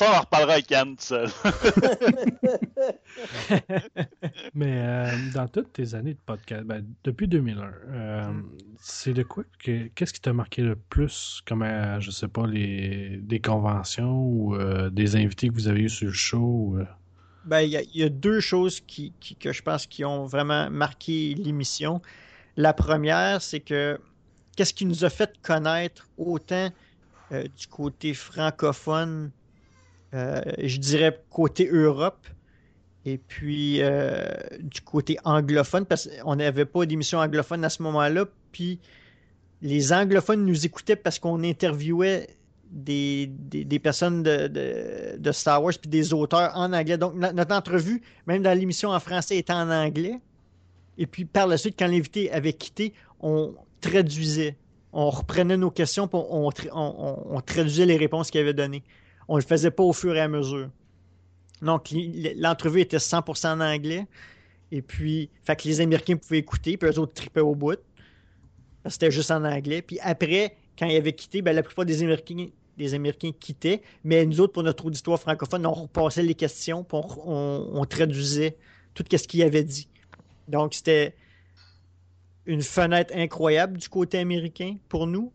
[0.00, 1.28] on en reparlera avec tout seul.
[4.54, 8.32] Mais euh, dans toutes tes années de podcast, ben, depuis 2001, euh,
[8.80, 12.46] c'est de quoi que, Qu'est-ce qui t'a marqué le plus, comme, euh, je sais pas,
[12.46, 14.56] les, des conventions ou
[14.90, 16.78] des invités que vous avez eu sur le show?
[17.44, 22.00] Ben, il y, a deux choses qui, que je pense qui ont vraiment marqué l'émission.
[22.56, 24.00] La première, c'est que
[24.54, 26.70] qu'est-ce qui nous a fait connaître autant
[27.30, 29.30] du côté francophone,
[30.12, 32.26] je dirais côté Europe.
[33.06, 33.80] Et puis,
[34.60, 38.26] du côté anglophone, parce qu'on n'avait pas d'émission anglophone à ce moment-là.
[38.52, 38.78] Puis,
[39.62, 42.28] les anglophones nous écoutaient parce qu'on interviewait
[42.70, 46.98] des, des, personnes de, de, Star Wars puis des auteurs en anglais.
[46.98, 50.20] Donc, notre entrevue, même dans l'émission en français, était en anglais.
[50.98, 53.54] Et puis, par la suite, quand l'invité avait quitté, on
[53.90, 54.56] traduisait.
[54.92, 58.84] On reprenait nos questions, puis on, on, traduisait les réponses qu'il avait données.
[59.28, 60.70] On ne le faisait pas au fur et à mesure.
[61.62, 61.92] Donc,
[62.36, 64.06] l'entrevue était 100% en anglais.
[64.70, 67.78] Et puis, fait que les Américains pouvaient écouter, puis eux autres tripaient au bout.
[68.86, 69.82] C'était juste en anglais.
[69.82, 73.82] Puis après, quand il avait quitté, ben, la plupart des Américains, quittaient.
[74.04, 78.56] Mais nous autres, pour notre auditoire francophone, on repassait les questions, puis on, traduisait
[78.94, 79.88] tout ce qu'il avait dit.
[80.48, 81.14] Donc, c'était
[82.46, 85.32] une fenêtre incroyable du côté américain pour nous.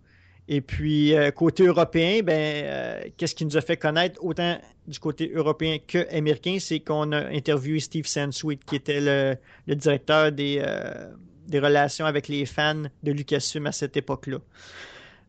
[0.52, 4.98] Et puis, euh, côté européen, ben, euh, qu'est-ce qui nous a fait connaître autant du
[4.98, 10.60] côté européen que américain, c'est qu'on a interviewé Steve Sansweet, qui était le, directeur des,
[10.60, 11.14] euh,
[11.48, 14.40] des relations avec les fans de Lucasfilm à cette époque-là.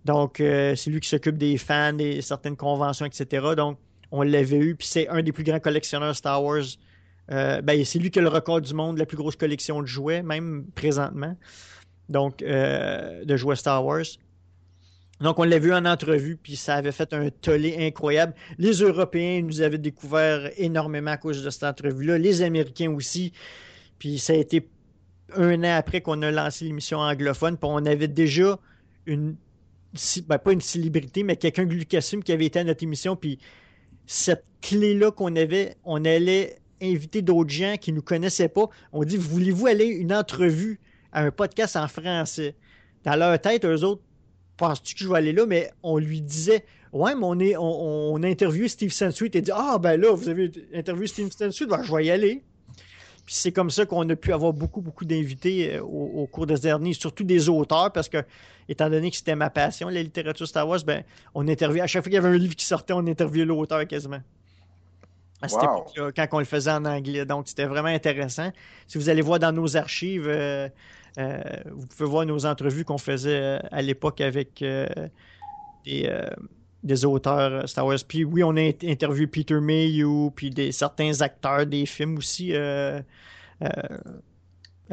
[0.06, 3.48] Donc, c'est lui qui s'occupe des fans, des certaines conventions, etc.
[3.54, 3.78] Donc,
[4.10, 6.64] on l'avait eu, puis c'est un des plus grands collectionneurs Star Wars
[7.28, 10.22] ben, c'est lui qui a le record du monde, la plus grosse collection de jouets,
[10.22, 11.36] même présentement.
[12.10, 14.04] Donc, euh, de jouets Star Wars.
[15.20, 18.34] Donc, on l'a vu en entrevue, puis ça avait fait un tollé incroyable.
[18.58, 22.18] Les Européens nous avaient découvert énormément à cause de cette entrevue-là.
[22.18, 23.32] Les Américains aussi.
[23.98, 24.66] Puis ça a été
[25.36, 28.58] un an après qu'on a lancé l'émission anglophone, puis on avait déjà
[29.06, 29.36] une,
[30.26, 33.38] ben, pas une célébrité, mais quelqu'un de Lucasfilm qui avait été à notre émission, puis
[34.06, 38.68] cette clé-là qu'on avait, on allait inviter d'autres gens qui ne nous connaissaient pas.
[38.92, 40.80] On dit Voulez-vous aller une entrevue
[41.12, 42.54] à un podcast en français
[43.04, 44.02] Dans leur tête, eux autres,
[44.56, 45.46] penses-tu que je vais aller là?
[45.46, 49.52] Mais on lui disait Ouais, mais on, est, on, a interviewé Steve Sansweet et dit
[49.54, 52.42] Ah, ben là, vous avez interviewé Steve Sansweet, ben, je vais y aller.
[53.24, 56.58] Puis c'est comme ça qu'on a pu avoir beaucoup, beaucoup d'invités euh, au, cours des
[56.58, 58.18] derniers, surtout des auteurs, parce que,
[58.68, 61.04] étant donné que c'était ma passion, la littérature Star Wars, ben,
[61.34, 63.86] on interviewait, à chaque fois qu'il y avait un livre qui sortait, on interviewait l'auteur
[63.86, 64.20] quasiment
[65.42, 67.24] à cette époque-là, quand on le faisait en anglais.
[67.24, 68.50] Donc, c'était vraiment intéressant.
[68.86, 70.68] Si vous allez voir dans nos archives, euh,
[71.16, 74.64] vous pouvez voir nos entrevues qu'on faisait euh, à l'époque avec
[75.84, 77.98] des, auteurs Star Wars.
[78.06, 83.02] Puis oui, on a interviewé Peter Mayhew, puis des, certains acteurs des films aussi à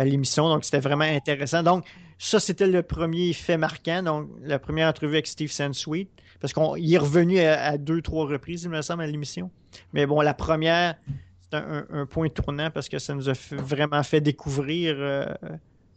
[0.06, 0.49] l'émission.
[0.49, 1.64] Donc, c'était vraiment intéressant.
[1.64, 1.85] Donc,
[2.19, 4.03] ça, c'était le premier fait marquant.
[4.03, 6.10] Donc, la première entrevue avec Steve Sansweet.
[6.39, 9.49] Parce qu'il est revenu à, deux, trois reprises, il me semble, à l'émission.
[9.94, 10.95] Mais bon, la première,
[11.52, 15.26] c'est un, point tournant parce que ça nous a vraiment fait découvrir euh,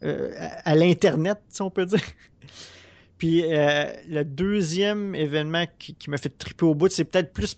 [0.03, 0.31] euh,
[0.63, 2.01] à, l'Internet, si on peut dire.
[3.17, 7.57] Puis euh, le deuxième événement qui, m'a fait triper au bout, c'est peut-être plus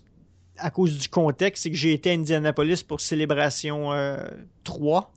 [0.58, 3.90] à cause du contexte, c'est que j'ai été à Indianapolis pour Célébration
[4.62, 5.12] 3.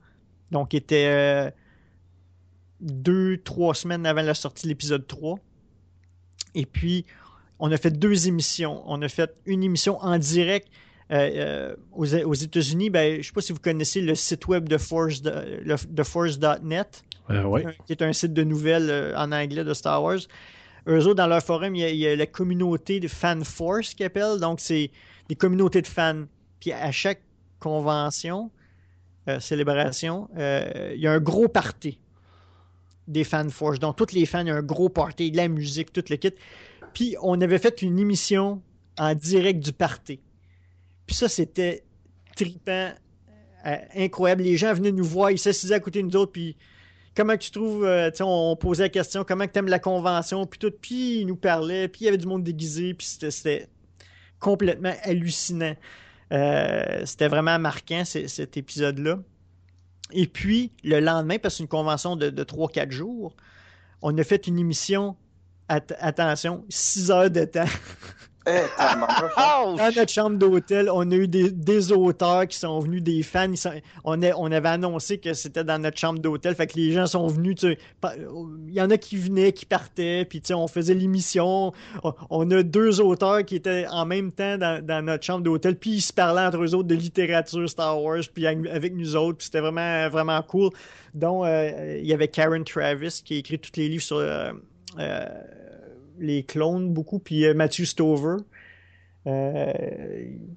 [0.50, 1.54] Donc, il était
[2.80, 5.38] deux, trois semaines avant la sortie de l'épisode 3.
[6.56, 7.06] Et puis,
[7.60, 8.84] on a fait deux émissions.
[8.86, 10.68] On a fait une émission en direct
[11.12, 12.90] euh, euh, aux, États-Unis.
[12.90, 17.04] Ben, je ne sais pas si vous connaissez le site web de Force, de, Force.net,
[17.30, 20.20] euh, qui est un site de nouvelles en anglais de Star Wars.
[20.88, 24.40] Eux autres, dans leur forum, il y a, la communauté de Fan Force qu'ils appellent.
[24.40, 24.92] Donc, c'est
[25.28, 26.24] des communautés de fans.
[26.60, 27.22] Puis à chaque
[27.60, 28.52] convention,
[29.40, 32.00] célébration, il y a un gros party
[33.08, 33.80] des Fan Force.
[33.80, 36.16] Donc, tous les fans, il y a un gros party, de la musique, tout le
[36.16, 36.34] kit.
[36.94, 38.62] Puis on avait fait une émission
[38.98, 40.20] en direct du party.
[41.06, 41.84] Puis ça, c'était
[42.36, 42.92] tripant,
[43.66, 44.44] euh, incroyable.
[44.44, 46.56] Les gens venaient nous voir, ils s'assisaient à côté de nous autres, puis
[47.18, 50.72] comment tu trouves, euh, on posait la question, comment tu aimes la convention, puis tout,
[50.72, 53.68] puis ils nous parlaient, puis il y avait du monde déguisé, puis c'était
[54.40, 55.76] complètement hallucinant.
[56.32, 59.18] Euh, c'était vraiment marquant, cet épisode-là.
[60.12, 63.36] Et puis, le lendemain, parce que une convention de, de 3-4 jours,
[64.04, 65.18] on a fait une émission
[65.68, 67.66] attention, 6 heures de temps.
[68.48, 73.52] Dans notre chambre d'hôtel, on a eu des, auteurs qui sont venus, des fans.
[74.04, 76.56] on, on, avait annoncé que c'était dans notre chambre d'hôtel.
[76.56, 77.64] Fait que les gens sont venus.
[77.64, 77.78] Il
[78.74, 80.26] y en a qui venaient, qui partaient.
[80.26, 81.74] Puis on faisait l'émission.
[82.30, 85.76] On, a deux auteurs qui étaient en même temps dans, notre chambre d'hôtel.
[85.76, 88.24] Puis ils se parlaient entre eux autres de littérature Star Wars.
[88.34, 89.40] Puis avec nous autres.
[89.40, 90.70] Puis c'était vraiment, vraiment cool.
[91.14, 94.18] Donc, euh, il y avait Karen Travis qui a écrit tous les livres sur.
[94.18, 94.52] Euh,
[95.00, 95.26] euh,
[96.20, 98.38] les clones beaucoup, puis euh, Matthew Stover.
[99.26, 99.74] Euh,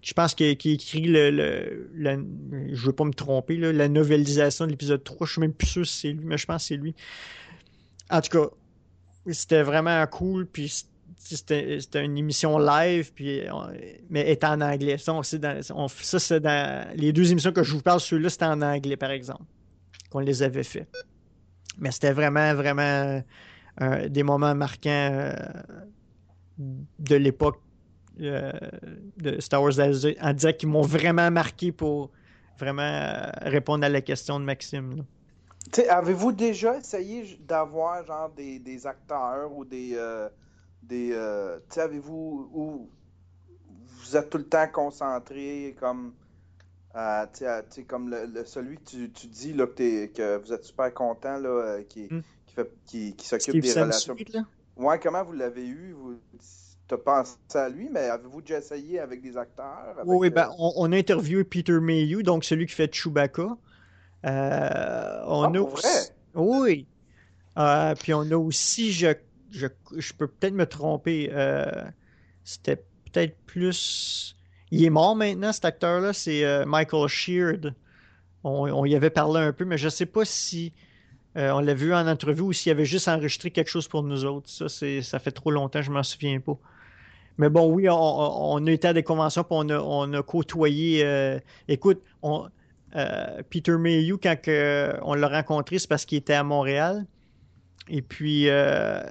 [0.01, 2.27] je pense qu'il écrit le, le,
[2.73, 5.27] je veux pas me tromper, la novelisation de l'épisode 3.
[5.27, 6.95] Je suis même plus sûr si c'est lui, mais je pense que c'est lui.
[8.11, 8.51] En tout cas,
[9.33, 10.47] c'était vraiment cool.
[10.47, 10.85] Puis
[11.19, 13.43] c'était une émission live, puis
[14.09, 14.99] mais est en anglais.
[14.99, 19.11] Ça, c'est dans les deux émissions que je vous parle, ceux-là, c'était en anglais, par
[19.11, 19.43] exemple,
[20.11, 20.87] qu'on les avait fait.
[21.79, 23.23] Mais c'était vraiment, vraiment
[23.81, 25.33] euh, des moments marquants euh,
[26.59, 27.61] de l'époque
[28.21, 28.53] euh,
[29.17, 29.79] de Star Wars
[30.21, 32.11] en direct qui m'ont vraiment marqué pour
[32.59, 35.05] vraiment répondre à la question de Maxime.
[35.89, 39.93] Avez-vous déjà essayé d'avoir genre des, des, acteurs ou des.
[39.95, 40.29] Euh,
[40.83, 42.51] des euh, avez-vous.
[42.53, 42.91] Où
[43.49, 46.15] vous êtes tout le temps concentré comme.
[46.97, 47.25] Euh,
[47.87, 51.83] comme le, celui que tu, tu dis là, que, que, vous êtes super content là,
[51.89, 52.09] qui.
[52.51, 54.17] Qui, fait, qui, qui s'occupe des relations.
[54.77, 55.93] Ouais, comment vous l'avez eu?
[55.93, 56.19] Vous,
[56.93, 59.97] as pensé à lui, mais avez-vous déjà essayé avec des acteurs?
[60.05, 63.57] oui, ben, on, on, a interviewé Peter Mayhew, donc celui qui fait Chewbacca.
[64.27, 66.41] Euh, on ah, a?
[66.41, 66.87] Oui.
[67.59, 69.15] Euh, puis on a aussi, je,
[69.53, 71.85] je, je peux peut-être me tromper, euh,
[72.43, 74.37] c'était peut-être plus.
[74.73, 77.75] Il est mort maintenant, cet acteur-là, c'est Michael Sheard.
[78.43, 80.73] On, on, y avait parlé un peu, mais je ne sais pas si
[81.37, 84.49] on l'a vu en entrevue ou s'il avait juste enregistré quelque chose pour nous autres.
[84.49, 86.59] Ça, ça fait trop longtemps, je ne m'en souviens pas.
[87.39, 91.41] Mais bon, oui, on, a été à des conventions, puis on a, côtoyé.
[91.69, 92.49] écoute, on,
[92.97, 94.37] euh, Peter Mayhew, quand
[95.03, 97.07] on l'a rencontré, c'est parce qu'il était à Montréal.
[97.89, 99.03] Et puis, euh,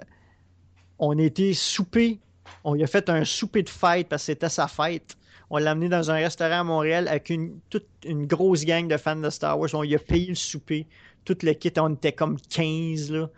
[0.97, 2.19] on a été souper.
[2.63, 5.15] On lui a fait un souper de fête parce que c'était sa fête.
[5.49, 7.31] On l'a amené dans un restaurant à Montréal avec
[7.69, 9.69] toute une grosse gang de fans de Star Wars.
[9.73, 10.87] On lui a payé le souper.
[11.29, 13.11] Tout le kit, on était comme 15.
[13.11, 13.29] Là.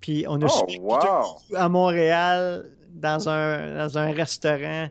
[0.00, 4.88] Puis on a oh, à Montréal dans un, dans un restaurant.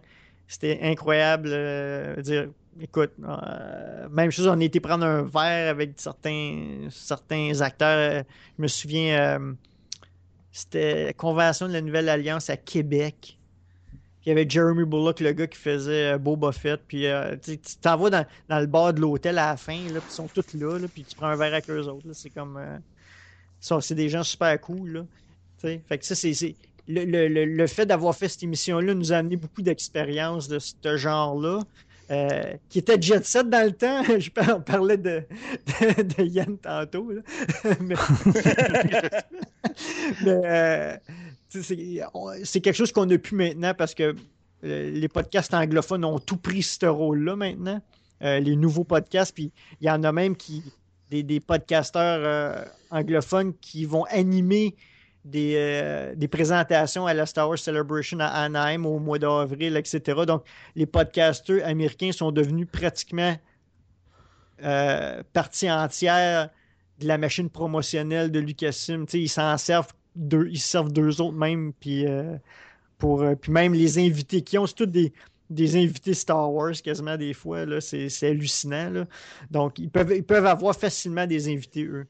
[0.50, 1.48] C'était incroyable.
[1.54, 2.50] Euh, dire,
[2.82, 8.26] écoute, euh, même chose, on a été prendre un verre avec certains, certains acteurs.
[8.58, 9.54] Je me souviens, euh,
[10.52, 13.37] c'était la convention de la Nouvelle Alliance à Québec.
[14.28, 16.82] Il y avait Jeremy Bullock, le gars qui faisait euh, Boba Fett.
[16.86, 17.06] Puis
[17.42, 18.10] tu t'en vas
[18.50, 21.06] dans, le bar de l'hôtel à la fin, là, puis ils sont tous là, puis
[21.06, 22.12] tu prends un verre avec eux autres.
[22.12, 22.60] C'est comme.
[23.62, 24.90] c'est des gens super cool.
[24.90, 25.06] Là,
[25.88, 26.56] fait que ça, c'est.
[26.90, 30.98] Le, le, le, fait d'avoir fait cette émission-là nous a amené beaucoup d'expérience de ce
[30.98, 31.60] genre-là.
[32.10, 34.02] Euh, qui était jet set dans le temps.
[34.20, 35.24] Je parlais de,
[35.78, 37.12] de, Yann tantôt.
[37.82, 37.96] mais,
[40.26, 40.96] euh,
[41.50, 44.16] c'est quelque chose qu'on a pu maintenant parce que
[44.64, 47.82] euh, les podcasts anglophones ont tout pris ce rôle-là maintenant.
[48.22, 50.64] les nouveaux podcasts, puis il y en a même qui
[51.10, 54.76] des, des podcasteurs anglophones qui vont animer
[55.36, 60.22] euh, des, présentations à la Star Wars Celebration à Anaheim au mois d'avril, etc.
[60.26, 60.46] Donc,
[60.76, 63.36] les podcasteurs américains sont devenus pratiquement
[64.64, 66.50] euh, partie entière
[67.00, 69.06] de la machine promotionnelle de Lucasfilm.
[69.14, 72.38] ils s'en servent deux, ils servent deux autres même, puis euh,
[72.98, 75.14] pour puis même les invités qui ont, c'est tous des,
[75.76, 79.06] invités Star Wars quasiment des fois, là, c'est, hallucinant.
[79.52, 82.06] Donc, ils peuvent, ils peuvent avoir facilement des invités, eux.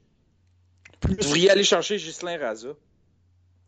[1.03, 2.69] Vous devriez aller chercher Ghislain Raza.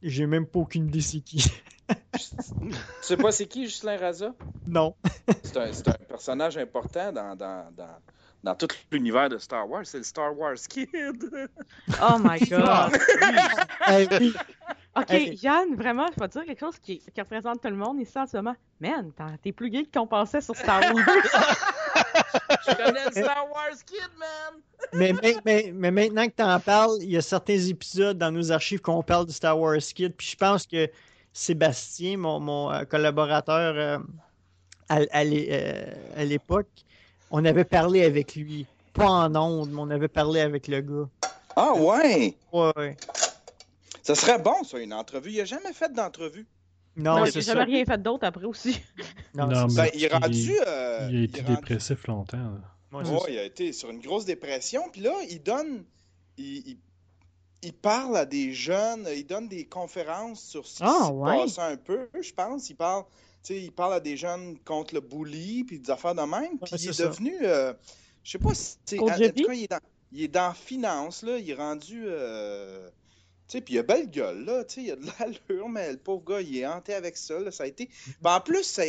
[0.02, 1.44] J'ai même pas aucune idée c'est qui.
[2.14, 2.72] tu
[3.02, 4.34] sais pas c'est qui, Justin Raza?
[4.68, 4.96] Non.
[5.44, 7.98] c'est un, un, personnage important dans, dans, dans,
[8.44, 9.86] dans tout l'univers de Star Wars.
[9.86, 10.90] C'est le Star Wars Kid.
[12.02, 12.98] Oh my God!
[14.96, 15.12] Ok,
[15.44, 18.18] Yann, vraiment, je vais te dire quelque chose qui, qui, représente tout le monde ici
[18.18, 18.56] en ce moment.
[18.82, 19.12] Man,
[19.42, 21.06] t'es plus gay qu'on pensait sur Star Wars.
[22.68, 24.62] je connais le Star Wars Kid, man!
[24.94, 25.14] mais,
[25.46, 28.82] mais, mais, maintenant que tu en parles, il y a certains épisodes dans nos archives
[28.82, 30.14] qu'on parle du Star Wars Kid.
[30.18, 30.90] Puis je pense que
[31.32, 34.00] Sébastien, mon, mon euh, collaborateur euh,
[34.90, 36.68] à, euh, à l'époque,
[37.32, 38.66] on avait parlé avec lui.
[38.94, 41.10] Pas en ondes, mais on avait parlé avec le gars.
[41.56, 42.36] Ah ouais?
[42.52, 42.98] Ouais.
[44.04, 45.32] Ça serait bon, ça, une entrevue.
[45.32, 46.48] Il a jamais fait d'entrevue.
[46.96, 48.82] Non, j'ai jamais rien fait d'autre après aussi.
[49.36, 50.58] Non, mais ben, il est rendu.
[51.10, 52.56] il a été dépressif longtemps.
[52.92, 54.82] Ouais, il a été sur une grosse dépression.
[54.92, 55.86] Puis là, il donne.
[56.38, 56.78] Il,
[57.62, 61.60] il, parle à des jeunes, il donne des conférences sur ce qui ah, se passe
[61.60, 62.70] un peu, je pense.
[62.70, 63.04] Il parle,
[63.50, 66.60] il parle à des jeunes contre le bully, puis des affaires de même.
[66.60, 67.36] Puis il est, devenu.
[67.42, 67.74] Euh,
[68.24, 68.78] je sais pas si.
[69.00, 69.18] En, tout cas,
[69.54, 69.80] il est, dans,
[70.12, 71.38] il est dans finance, là.
[71.38, 72.04] Il est rendu.
[72.06, 72.90] Euh,
[73.48, 74.64] puis il a belle gueule, là.
[74.78, 77.52] Il a de l'allure, mais le pauvre gars, il est hanté avec ça.
[77.52, 77.90] Ça a été.
[78.22, 78.84] Ben, en plus, ça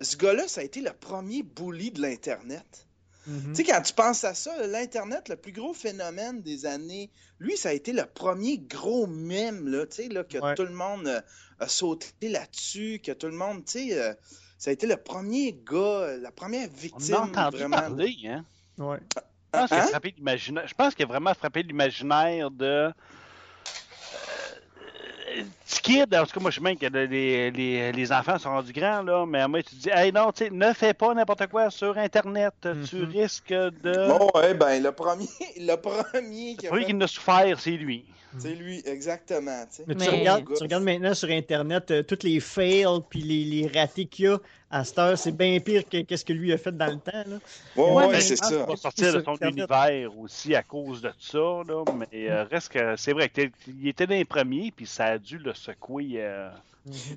[0.00, 2.86] ce gars-là, ça a été le premier bully de l'Internet.
[3.30, 3.48] Mm-hmm.
[3.48, 7.56] Tu sais, quand tu penses à ça, l'Internet, le plus gros phénomène des années, lui,
[7.56, 11.06] ça a été le premier gros mème, là, tu sais, là, que tout le monde
[11.06, 11.20] euh,
[11.60, 14.12] a sauté là-dessus, que tout le monde, tu sais, euh,
[14.58, 17.76] ça a été le premier gars, la première victime, On vraiment.
[17.76, 18.44] Parler, hein?
[18.78, 18.98] Ouais.
[19.52, 20.66] Je pense, hein?
[20.66, 22.92] je pense qu'il a vraiment frappé l'imaginaire de
[25.82, 28.72] kids, en tout cas, moi, je sais même que les, les, les, enfants sont rendus
[28.72, 31.70] grands, là, mais moi, tu dis, hey, non, tu sais, ne fais pas n'importe quoi
[31.70, 32.54] sur Internet,
[32.88, 33.04] tu Mhm.
[33.10, 34.08] risques de.
[34.08, 35.26] Bon, ouais, ben, le premier,
[35.56, 38.04] le premier qui Le a fait- qui en a souffert, c'est lui.
[38.38, 39.64] C'est lui, exactement.
[39.70, 39.84] tu sais.
[39.86, 43.44] Mais tu, Mais- regardes, tu regardes maintenant sur Internet euh, tous les fails puis les,
[43.44, 44.38] les ratés qu'il y a
[44.70, 47.10] à cette heure, c'est bien pire que qu'est-ce que lui a fait dans le temps.
[47.26, 47.38] Là.
[47.76, 48.64] Ouais, Ouais, ouais, mais- c'est Il ça.
[48.64, 52.94] va sortir de son univers aussi à cause de ça, là, mais euh, reste que
[52.96, 53.50] c'est vrai qu'il
[53.88, 56.12] était dans les premiers, puis ça a dû le secouer.
[56.16, 56.50] euh,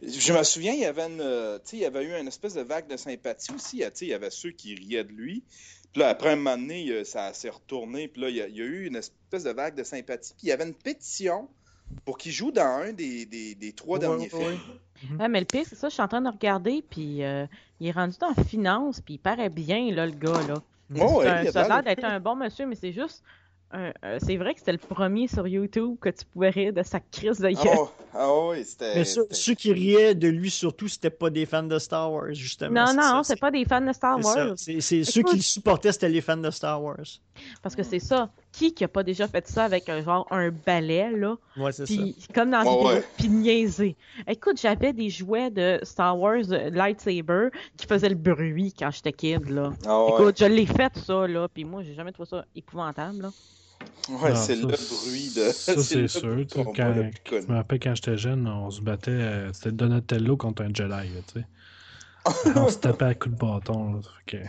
[0.01, 2.27] Je me souviens, il y avait une, euh, tu sais, il y avait eu une
[2.27, 3.77] espèce de vague de sympathie aussi.
[3.77, 5.43] Tu sais, il y avait ceux qui riaient de lui.
[5.93, 8.07] Puis là, après un moment donné, euh, ça s'est retourné.
[8.07, 10.33] Puis là, il y, a, il y a eu une espèce de vague de sympathie.
[10.33, 11.47] Puis il y avait une pétition
[12.05, 15.19] pour qu'il joue dans un des, des, des trois Ouais, derniers ouais, films.
[15.19, 17.45] Ouais, mais le pire, c'est ça, je suis en train de regarder, puis euh,
[17.79, 20.55] il est rendu dans finance, puis il paraît bien, là, le gars, là.
[20.99, 23.23] Oh, ouais, ça a l'air d'être un bon monsieur, mais c'est juste.
[23.75, 26.99] Euh, c'est vrai que c'était le premier sur YouTube que tu pouvais rire de sa
[26.99, 27.87] crise de gueule.
[28.13, 28.95] Ah, ah oui, c'était.
[28.95, 32.33] Mais ceux, ceux qui riaient de lui surtout, c'était pas des fans de Star Wars,
[32.33, 32.85] justement.
[32.85, 34.45] non, non, c'est pas des fans de Star c'est ça.
[34.47, 34.53] Wars.
[34.57, 36.97] C'est ceux qui le supportaient, c'était les fans de Star Wars.
[37.61, 38.29] Parce que c'est ça.
[38.51, 41.35] Qui qui a pas déjà fait ça avec un genre un balai, là?
[41.57, 41.93] Ouais, c'est ça.
[41.95, 43.03] Puis comme dans la Ouais, vidéo, ouais.
[43.17, 43.95] puis niaiser.
[44.27, 49.11] Écoute, j'avais des jouets de Star Wars euh, lightsaber qui faisaient le bruit quand j'étais
[49.11, 49.73] kid, là.
[49.87, 50.11] Ah ouais.
[50.11, 53.29] Écoute, je l'ai fait, ça, là, puis moi, j'ai jamais trouvé ça épouvantable, là.
[54.09, 55.41] Ouais, Non, c'est ça, le bruit de.
[55.51, 56.45] Ça, c'est sûr.
[56.53, 59.11] Quand, je me rappelle quand j'étais jeune, on se battait.
[59.11, 61.45] euh, C'était Donatello contre un Jedi, tu sais.
[62.55, 63.93] on se tapait à coups de bâton.
[63.93, 64.43] là, fait que-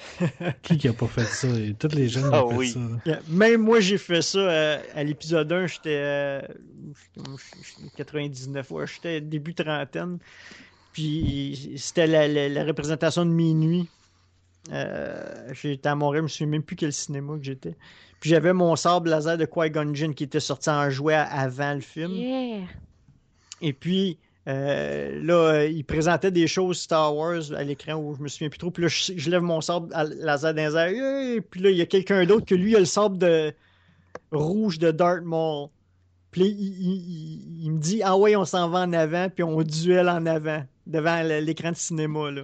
[0.62, 1.48] Qui qui a pas fait ça?
[1.48, 2.68] Et tous les jeunes Ah ont fait oui.
[2.72, 2.80] ça.
[3.04, 3.20] Yeah.
[3.28, 6.40] Même moi, j'ai fait ça euh, à l'épisode 1, j'étais euh,
[7.16, 10.18] j'étais 99, ouais, j'étais début trentaine.
[10.92, 13.90] Puis c'était la, la- la représentation de minuit.
[14.72, 17.76] Euh, j'étais à Montréal, je me souviens même plus quel cinéma que j'étais.
[18.20, 21.80] Puis j'avais mon sable laser de Qui-Gon Jinn qui était sorti en jouet avant le
[21.80, 22.12] film.
[22.12, 22.60] Yeah!
[23.62, 24.18] Et puis
[24.48, 28.48] euh, là, euh, il présentait des choses Star Wars à l'écran où je me souviens
[28.48, 28.70] plus trop.
[28.70, 30.88] Puis là, je, je lève mon sable à laser dans les airs.
[30.88, 31.40] Hey!
[31.40, 33.52] Puis là, il y a quelqu'un d'autre que lui a le sable de
[34.32, 35.68] rouge de Darth Maul.
[36.30, 39.42] Puis il, il- il- il me dit Ah ouais, on s'en va en avant, puis
[39.44, 42.30] on duel en avant, devant l'écran de cinéma.
[42.30, 42.42] Là.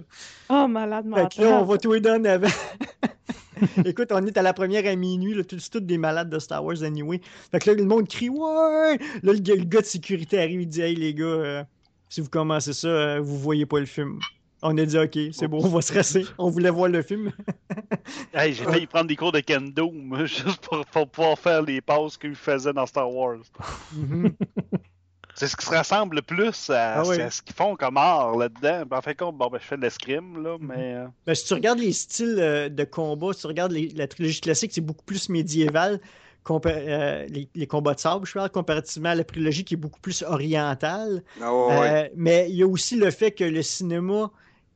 [0.49, 2.47] Oh, malade Fait que là, on va tous les deux en avant.
[3.85, 6.63] Écoute, on est à la première à minuit, là, tous, tous des malades de Star
[6.63, 7.21] Wars anyway.
[7.51, 8.97] Fait que là, le monde crie Ouais!
[9.23, 11.63] Là, le, gars- le gars de sécurité arrive, il dit Hey les gars, euh,
[12.09, 14.19] si vous commencez ça, euh, vous voyez pas le film.
[14.63, 16.25] On a dit OK, c'est bon, on va se rasser.
[16.39, 17.31] On voulait voir le film.
[18.33, 21.81] Hey, j'ai failli prendre des cours de kendo, moi, juste pour, pour pouvoir faire les
[21.81, 23.39] passes qu'il faisait dans Star Wars.
[23.93, 24.31] Mhm.
[25.37, 27.21] C'est ce qui se ressemble le plus à, Ah oui.
[27.21, 28.85] à ce qu'ils font comme art là-dedans.
[28.87, 30.95] Ben, En fait, compte, bon, ben, je fais de l'escrime, là, mais.
[30.95, 34.07] euh, Ben, si tu regardes les styles euh, de combat, si tu regardes les- la
[34.07, 35.99] trilogie classique, c'est beaucoup plus médiéval.
[36.43, 39.77] compa- euh, les, les combats de sable, je parle, comparativement à la trilogie qui est
[39.77, 41.21] beaucoup plus orientale.
[41.41, 44.31] Ah ouais, mais il y a aussi le fait que le cinéma,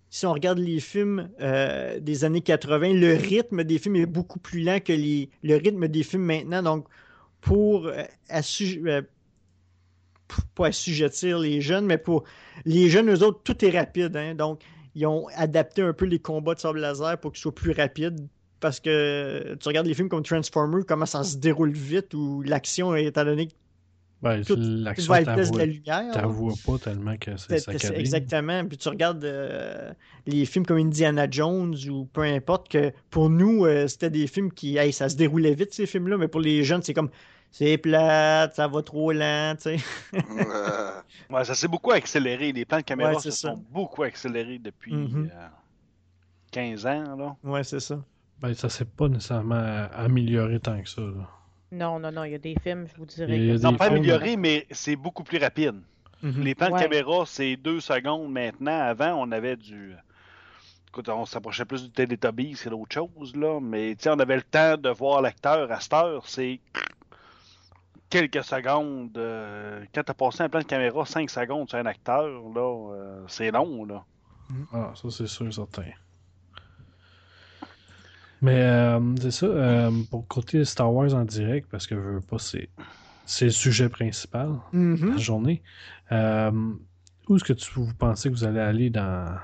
[0.09, 4.37] si on regarde les films euh, des années 80, le rythme des films est beaucoup
[4.37, 6.61] plus lent que les, le rythme des films maintenant.
[6.61, 6.87] Donc,
[7.39, 7.87] pour
[10.31, 12.23] assuj- p- pas assujettir les jeunes, mais pour
[12.65, 14.15] les jeunes, eux autres, tout est rapide.
[14.15, 14.35] hein.
[14.35, 14.61] donc,
[14.95, 18.27] ils ont adapté un peu les combats de sable laser pour qu'ils soient plus rapides.
[18.59, 22.91] Parce que tu regardes les films comme Transformers, comment ça se déroule vite, ou l'action,
[22.91, 23.47] donné
[24.21, 26.03] Ben, tout, tout L'action, va à la vitesse de la lumière.
[26.03, 26.11] là.
[26.13, 27.95] t'avoues pas tellement que c'est saccadé.
[27.99, 28.63] Exactement.
[28.65, 29.91] Puis tu regardes euh,
[30.27, 34.51] les films comme Indiana Jones ou peu importe, que pour nous, euh, c'était des films
[34.51, 37.09] qui, hey, ça se déroulait vite, ces films-là, mais pour les jeunes, c'est comme,
[37.51, 39.83] c'est plate, ça va trop lent, tu sais.
[40.13, 40.91] Euh,
[41.29, 42.51] Ouais, ça s'est beaucoup accéléré.
[42.51, 43.49] Les plans de caméra Ouais, se c'est ça.
[43.51, 45.29] sont beaucoup accélérés depuis Mhm.
[45.33, 45.47] euh,
[46.51, 47.15] 15 ans.
[47.15, 47.35] Là.
[47.43, 47.99] Ouais, c'est ça.
[48.39, 51.01] Ben, ça s'est pas nécessairement amélioré tant que ça.
[51.01, 51.29] là.
[51.71, 53.35] Non, non, non, il y a des films, je vous dirais.
[53.37, 55.75] Il y a que des Non, pas films- amélioré, mais c'est beaucoup plus rapide.
[56.21, 56.41] Mhm.
[56.43, 56.79] Les plans Ouais.
[56.79, 58.77] de caméra, c'est deux secondes maintenant.
[58.79, 59.93] Avant, on avait du.
[60.89, 63.59] Écoute, on s'approchait plus du Teletubbies que d'autres choses, là.
[63.61, 66.27] Mais tu sais, on avait le temps de voir l'acteur à cette heure.
[66.27, 66.59] C'est
[68.11, 69.17] quelques secondes.
[69.17, 73.23] euh, Quand t'as passé un plan de caméra, 5 secondes sur un acteur, là, euh,
[73.27, 74.03] c'est long, là.
[74.71, 75.83] Ah, ça, c'est sûr, certain.
[78.41, 82.21] Mais euh, c'est ça, euh, pour côté Star Wars en direct, parce que je veux
[82.21, 82.69] pas, c'est
[83.25, 85.61] c'est le sujet principal de la journée.
[86.11, 86.51] Euh,
[87.29, 89.37] où est-ce que tu, vous pensez que vous allez aller dans,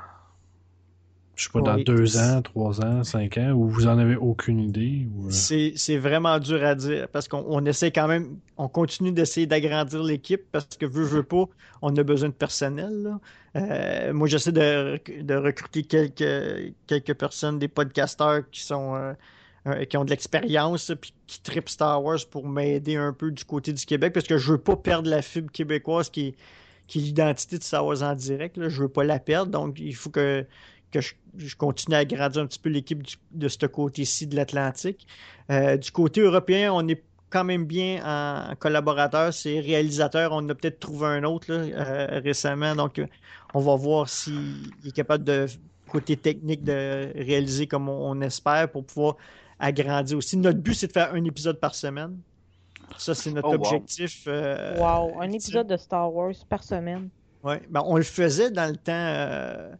[1.38, 1.84] je sais pas, dans Oui.
[1.85, 5.07] deux ans, trois ans, cinq ans, ou vous en avez aucune idée?
[5.15, 9.14] Ou, euh, C'est vraiment dur à dire parce qu'on on essaie quand même, on continue
[9.14, 11.45] d'essayer d'agrandir l'équipe parce que veut, veut pas,
[11.81, 12.91] on a besoin de personnel.
[13.03, 13.19] là.
[13.55, 19.14] Euh, moi, j'essaie de, de recruter quelques, quelques personnes, des podcasteurs qui sont euh,
[19.85, 23.73] qui ont de l'expérience puis qui tripent Star Wars pour m'aider un peu du côté
[23.73, 26.35] du Québec parce que je veux pas perdre la fibre québécoise qui est,
[26.88, 28.55] qui est l'identité de Star Wars en direct.
[28.57, 30.45] Je ne veux pas la perdre, donc il faut que,
[30.99, 31.07] que
[31.38, 35.07] je, continue à grandir un petit peu l'équipe de ce côté-ci de l'Atlantique.
[35.49, 39.34] Euh, du côté européen, on est quand même bien en collaborateur.
[39.34, 40.32] C'est réalisateur.
[40.34, 42.76] On a peut-être trouvé un autre euh, récemment.
[42.76, 43.02] Donc,
[43.53, 45.48] on va voir s'il est capable de,
[45.88, 49.15] côté technique, de réaliser comme on, espère pour pouvoir
[49.60, 50.38] agrandir aussi.
[50.38, 52.18] Notre but, c'est de faire un épisode par semaine.
[52.98, 54.24] Ça, c'est notre oh, objectif.
[54.28, 57.10] Euh, wow, un épisode de Star Wars par semaine.
[57.44, 58.94] Oui, ben, on le faisait dans le temps.
[58.94, 59.72] Euh,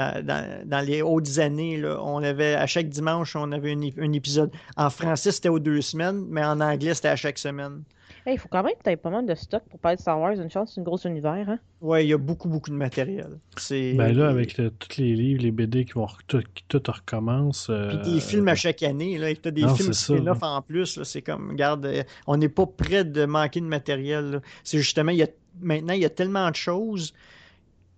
[0.00, 4.50] euh, dans, les hautes années, on avait à chaque dimanche, on avait un, épisode.
[4.76, 7.82] En français, c'était aux deux semaines, mais en anglais, c'était à chaque semaine.
[8.28, 10.18] Il faut quand même que tu aies pas mal de stock pour parler de Star
[10.18, 10.32] Wars.
[10.32, 11.48] Une chance, c'est un gros univers.
[11.48, 11.58] Hein?
[11.80, 13.38] Oui, il y a beaucoup, beaucoup de matériel.
[13.70, 17.68] Ben là, avec tous les livres, les BD qui vont tout, tout recommence.
[17.70, 17.88] Euh...
[17.88, 19.16] Puis des films à chaque année.
[19.16, 19.32] Là.
[19.32, 21.00] Tu as des films spin-off en plus.
[21.04, 24.40] C'est comme, regarde, euh, on n'est pas prêt de manquer de matériel.
[24.64, 25.28] C'est justement, il y a,
[25.60, 27.14] maintenant, il y a tellement de choses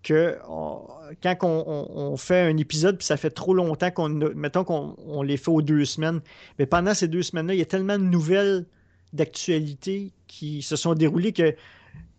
[0.02, 0.38] que
[1.22, 5.50] quand on, fait un épisode, puis ça fait trop longtemps qu'on mettons qu'on les fait
[5.50, 6.20] aux deux semaines,
[6.58, 8.66] mais pendant ces deux semaines-là, il y a tellement de nouvelles
[9.12, 11.54] d'actualité qui se sont déroulées que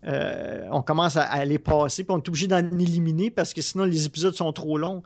[0.05, 3.83] euh, on commence à, les passer, puis on est obligé d'en éliminer parce que sinon
[3.83, 5.03] les épisodes sont trop longs.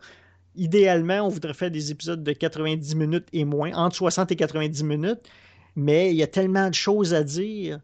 [0.55, 4.83] Idéalement, on voudrait faire des épisodes de 90 minutes et moins, entre 60 et 90
[4.83, 5.29] minutes,
[5.75, 7.79] mais il y a tellement de choses à dire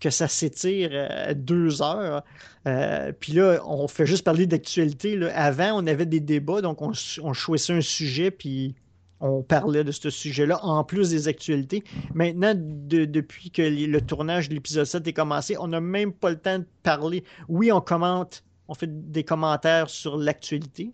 [0.00, 2.24] que ça s'étire à deux heures.
[2.66, 5.20] Euh, puis là, on fait juste parler d'actualité.
[5.32, 8.74] Avant, on avait des débats, donc on, choisissait un sujet, puis
[9.20, 11.84] on parlait de ce sujet-là, en plus des actualités.
[12.14, 16.38] Maintenant, depuis que le tournage de l'épisode 7 est commencé, on n'a même pas le
[16.38, 17.22] temps de parler.
[17.48, 20.92] Oui, on commente, on fait des commentaires sur l'actualité.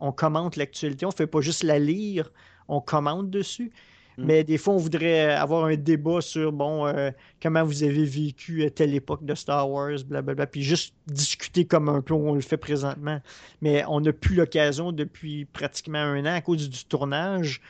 [0.00, 2.30] On commente l'actualité, on ne fait pas juste la lire,
[2.68, 3.72] on commente dessus.
[4.18, 4.24] Mm.
[4.24, 7.10] Mais des fois, on voudrait avoir un débat sur, bon, euh,
[7.42, 11.88] comment vous avez vécu à telle époque de Star Wars, blablabla, puis juste discuter comme
[11.88, 13.20] un peu on le fait présentement.
[13.60, 17.60] Mais on n'a plus l'occasion depuis pratiquement un an à cause du tournage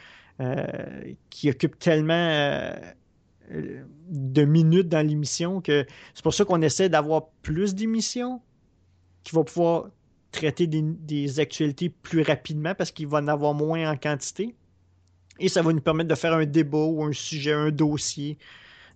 [0.41, 0.67] euh,
[1.31, 2.75] qui occupe tellement euh,
[3.51, 8.41] de minutes dans l'émission que c'est pour ça qu'on essaie d'avoir plus d'émissions
[9.23, 9.91] qui vont pouvoir
[10.33, 14.55] traiter des, des actualités plus rapidement parce qu'il va en avoir moins en quantité.
[15.39, 18.39] Et ça va nous permettre de faire un débat ou un sujet, un dossier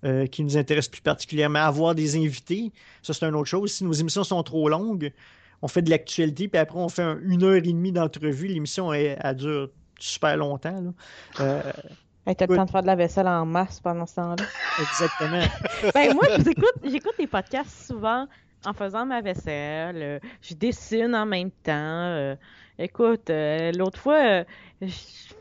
[0.04, 1.60] euh, qui nous intéresse plus particulièrement.
[1.60, 3.72] Avoir des invités, ça c'est une autre chose.
[3.72, 5.12] Si nos émissions sont trop longues,
[5.60, 8.46] on fait de l'actualité, puis après on fait une heure et demie d'entrevue.
[8.46, 10.80] L'émission, elle, dure super longtemps.
[10.80, 10.90] Là.
[11.40, 11.72] Euh,
[12.24, 14.44] T'as le temps de faire de la vaisselle en masse pendant ce temps-là.
[14.80, 15.42] Exactement.
[15.94, 16.26] ben, moi,
[16.84, 18.28] j'écoute des podcasts souvent
[18.66, 19.96] en faisant ma vaisselle.
[19.96, 22.36] Euh, je dessine en même temps.
[22.78, 23.30] Euh, écoute,
[23.76, 24.44] l'autre fois,
[24.80, 24.94] je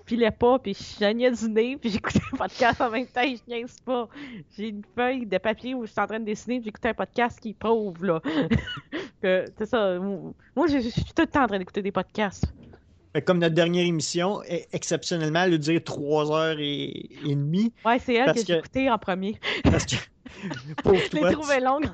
[0.06, 3.36] filais pas, puis je chagnais du nez, puis j'écoutais un podcast en même temps, et
[3.36, 4.08] je niaise pas.
[4.56, 6.94] J'ai une feuille de papier où je suis en train de dessiner, puis j'écoutais un
[6.94, 8.22] podcast qui prouve, là.
[9.22, 10.00] c'est ça.
[10.00, 12.46] Moi, je, suis tout le temps en train d'écouter des podcasts.
[13.26, 17.74] Comme notre dernière émission, exceptionnellement, elle a duré trois heures et, demie.
[17.84, 19.40] Ouais, c'est elle que, j'ai écoutée en premier.
[19.64, 19.96] Parce que.
[20.86, 21.90] je l'ai trouvée longue.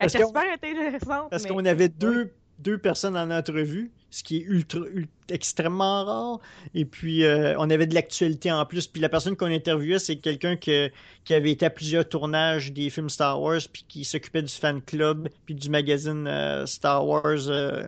[0.00, 1.30] elle était super intéressante.
[1.30, 4.80] Parce qu'on avait deux deux personnes en entrevue, ce qui est ultra,
[5.28, 6.40] extrêmement rare.
[6.74, 8.86] Et puis, euh, on avait de l'actualité en plus.
[8.86, 10.90] Puis la personne qu'on interviewait, c'est quelqu'un qui
[11.30, 15.28] avait été à plusieurs tournages des films Star Wars, puis qui s'occupait du fan club,
[15.44, 17.86] puis du magazine euh, Star Wars, euh,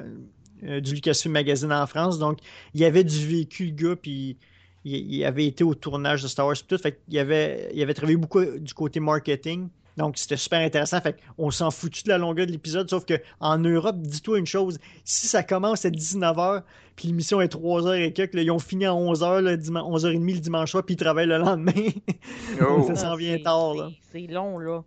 [0.81, 2.19] du Lucasfilm Magazine en France.
[2.19, 2.41] Donc,
[2.75, 4.37] il y avait du vécu, le gars, puis
[4.85, 6.79] il, avait été au tournage de Star Wars, tout.
[6.79, 9.69] Fait il avait travaillé beaucoup du côté marketing.
[9.99, 11.01] Donc, c'était super intéressant.
[11.01, 14.79] Fait on s'en foutu de la longueur de l'épisode, sauf qu'en Europe, dis-toi une chose,
[15.05, 16.63] si ça commence à 19h,
[16.95, 20.85] puis l'émission est 3h et quelques, ils ont fini à 11h, 11h30 le dimanche soir,
[20.85, 21.73] puis ils travaillent le lendemain.
[22.61, 22.85] Oh.
[22.87, 23.91] ça s'en vient tard.
[24.13, 24.83] C'est long, là.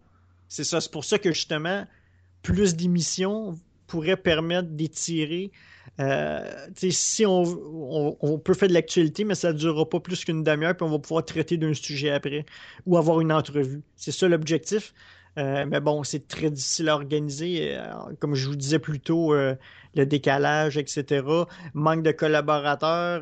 [0.47, 0.81] C'est ça.
[0.81, 1.85] C'est pour ça que, justement,
[2.41, 3.57] plus d'émissions
[3.87, 5.51] pourrait permettre d'étirer
[5.99, 10.75] euh, si on, peut faire de l'actualité, mais ça ne durera pas plus qu'une demi-heure,
[10.75, 12.45] puis on va pouvoir traiter d'un sujet après
[12.85, 13.81] ou avoir une entrevue.
[13.95, 14.93] C'est ça l'objectif.
[15.37, 17.77] Euh, mais bon, c'est très difficile à organiser.
[17.77, 21.25] Euh, comme je vous disais plus tôt, le décalage, etc.
[21.73, 23.21] Manque de collaborateurs.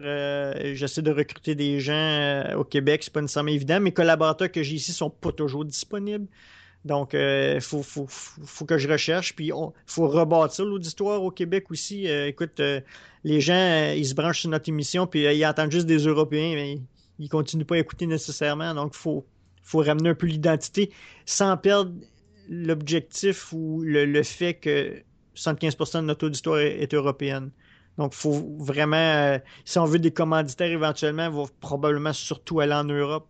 [0.76, 3.80] J'essaie de recruter des gens au Québec, c'est pas nécessairement évident.
[3.80, 6.28] Mes collaborateurs que j'ai ici sont pas toujours disponibles.
[6.86, 9.36] Donc, il euh, faut, que je recherche.
[9.36, 12.08] Puis, il faut rebâtir l'auditoire au Québec aussi.
[12.08, 12.80] Euh, écoute, euh,
[13.24, 16.80] les gens, ils se branchent sur notre émission, puis ils entendent juste des Européens, mais
[17.20, 18.74] ils ne continuent pas à écouter nécessairement.
[18.74, 19.26] Donc, il faut,
[19.62, 20.92] faut ramener un peu l'identité
[21.26, 21.92] sans perdre
[22.48, 25.04] l'objectif ou le, fait que
[25.36, 27.52] 75% de notre auditoire est, européenne.
[27.98, 32.74] Donc, il faut vraiment, si on veut des commanditaires éventuellement, il va probablement surtout aller
[32.74, 33.28] en Europe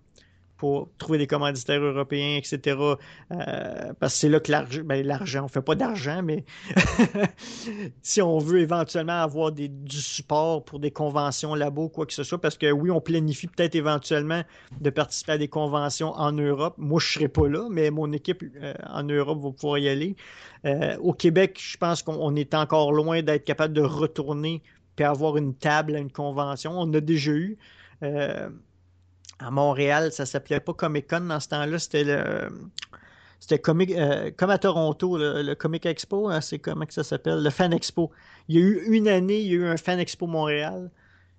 [0.59, 2.77] pour trouver des commanditaires européens, etc.
[2.77, 6.43] Euh, parce que c'est là que l'argent, ben, l'argent, on fait pas d'argent, mais
[8.01, 9.69] si on veut éventuellement avoir du
[10.01, 13.75] support pour des conventions là-bas, quoi que ce soit, parce que oui, on planifie peut-être
[13.75, 14.43] éventuellement
[14.81, 16.75] de participer à des conventions en Europe.
[16.77, 20.17] Moi, je serai pas là, mais mon équipe euh, en Europe va pouvoir y aller.
[20.65, 24.61] Euh, au Québec, je pense qu'on est encore loin d'être capable de retourner
[24.97, 26.73] puis avoir une table à une convention.
[26.75, 27.57] On a déjà eu
[29.39, 32.49] à Montréal, ça s'appelait pas Comic Con dans ce temps-là, c'était le.
[33.39, 37.41] C'était euh, comme à Toronto, le, Comic Expo, hein, c'est comment que ça s'appelle?
[37.41, 38.11] Le Fan Expo.
[38.49, 40.91] Il y a eu une année, il y a eu un Fan Expo Montréal,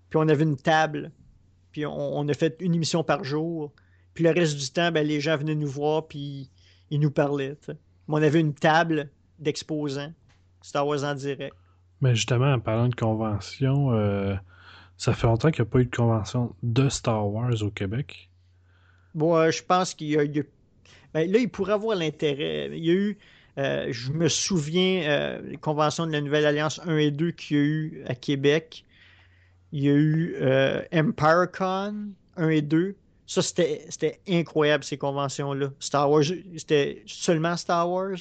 [0.09, 1.13] puis on avait une table,
[1.73, 3.73] puis on, a fait une émission par jour.
[4.15, 6.51] Puis le reste du temps, ben, les gens venaient nous voir, puis
[6.91, 7.59] ils nous parlaient.
[8.09, 10.13] On avait une table d'exposants,
[10.63, 11.55] Star Wars en direct.
[12.01, 14.35] Mais justement, en parlant de convention, euh,
[15.01, 18.29] ça fait longtemps qu'il n'y a pas eu de convention de Star Wars au Québec.
[19.15, 20.47] Bon, je pense qu'il y a eu.
[21.15, 22.69] Ben, là, il pourrait avoir l'intérêt.
[22.71, 23.19] Il y a eu.
[23.57, 27.57] Euh, je me souviens, euh, les conventions de la Nouvelle Alliance 1 et 2 qu'il
[27.57, 28.85] y a eu à Québec.
[29.73, 32.95] Il y a eu euh, EmpireCon 1 et 2.
[33.27, 35.71] Ça, c'était incroyable, ces conventions-là.
[35.81, 36.25] Star Wars,
[36.59, 38.19] c'était seulement Star Wars.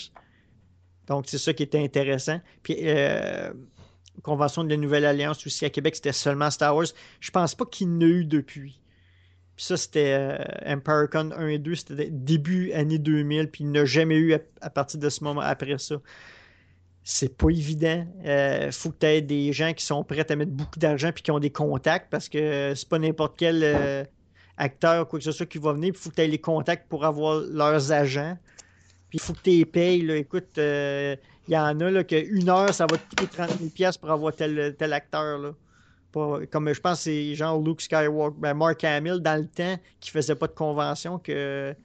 [1.07, 2.39] Donc, c'est ça qui était intéressant.
[2.63, 3.51] Puis, euh,
[4.21, 6.87] convention de la Nouvelle Alliance aussi à Québec, c'était seulement Star Wars.
[7.19, 8.79] Je pense pas qu'il n'y ait eu depuis.
[9.59, 13.79] Puis ça, c'était euh, EmpireCon 1 et 2, c'était début année 2000, puis il n'y
[13.79, 15.95] a jamais eu à, partir de ce moment après ça.
[17.03, 18.07] C'est pas évident.
[18.23, 21.11] Il euh, faut que tu aies des gens qui sont prêts à mettre beaucoup d'argent
[21.11, 24.05] puis qui ont des contacts parce que c'est pas n'importe quel euh,
[24.55, 25.89] acteur ou quoi que ce soit qui va venir.
[25.89, 28.37] Il faut que tu aies les contacts pour avoir leurs agents.
[29.09, 30.01] Puis il faut que tu les payes.
[30.03, 30.15] Là.
[30.15, 30.57] Écoute,
[31.49, 34.33] il y en a là, qu'une heure, ça va te coûter 30 000 pour avoir
[34.33, 35.39] tel, tel acteur.
[35.39, 35.51] Là.
[36.51, 40.35] comme je pense c'est genre Luke Skywalker, ben Mark Hamill dans le temps qui faisait
[40.35, 41.75] pas de convention que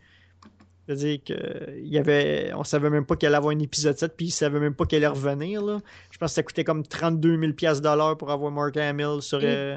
[0.87, 3.59] je veux dire que il y avait on savait même pas qu'elle allait avoir un
[3.59, 5.81] épisode 7 puis il savait même pas qu'elle allait revenir là.
[6.11, 9.77] Je pense que ça coûtait comme 32 000 dollars pour avoir Mark Hamill sur, euh,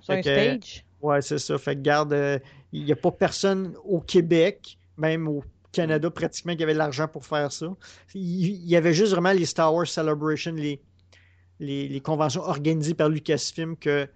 [0.00, 0.84] sur un stage?
[1.02, 1.58] Ouais, c'est ça.
[1.58, 2.38] Fait que garde euh,
[2.72, 5.44] il n'y a pas personne au Québec, même au
[5.78, 7.66] Canada pratiquement qui avait l'argent pour faire ça.
[8.14, 10.80] Il, y avait juste vraiment les Star Wars Celebration, les,
[11.60, 14.08] les, conventions organisées par Lucasfilm que,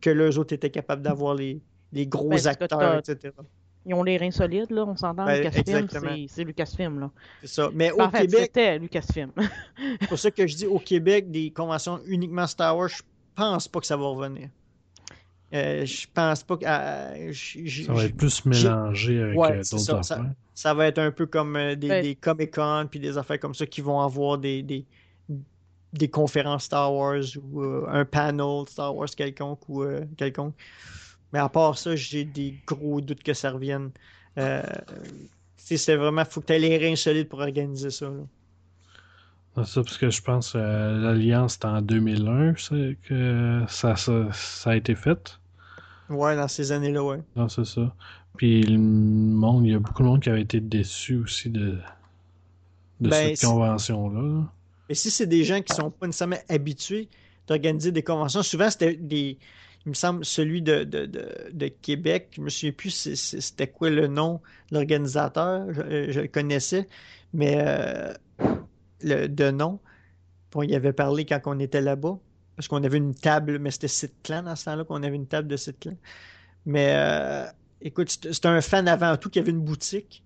[0.00, 1.60] que les autres étaient capables d'avoir les,
[1.92, 3.34] les gros ben, acteurs, etc.
[3.84, 5.24] Ils ont les reins solides, là, on s'entend.
[5.24, 5.88] Ben, Lucasfilm,
[6.28, 7.00] c'est Lucasfilm.
[7.00, 7.10] Là.
[7.40, 7.70] C'est ça.
[7.74, 8.40] Mais au Québec.
[8.42, 9.32] C'était Lucasfilm.
[10.00, 13.02] c'est pour ça que je dis au Québec, des conventions uniquement Star Wars, je
[13.34, 14.48] pense pas que ça va revenir.
[15.52, 16.64] Euh, je pense pas que.
[16.64, 17.32] Euh,
[17.86, 20.30] ça va être plus mélangé avec euh, d'autres affaires.
[20.54, 24.00] Ça, va être un peu comme des, Comic-Con puis des affaires comme ça qui vont
[24.00, 24.84] avoir des, des,
[25.92, 29.84] des conférences Star Wars ou un panel Star Wars quelconque ou
[30.16, 30.54] quelconque.
[31.32, 33.90] Mais à part ça, j'ai des gros doutes que ça revienne.
[35.56, 38.10] c'est vraiment, faut que tu aies les reins solides pour organiser ça.
[39.56, 42.54] Ça, parce que je pense que l'Alliance, c'était en 2001
[43.02, 45.39] que ça, ça, a été fait.
[46.10, 47.20] Ouais, dans ces années-là, ouais.
[47.36, 47.94] Non, c'est ça.
[48.36, 51.78] Puis le monde, il y a beaucoup de monde qui avait été déçu aussi de,
[53.00, 54.50] de ben, cette convention-là.
[54.88, 57.08] Mais si c'est des gens qui sont pas nécessairement habitués
[57.46, 59.38] d'organiser des conventions, souvent c'était des.
[59.86, 64.08] Il me semble celui de, de, de, Québec, je me souviens plus c'était quoi le
[64.08, 66.86] nom de l'organisateur, je, le connaissais,
[67.32, 68.12] mais euh,
[69.00, 69.80] le, de nom,
[70.52, 72.18] bon, il avait parlé quand on était là-bas.
[72.56, 75.48] Parce qu'on avait une table, mais c'était site clan ce temps-là qu'on avait une table
[75.48, 75.96] de site clan.
[76.66, 77.46] Mais euh,
[77.80, 80.22] écoute, c'était un fan avant tout qui avait une boutique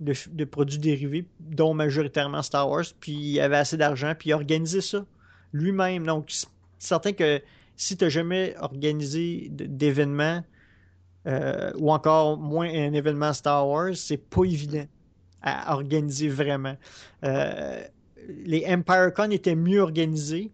[0.00, 4.36] de, produits dérivés, dont majoritairement Star Wars, puis il avait assez d'argent, puis il a
[4.36, 5.04] organisé ça
[5.52, 6.06] lui-même.
[6.06, 6.48] Donc, c'est
[6.78, 7.42] certain que
[7.76, 10.42] si tu n'as jamais organisé d'événements,
[11.26, 14.86] euh, ou encore moins un événement Star Wars, c'est pas évident
[15.42, 16.76] à organiser vraiment.
[17.24, 17.84] Euh,
[18.44, 20.50] les EmpireCon étaient mieux organisés,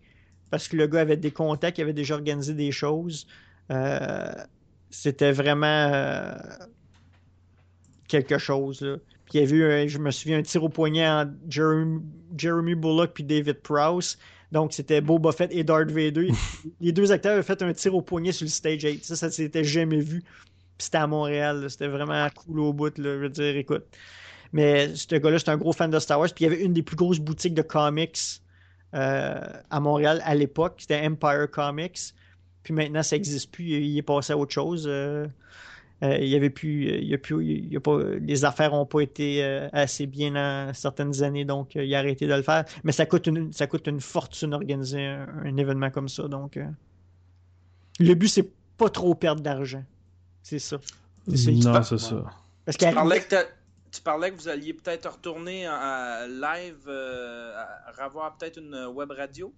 [0.51, 3.27] parce que le gars avait des contacts, il avait déjà organisé des choses.
[3.71, 4.33] Euh,
[4.91, 6.35] c'était vraiment euh,
[8.09, 8.79] quelque chose.
[9.27, 13.13] Puis il y avait eu, je me souviens, un tir au poignet entre Jeremy, Bullock
[13.15, 14.19] puis David Prowse.
[14.53, 16.29] Donc c'était Boba Fett et Darth Vader.
[16.81, 19.05] Les deux acteurs avaient fait un tir au poignet sur le stage 8.
[19.05, 20.21] Ça, ça s'était jamais vu.
[20.21, 21.69] Puis c'était à Montréal.
[21.69, 22.97] C'était vraiment cool au bout.
[22.99, 23.15] Là.
[23.15, 23.85] Je veux dire, écoute.
[24.53, 26.29] Mais ce gars-là, c'est un gros fan de Star Wars.
[26.33, 28.41] Puis il y avait une des plus grosses boutiques de comics
[28.97, 29.41] euh,
[29.71, 30.77] à Montréal à l'époque.
[30.79, 32.15] C'était Empire Comics.
[32.63, 33.65] Puis maintenant, ça n'existe plus.
[33.65, 34.87] Il est passé à autre chose.
[34.89, 35.27] Euh,
[36.03, 38.73] euh, il y avait plus, il y a plus, il y a pas, les affaires
[38.73, 39.43] n'ont pas été
[39.73, 42.67] assez bien dans certaines années, donc il a arrêté de le faire.
[42.85, 46.29] Mais ça coûte une, ça coûte une fortune d'organiser un, événement comme ça.
[46.29, 46.59] Donc,
[47.99, 49.85] le but c'est pas trop perdre d'argent,
[50.43, 50.77] c'est ça.
[51.27, 52.25] Non, c'est ça.
[52.67, 53.37] Parce tu, parlais que
[53.97, 59.11] tu parlais que vous alliez peut-être retourner à live, euh, à revoir peut-être une web
[59.11, 59.55] radio?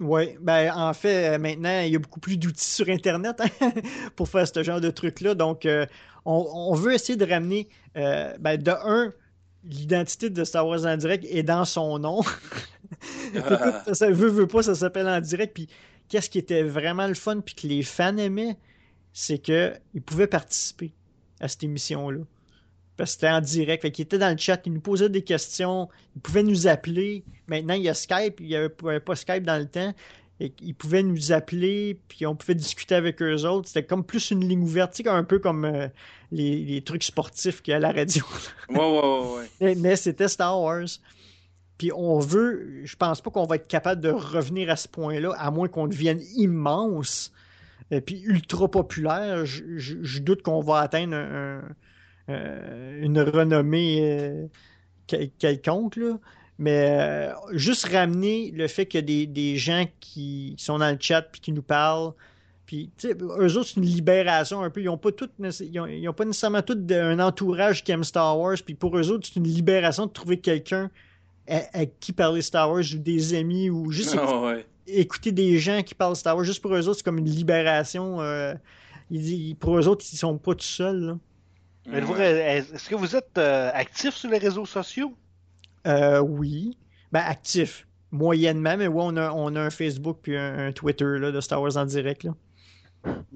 [0.00, 3.72] Oui, ben en fait, euh, maintenant, il y a beaucoup plus d'outils sur Internet hein,
[4.16, 5.34] pour faire ce genre de trucs-là.
[5.34, 5.86] Donc, euh,
[6.24, 9.12] on, veut essayer de ramener, ben, de un,
[9.64, 12.22] l'identité de Star Wars en direct est dans son nom.
[13.92, 15.54] ça, veut, veut pas, ça s'appelle en direct.
[15.54, 15.68] Puis,
[16.08, 18.56] qu'est-ce qui était vraiment le fun, puis que les fans aimaient,
[19.12, 20.92] c'est qu'ils pouvaient participer
[21.40, 22.24] à cette émission-là
[22.98, 23.82] parce que c'était en direct.
[23.82, 27.24] Fait qu'il était dans le chat, il nous posait des questions, il pouvait nous appeler.
[27.46, 28.68] Maintenant, il y a Skype, il n'y avait
[29.00, 29.94] pas Skype dans le temps.
[30.40, 33.68] Et il pouvait nous appeler, puis on pouvait discuter avec eux autres.
[33.68, 35.88] C'était comme plus une ligne ouverte, un peu comme euh,
[36.30, 38.24] les, trucs sportifs qu'il y a à la radio.
[38.68, 39.74] ouais, ouais, ouais.
[39.76, 40.86] Mais, c'était Star Wars.
[41.76, 45.34] Puis on veut, je pense pas qu'on va être capable de revenir à ce point-là,
[45.38, 47.32] à moins qu'on devienne immense,
[47.92, 49.46] et euh, puis ultra populaire.
[49.46, 51.62] Je, doute qu'on va atteindre un
[52.28, 54.46] euh, une renommée euh,
[55.38, 56.18] quelconque, là.
[56.58, 60.98] Mais euh, juste ramener le fait qu'il y a des, gens qui sont dans le
[61.00, 62.12] chat puis qui nous parlent.
[62.66, 64.82] Puis, eux autres, c'est une libération un peu.
[64.82, 68.56] Ils n'ont pas, tout, ils ont, pas nécessairement tout un entourage qui aime Star Wars.
[68.62, 70.90] Puis pour eux autres, c'est une libération de trouver quelqu'un
[71.48, 74.56] à, qui parler Star Wars ou des amis ou juste ah,
[74.86, 76.44] écouter, des gens qui parlent Star Wars.
[76.44, 78.18] Juste pour eux autres, c'est comme une libération.
[79.60, 81.00] pour eux autres, ils sont pas tout seuls.
[81.00, 81.18] Là.
[81.92, 85.14] Est-ce que vous êtes euh, actif sur les réseaux sociaux?
[85.86, 86.76] Euh, oui.
[87.12, 87.86] Ben, actif.
[88.10, 91.60] Moyennement, mais oui, on a, on a un Facebook puis un, Twitter là, de Star
[91.60, 92.24] Wars en direct.
[92.24, 92.34] Là.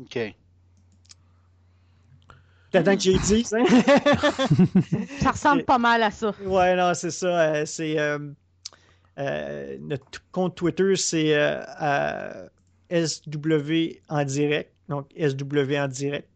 [0.01, 0.35] OK.
[2.71, 3.59] T'attends que j'ai dit, ça?
[5.21, 6.35] ça ressemble pas mal à ça.
[6.43, 7.27] Ouais, non, c'est ça.
[7.27, 7.97] Euh, c'est
[9.81, 11.35] notre compte Twitter, c'est
[12.91, 14.73] SW en direct.
[14.89, 16.29] Donc, SW en direct.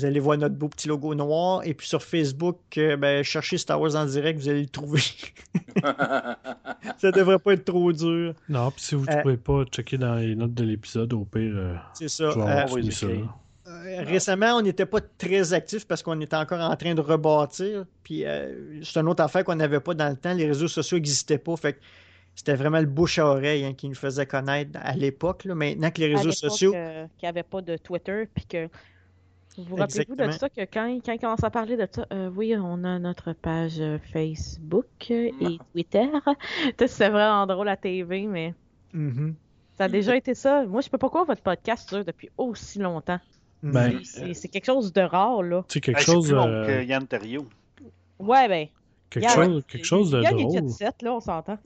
[0.00, 1.60] Vous allez voir notre beau petit logo noir.
[1.66, 5.02] Et puis sur Facebook, euh, ben, cherchez Star Wars en direct, vous allez le trouver.
[6.96, 8.32] ça devrait pas être trop dur.
[8.48, 11.26] Non, puis si vous ne euh, pouvez pas checker dans les notes de l'épisode, au
[11.26, 12.30] pire, euh, c'est ça.
[14.06, 17.84] récemment, on n'était pas très actifs parce qu'on était encore en train de rebâtir.
[18.02, 18.24] Puis
[18.82, 20.32] c'est une autre affaire qu'on n'avait pas dans le temps.
[20.32, 21.56] Les réseaux sociaux n'existaient pas.
[21.56, 21.78] Fait
[22.34, 25.44] c'était vraiment le bouche à oreille hein, qui nous faisait connaître à l'époque.
[25.44, 26.72] Maintenant que les réseaux sociaux.
[26.72, 28.70] qu'il n'y avait pas de Twitter, puis que
[29.60, 32.30] vous vous rappelez-vous de ça que quand, quand il commence à parler de ça, euh,
[32.34, 36.08] oui, on a notre page euh, Facebook et Twitter.
[36.86, 38.54] C'est vraiment drôle à TV, mais
[38.94, 39.34] mm-hmm.
[39.78, 40.64] ça a déjà été ça.
[40.66, 43.20] Moi, je sais pas pourquoi votre podcast dure depuis aussi longtemps.
[43.62, 45.64] Ben, c'est quelque chose de rare, là.
[45.68, 46.28] C'est quelque chose.
[46.28, 47.46] Plus long que Yann Terrio.
[48.18, 48.68] Ouais, ben.
[49.10, 50.40] Quelque, chose, quelque chose de drôle.
[50.40, 51.58] Il y a là, on s'entend.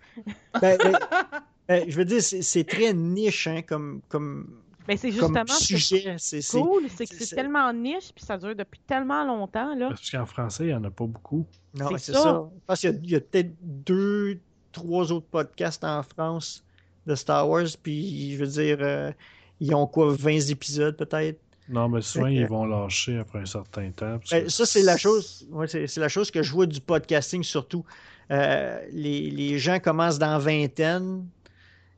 [0.60, 0.98] Ben, ben,
[1.68, 6.42] ben, je veux dire, c'est très niche, hein, comme, comme ben, c'est justement sujet, c'est
[6.50, 9.88] cool, c'est que c'est tellement niche puis ça dure depuis tellement longtemps là.
[9.88, 11.46] Parce qu'en français, il n'y en a pas beaucoup.
[11.74, 12.48] Non, c'est ça.
[12.52, 14.40] Je pense qu'il y a, peut-être deux,
[14.72, 16.64] trois autres podcasts en France
[17.06, 19.12] de Star Wars, puis je veux dire, euh,
[19.60, 21.38] ils ont quoi, 20 épisodes peut-être?
[21.68, 24.20] Non, mais souvent, ils vont lâcher après un certain temps.
[24.30, 25.46] Ben, ça, c'est la chose.
[25.50, 27.84] Ouais, c'est la chose que je vois du podcasting surtout.
[28.30, 31.26] Euh, les, les, gens commencent dans vingtaine,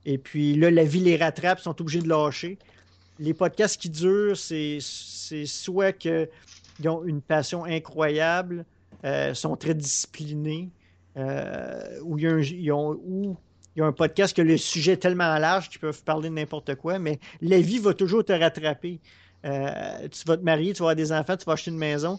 [0.04, 2.58] et puis là, la vie les rattrape, ils sont obligés de lâcher
[3.18, 6.28] les podcasts qui durent, c'est soit qu'ils
[6.86, 8.64] ont une passion incroyable,
[9.04, 10.70] euh, sont très disciplinés,
[11.16, 13.36] euh, ou il y, a un, ils ont,
[13.74, 16.34] il y a un podcast que le sujet est tellement large qu'ils peuvent parler de
[16.34, 19.00] n'importe quoi, mais la vie va toujours te rattraper.
[19.44, 22.18] Euh, tu vas te marier, tu vas avoir des enfants, tu vas acheter une maison.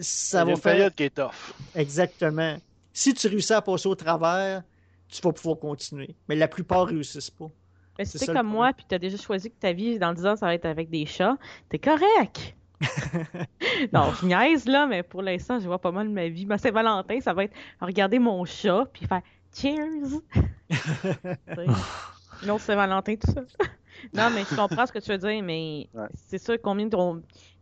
[0.00, 0.72] ça va une faire...
[0.72, 1.54] période qui est tough.
[1.74, 2.56] Exactement.
[2.92, 4.62] Si tu réussis à passer au travers,
[5.08, 6.14] tu vas pouvoir continuer.
[6.28, 7.50] Mais la plupart réussissent pas.
[7.98, 10.36] Mais si t'es comme moi, puis t'as déjà choisi que ta vie dans 10 ans,
[10.36, 11.36] ça va être avec des chats,
[11.68, 12.54] t'es correct!
[13.92, 16.46] non, je niaise là, mais pour l'instant, je vois pas mal ma vie.
[16.46, 19.22] Ma Saint-Valentin, ça va être regarder mon chat, puis faire
[19.54, 20.22] Cheers!
[22.46, 23.42] non, c'est Valentin, tout ça.
[24.14, 26.96] non, mais je comprends ce que tu veux dire, mais c'est ça, combien de.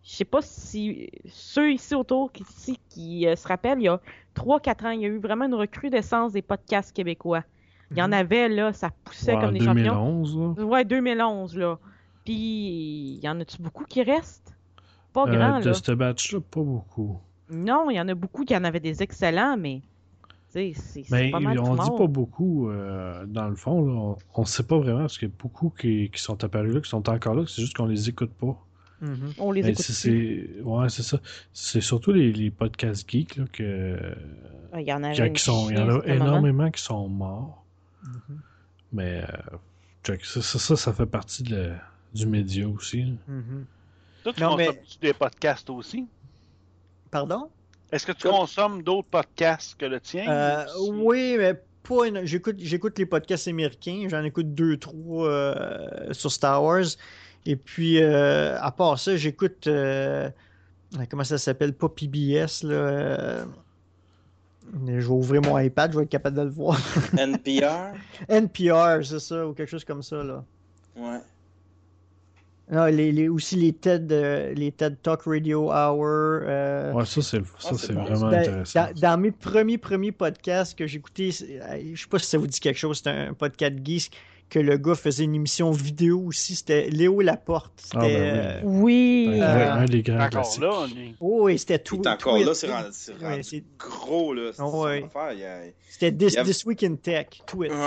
[0.03, 4.01] Je sais pas si ceux ici autour ici, qui euh, se rappellent, il y a
[4.35, 7.45] 3-4 ans, il y a eu vraiment une recrudescence des podcasts québécois.
[7.91, 8.15] Il y en mhm.
[8.15, 10.55] avait, là, ça poussait comme des 2011, champions.
[10.57, 10.65] Là.
[10.65, 11.79] Ouais, 2011, là.
[12.25, 14.55] Puis, il y en a-tu beaucoup qui restent?
[15.13, 15.61] Pas euh, grand, là.
[15.61, 17.19] De ce batch-là, pas beaucoup.
[17.51, 19.83] Non, il y en a beaucoup qui en avaient des excellents, mais...
[20.53, 20.75] C'est
[21.13, 24.19] mais pas mal on dit pas beaucoup, euh, dans le fond.
[24.35, 26.81] On ne sait pas vraiment, parce qu'il y a beaucoup qui, qui, sont apparus là,
[26.81, 28.59] qui sont encore là, c'est juste qu'on les écoute pas.
[29.01, 29.35] Mhm.
[29.39, 31.21] On les écoute c'est Ouais, c'est ça.
[31.53, 33.97] C'est surtout les, les, podcasts geeks là, que...
[34.77, 37.60] Il y en, a qui sont, il y en a énormément qui sont morts.
[38.93, 39.25] Mais
[40.09, 41.73] euh, ça, ça, ça, fait partie de,
[42.15, 43.15] du média aussi.
[44.25, 46.07] Toi, tu Non, mais- consommes des podcasts aussi?
[47.11, 47.51] Pardon?
[47.93, 50.29] Est-ce que tu consommes d'autres podcasts que le tien?
[50.31, 52.05] Euh, ou- oui, mais pas.
[52.07, 54.07] éno- J'écoute, j'écoute les podcasts américains.
[54.09, 56.85] J'en écoute deux, trois euh, sur Star Wars.
[57.47, 59.67] Et puis, euh, à part ça, j'écoute.
[59.67, 60.31] euh,
[61.11, 61.73] comment ça s'appelle?
[61.75, 63.45] Pas PBS, là.
[64.87, 66.79] Je vais ouvrir mon iPad, je vais être capable de le voir.
[67.19, 67.95] NPR?
[68.29, 70.45] NPR, c'est ça, ou quelque chose comme ça, là.
[70.97, 71.19] Ouais.
[72.73, 76.05] Non, les, les- aussi les TED, euh, les TED Talk Radio Hour.
[76.07, 78.87] euh, Ouais, ça, c'est ça, c'est vraiment dans, intéressant.
[78.95, 81.61] dans- dans mes premiers premiers podcasts que j'écoutais, c'est-
[81.95, 84.13] je sais pas si ça vous dit quelque chose, c'était un podcast geek
[84.51, 87.73] que le gars faisait une émission vidéo aussi, c'était Léo Laporte.
[87.83, 89.29] C'était, Ah, ben euh, Oui.
[89.33, 90.63] Un, Euh, un des grands Encore classiques.
[90.63, 91.97] là, on est- oh, oui, c'était tout.
[92.03, 94.51] Il est encore tout- là, c'est rendu, c'est ouais, rendu c'est- gros, là.
[94.55, 95.01] C'est Ouais.
[95.01, 95.33] son affaire.
[95.33, 97.71] Il, a- C'était This, a- This Week in Tech, Twitch.
[97.73, 97.79] Ouais,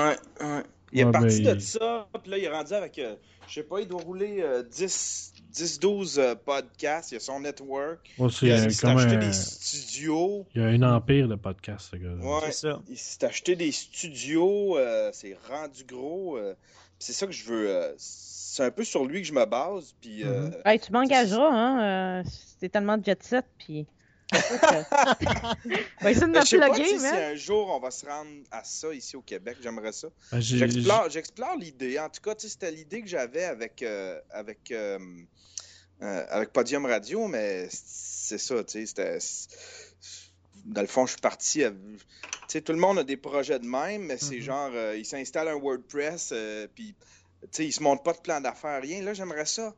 [0.41, 0.63] ouais.
[0.93, 3.15] Il est parti ben, de ça, puis là, il est rendu avec, euh,
[3.47, 7.39] je sais pas, il doit rouler euh, 10, 10 12 euh, podcasts, il a son
[7.39, 8.09] network.
[8.17, 10.45] Il a- il s'est acheté un- des studios.
[10.55, 12.15] Il y a un empire de podcasts, ce gars-là.
[12.23, 12.81] Ouais, C'est ça.
[12.89, 16.37] il s'est acheté des studios, euh, c'est rendu gros.
[16.37, 16.53] euh,
[16.99, 17.69] puis c'est ça que je veux.
[17.69, 19.93] euh, c'est un peu sur lui que je me base.
[20.01, 20.61] Puis, euh, Mm-hmm.
[20.65, 22.21] Hey, tu m'engageras, hein?
[22.21, 22.23] euh,
[22.59, 23.85] c'est tellement de jet set, puis.
[24.33, 24.63] Essayer de
[26.03, 26.93] Ben, me je sais pas si
[27.23, 30.07] un jour on va se rendre à ça ici au Québec, j'aimerais ça.
[30.31, 30.57] Ben, j'ai-
[31.09, 31.99] J'explore, l'idée.
[31.99, 34.99] En tout cas, tu sais, c'était l'idée que j'avais avec, euh, avec, euh,
[36.01, 39.17] euh, avec Podium Radio, mais c'est ça, tu sais, c'était.
[40.65, 41.63] Dans le fond, je suis parti.
[41.63, 41.77] à- Tu
[42.47, 45.47] sais, tout le monde a des projets de même, mais c'est genre, euh, ils s'installent
[45.49, 46.95] un WordPress, euh, puis,
[47.41, 49.01] tu sais, ils se montent pas de plan d'affaires, rien.
[49.01, 49.73] Là, j'aimerais ça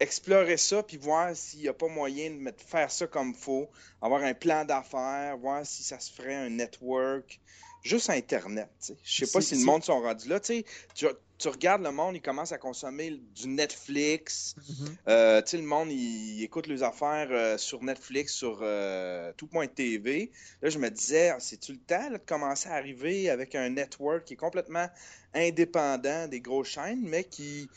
[0.00, 3.68] explorer ça puis voir s'il n'y a pas moyen de mettre, faire ça comme faut,
[4.00, 7.40] avoir un plan d'affaires, voir si ça se ferait un network,
[7.82, 8.68] juste Internet.
[9.02, 10.40] Je sais pas si le monde sont rendus là.
[10.40, 14.56] Tu, regardes le monde, il commence à consommer du Netflix.
[14.58, 14.88] Mm-hmm.
[15.08, 20.32] Euh, le monde, il, il écoute les affaires euh, sur Netflix, sur euh, tout.tv.
[20.62, 23.70] Là, je me disais, ah, c'est-tu le temps là, de commencer à arriver avec un
[23.70, 24.88] network qui est complètement
[25.32, 27.68] indépendant des grosses chaînes, mais qui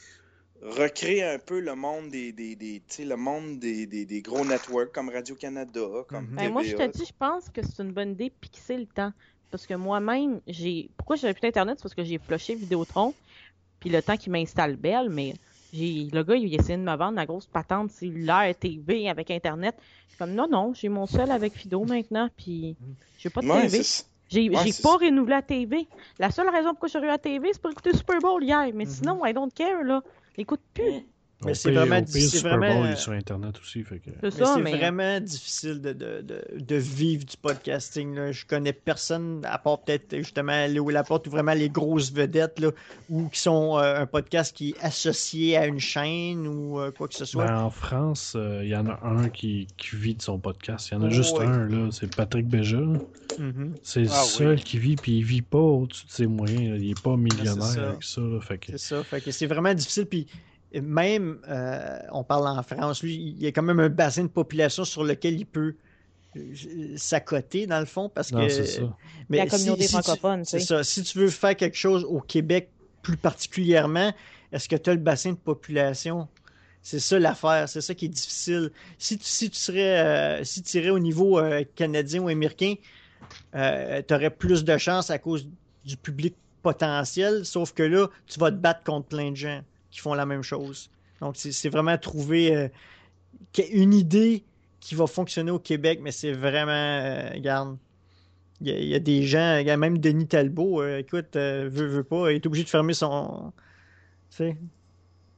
[0.61, 4.21] recrée un peu le monde des, des, des tu sais, le monde des, des, des
[4.21, 7.91] gros networks comme Radio-Canada, comme Ben, moi, je te dis, je pense que c'est une
[7.91, 9.11] bonne idée, c'est le temps.
[9.49, 10.89] Parce que moi-même, j'ai.
[10.95, 11.77] Pourquoi j'avais plus d'Internet?
[11.77, 13.13] C'est parce que j'ai flushé Vidéotron,
[13.79, 15.33] puis le temps qu'il m'installe Belle, mais
[15.73, 19.75] j'ai le gars, il essayait de me vendre la grosse patente cellulaire TV avec Internet.
[20.05, 22.77] Je suis comme, non, non, j'ai mon seul avec Fido maintenant, puis
[23.17, 23.83] j'ai pas de Ouais, TV.
[24.29, 25.87] J'ai Ouais, pas renouvelé la TV.
[26.17, 28.69] La seule raison pourquoi j'ai eu la TV, c'est pour écouter Super Bowl hier.
[28.73, 30.01] Mais sinon, I don't care, là.
[30.37, 31.05] Écoute plus.
[31.45, 33.83] Mais c'est vraiment, il euh, sur Internet aussi.
[33.83, 34.11] Fait que...
[34.11, 34.77] C'est Mais ça, c'est mais.
[34.77, 38.13] vraiment difficile de, de, de, de vivre du podcasting.
[38.15, 38.31] Là.
[38.31, 42.69] Je connais personne, à part peut-être justement Léo Laporte, ou vraiment les grosses vedettes, là,
[43.09, 47.07] ou qui sont euh, un podcast qui est associé à une chaîne ou euh, quoi
[47.07, 47.45] que ce soit.
[47.45, 50.89] Ben, en France, euh, il y en a un qui, qui vit de son podcast.
[50.89, 51.89] Il y en a Oh, juste un, là.
[51.91, 52.77] C'est Patrick Béja.
[52.77, 53.73] Mhm.
[53.83, 54.61] C'est le Ah, seul oui.
[54.63, 56.71] qui vit, puis il vit pas au-dessus de ses moyens.
[56.71, 56.77] là.
[56.77, 57.89] Il est pas millionnaire ça.
[57.89, 58.21] avec ça.
[58.21, 58.39] là.
[58.41, 58.71] Fait que...
[58.71, 59.03] C'est ça.
[59.03, 60.05] Fait que c'est vraiment difficile.
[60.05, 60.27] Puis
[60.79, 64.29] même, euh, on parle en France, lui, il y a quand même un bassin de
[64.29, 65.75] population sur lequel il peut
[66.37, 66.53] euh,
[66.95, 68.49] s'accoter, dans le fond, parce Non, que...
[68.49, 68.81] c'est ça.
[69.29, 70.83] La communauté francophone, C'est ça.
[70.83, 72.69] Si tu veux faire quelque chose au Québec
[73.01, 74.13] plus particulièrement,
[74.53, 76.27] est-ce que tu as le bassin de population?
[76.83, 78.71] C'est ça l'affaire, c'est ça qui est difficile.
[78.97, 82.75] Si tu, si tu serais, euh, si tu irais au niveau euh, canadien ou américain,
[83.53, 85.47] tu aurais plus de chances à cause
[85.85, 89.61] du public potentiel, sauf que là, tu vas te battre contre plein de gens
[89.91, 90.89] qui font la même chose.
[91.19, 92.67] Donc, c'est vraiment trouver euh,
[93.71, 94.43] une idée
[94.79, 97.77] qui va fonctionner au Québec, mais c'est vraiment, euh, regarde,
[98.61, 101.69] il y, a- il y a des gens, regarde, même Denis Talbot, euh, écoute, euh,
[101.71, 103.51] veut, veut pas, il est obligé de fermer son,
[104.31, 104.57] tu sais,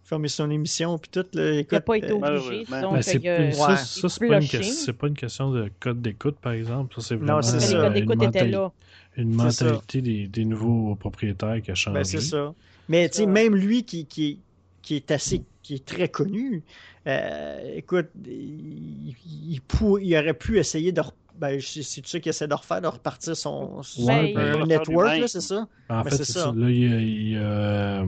[0.04, 1.72] fermer son émission, puis tout, là, écoute.
[1.72, 3.76] Il n'a pas été euh, obligé, Ben, donc c'est, a- ça, Ouais.
[3.78, 6.96] ça, c'est, pas une, pas question de code d'écoute, par exemple.
[6.96, 7.76] Ça, c'est Non, vraiment c'est ça.
[7.78, 8.72] euh, Les codes d'écoute une, étaient mentali- là.
[9.18, 11.96] une mentalité des, des nouveaux propriétaires qui a changé.
[11.96, 12.54] Ben, c'est ça.
[12.90, 14.40] Mais tu sais, même lui qui, qui,
[14.82, 16.64] qui est assez, qui est très connu,
[17.08, 21.02] euh, écoute, il, il, pour- il aurait pu essayer de.
[21.36, 25.28] Ben, c'est ça qu'il essaie de refaire, de repartir son, son- Ouais, ben- network, là,
[25.28, 25.68] c'est ça?
[25.90, 26.42] En Ben, fait, c'est ça.
[26.42, 26.54] ça.
[26.56, 26.84] Là, il,
[27.32, 28.06] il, euh,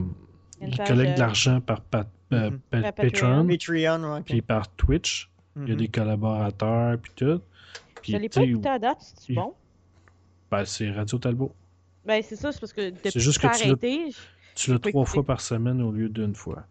[0.60, 4.24] il collecte de l'argent par pat- pa- Par Patreon, Patreon, ouais, ok.
[4.24, 5.30] puis par Twitch.
[5.56, 5.76] Il y a Mhm.
[5.76, 7.40] des collaborateurs, puis tout.
[8.02, 9.54] Puis, Je l'ai tu pas sais, écouté à date, c'est bon?
[10.50, 11.52] ben, c'est Radio Talbot.
[12.04, 14.16] Ben, c'est ça, c'est parce que depuis que que tu arrêté, je-
[14.56, 16.64] Tu l'as trois fois par semaine au lieu d'une fois.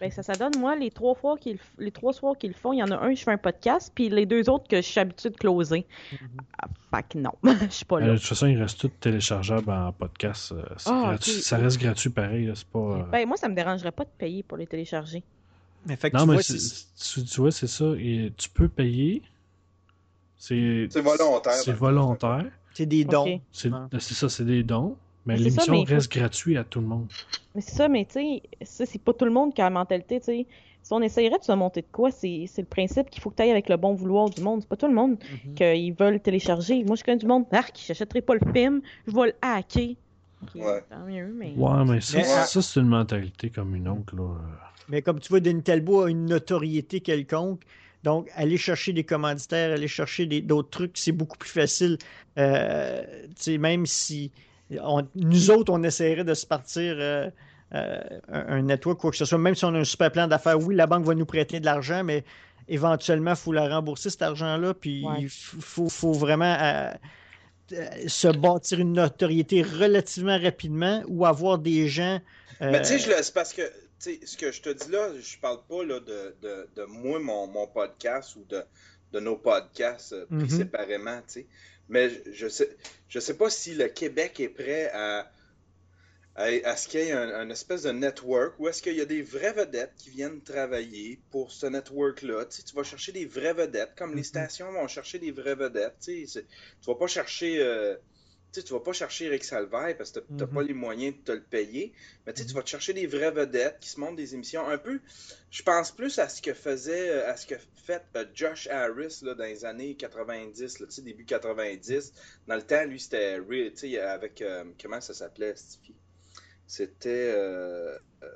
[0.00, 2.72] ben, ça, ça donne, moi, les trois fois qu'ils, les trois soirs qu'ils le font,
[2.72, 4.82] il y en a un, je fais un podcast, puis les deux autres que je
[4.82, 5.86] suis habitué de closer.
[6.58, 8.06] Ah, fait que non, je suis pas Euh, là.
[8.12, 10.52] de toute façon, il reste tout téléchargeable en podcast.
[10.52, 11.16] euh, Ah.
[11.20, 12.46] Ça reste gratuit pareil.
[12.46, 12.78] là, pas.
[12.78, 15.22] euh, Ben, moi, ça me dérangerait pas de payer pour les télécharger.
[15.86, 16.42] Mais fait que non, tu mais vois,
[17.24, 17.84] tu, vois, c'est ça.
[17.98, 19.22] Et tu peux payer.
[20.36, 21.52] C'est C'est volontaire.
[21.54, 22.44] c'est volontaire.
[22.72, 23.40] c'est des dons.
[23.52, 23.70] C'est
[24.14, 24.96] ça, c'est des dons.
[25.26, 27.06] Mais l'émission faut- reste gratuite à tout le monde.
[27.54, 29.70] Mais c'est ça, mais tu sais, ça, c'est pas tout le monde qui a la
[29.70, 30.46] mentalité, tu sais.
[30.82, 33.36] Si on essayerait de se monter de quoi, c'est c'est le principe qu'il faut que
[33.36, 34.60] tu ailles avec le bon vouloir du monde.
[34.60, 35.54] C'est pas tout le monde Mhm.
[35.54, 36.84] qu'ils veulent télécharger.
[36.84, 39.90] Moi, je connais du monde, arc, j'achèterai pas le film, je vais le hacker.
[40.42, 40.82] Ok, Ouais.
[40.90, 41.54] Tant mieux, mais.
[41.56, 44.14] Ouais, mais ça, Mais, ça, c'est une mentalité comme une autre.
[44.14, 44.36] Là.
[44.90, 47.62] Mais comme tu vois, Denis Talbot a une notoriété quelconque.
[48.02, 51.96] Donc, aller chercher des commanditaires, aller chercher d'autres trucs, c'est beaucoup plus facile.
[52.36, 54.30] Euh, tu sais, même si
[54.82, 57.30] on- nous autres, on essaierait de se partir euh,
[57.74, 60.26] euh, un, un network, quoi que ce soit, même si on a un super plan
[60.26, 62.24] d'affaires, oui, la banque va nous prêter de l'argent, mais
[62.68, 64.74] éventuellement, il faut la rembourser, cet argent-là.
[64.74, 65.22] Puis, Ouais.
[65.22, 66.90] il faut, faut vraiment euh,
[68.06, 72.20] se bâtir une notoriété relativement rapidement ou avoir des gens.
[72.62, 73.62] euh, Mais tu sais, c'est parce que
[73.98, 77.46] ce que je te dis là, je parle pas là, de, de, de moi, mon,
[77.46, 78.62] mon podcast ou de,
[79.12, 80.48] de nos podcasts euh, Mhm.
[80.48, 81.46] séparément, tu sais.
[81.88, 82.76] Mais je, je sais
[83.08, 85.30] je sais pas si le Québec est prêt à,
[86.36, 89.00] à, à ce qu'il y ait un, un espèce de network ou est-ce qu'il y
[89.00, 92.46] a des vraies vedettes qui viennent travailler pour ce network-là.
[92.46, 94.24] Tu sais, tu vas chercher des vraies vedettes, comme les Mhm.
[94.24, 95.96] stations vont chercher des vraies vedettes.
[96.00, 96.44] Tu sais,
[96.80, 97.60] tu vas pas chercher...
[97.62, 97.96] euh,
[98.54, 100.52] tu tu vas pas chercher Eric Salvaire parce que t'as t'as Mhm.
[100.52, 101.92] pas les moyens de te le payer.
[102.26, 104.78] Mais tu tu vas te chercher des vraies vedettes qui se montent des émissions un
[104.78, 105.00] peu.
[105.50, 107.56] Je pense plus à ce que faisait, euh, à ce que
[107.86, 112.12] fait euh, Josh Harris là, dans les années 90, là, tu sais, début 90.
[112.46, 113.38] Dans le temps, lui, c'était
[113.74, 115.94] tu avec euh, comment ça s'appelait, Stiffy?
[116.66, 118.28] C'était euh, euh,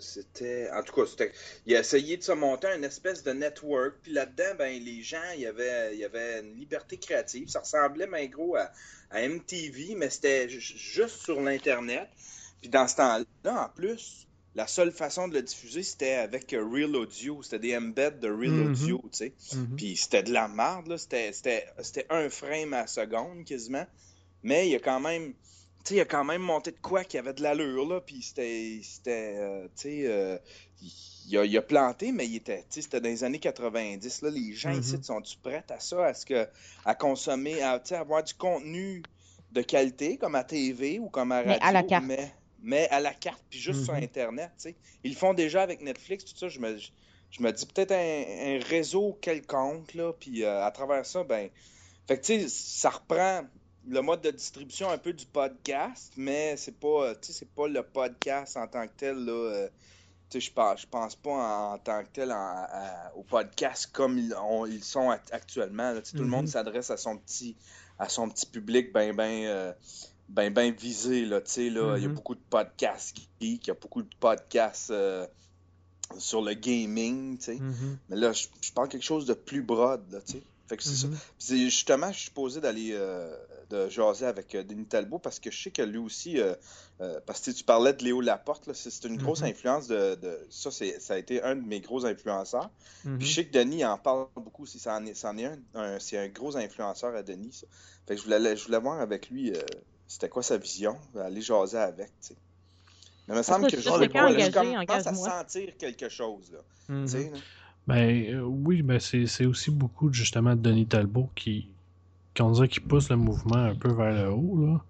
[0.00, 1.32] c'était en tout cas c'était
[1.66, 5.30] il a essayé de se monter une espèce de network puis là-dedans ben les gens
[5.34, 7.48] il y avait il y avait une liberté créative.
[7.48, 8.70] Ça ressemblait ben gros à,
[9.10, 12.08] à MTV mais c'était ju- juste sur l'internet.
[12.60, 14.26] Puis dans ce temps-là en plus
[14.56, 17.42] la seule façon de le diffuser c'était avec euh, Real Audio.
[17.42, 18.70] C'était des embeds de Real Mhm.
[18.72, 19.32] Audio tu sais.
[19.54, 19.76] Mhm.
[19.76, 20.98] puis c'était de la merde là.
[20.98, 23.86] C'était c'était c'était un frame à la seconde quasiment.
[24.42, 25.34] Mais il y a quand même
[25.90, 29.34] il a quand même monté de quoi qui avait de l'allure, là, puis c'était, c'était,
[29.38, 30.38] euh, tu sais, euh,
[31.26, 34.22] il, a, il a planté, mais il était, tu sais, c'était dans les années 90,
[34.22, 34.78] là, les gens Mhm.
[34.78, 36.48] ici, sont-tu prêts à ça, à ce que,
[36.84, 39.02] à consommer, à, tu sais, avoir du contenu
[39.50, 42.04] de qualité, comme à TV ou comme à radio, Mais à la carte.
[42.06, 44.02] mais, mais à la carte, puis juste sur Mhm.
[44.04, 44.76] Internet, tu sais.
[45.02, 48.56] Ils le font déjà avec Netflix, tout ça, je me, je me dis peut-être un,
[48.56, 51.50] un réseau quelconque, là, puis euh, à travers ça, ben,
[52.06, 53.42] fait que, tu sais, ça reprend
[53.88, 57.82] le mode de distribution un peu du podcast, mais c'est pas, euh, c'est pas le
[57.82, 59.32] podcast en tant que tel, là.
[59.32, 59.68] euh,
[60.36, 64.18] je pense, je pense pas en, en tant que tel en- à- au podcast comme
[64.18, 65.92] ils, on- ils sont act- actuellement.
[65.92, 66.00] là.
[66.02, 66.50] Tout le monde Mhm.
[66.50, 67.54] s'adresse à son petit
[68.00, 69.72] à son petit public ben ben euh,
[70.28, 72.14] ben ben visé là, sais là, il y a Mhm.
[72.16, 75.24] beaucoup de podcasts geeks, il y a beaucoup de podcasts euh,
[76.18, 77.38] sur le gaming.
[77.46, 77.98] Mhm.
[78.08, 80.18] Mais là, je, je parle quelque chose de plus broad, là.
[80.66, 81.06] Fait que c'est ça.
[81.06, 81.16] Mhm.
[81.38, 83.36] Puis justement, je suis posé d'aller euh,
[83.74, 86.54] de jaser avec euh, Denis Talbot parce que je sais que lui aussi, euh,
[87.00, 89.48] euh, parce que tu parlais de Léo Laporte, là, c'est c'est une grosse Mhm.
[89.48, 92.70] influence de, de- ça, c'est ça a été un de mes gros influenceurs.
[93.04, 93.18] Mhm.
[93.18, 95.46] Puis je sais que Denis en parle beaucoup aussi, ça en est, ça en est
[95.46, 97.52] un, un- c'est un gros influenceur à Denis.
[97.52, 97.66] Ça.
[98.06, 99.60] Fait que je voulais, je voulais voir avec lui, euh,
[100.06, 102.36] c'était quoi sa vision, aller jaser avec, tu sais.
[103.26, 106.52] Mais il me semble que je je, pas, là, je commence à sentir quelque chose,
[106.52, 106.58] là.
[106.88, 107.06] Mhm.
[107.32, 107.38] Là.
[107.86, 111.68] Ben euh, oui, ben c'est c'est aussi beaucoup justement de Denis Talbot qui,
[112.36, 114.80] qu'on dirait qu'il pousse le mouvement un peu vers le haut, là.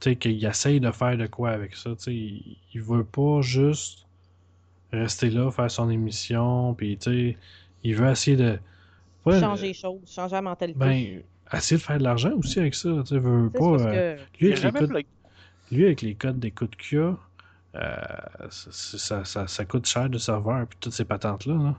[0.00, 1.90] Tu sais, qu'il essaye de faire de quoi avec ça.
[1.96, 4.06] Tu sais, il, il veut pas juste
[4.92, 7.36] rester là, faire son émission, puis tu sais,
[7.84, 8.58] il veut essayer de.
[9.26, 10.78] ouais, changer les choses, changer la mentalité.
[10.78, 12.90] Ben, essayer de faire de l'argent aussi avec ça.
[13.00, 13.70] Tu sais, veut, pas.
[13.70, 15.04] parce euh, que- lui, avec codes,
[15.72, 17.16] lui, avec les codes d'écoute qu'il a,
[17.74, 17.96] euh,
[18.50, 21.54] ça, ça, ça, ça coûte cher de serveur, puis toutes ces patentes-là.
[21.54, 21.74] là.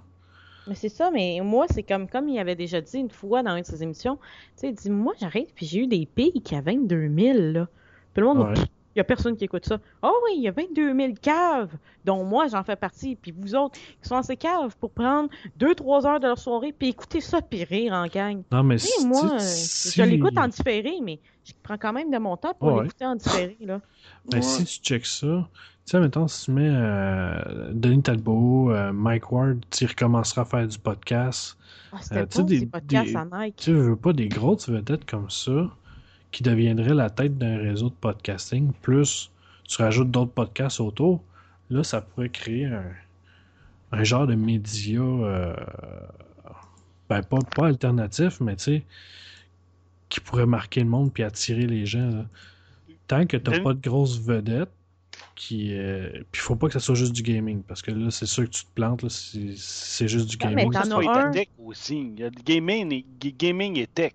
[0.69, 3.55] Mais c'est ça, mais moi, c'est comme, comme il avait déjà dit une fois dans
[3.55, 4.21] une de ses émissions, tu
[4.55, 7.67] sais, il dit, moi, j'arrête, puis j'ai eu des pics qui a 22 000, là.
[8.13, 8.53] Puis le monde, Ouais.
[8.95, 9.79] il y a personne qui écoute ça.
[10.03, 11.71] Oh oui, il y a 22 000 caves,
[12.05, 15.29] dont moi, j'en fais partie, puis vous autres, qui sont assez caves pour prendre
[15.59, 18.43] 2-3 heures de leur soirée, puis écouter ça, puis rire en gang.
[18.51, 21.19] Non, mais moi, si- je l'écoute en différé, mais
[21.49, 22.83] je prends quand même de mon temps pour Ouais.
[22.83, 23.81] l'écouter en différé, là.
[24.31, 25.47] Ben, si tu checks ça,
[25.85, 30.45] tu sais, mettons, si tu mets euh, Denis Talbot, euh, Mike Ward, tu recommenceras à
[30.45, 31.57] faire du podcast.
[31.91, 33.55] Ah, Euh, tu des- podcasts des- à Nike.
[33.57, 35.69] Tu veux pas des grosses vedettes comme ça
[36.31, 39.31] qui deviendraient la tête d'un réseau de podcasting, plus
[39.67, 41.23] tu rajoutes d'autres podcasts autour,
[41.71, 42.83] là, ça pourrait créer un,
[43.91, 45.55] un genre de média, euh,
[47.09, 48.83] ben, pas, pas alternatif, mais tu sais,
[50.09, 52.09] qui pourrait marquer le monde puis attirer les gens.
[52.09, 52.25] là.
[53.07, 54.69] Tant que t'as pas de grosses vedettes,
[55.35, 55.73] qui.
[55.73, 56.09] Euh...
[56.31, 58.49] Puis faut pas que ça soit juste du gaming, parce que là, c'est sûr que
[58.49, 60.71] tu te plantes, là, c'est, c'est juste du Ah, mais gaming.
[60.71, 61.31] t'en as un.
[61.31, 61.99] tech aussi.
[61.99, 64.13] Il y a du gaming et, gaming et tech.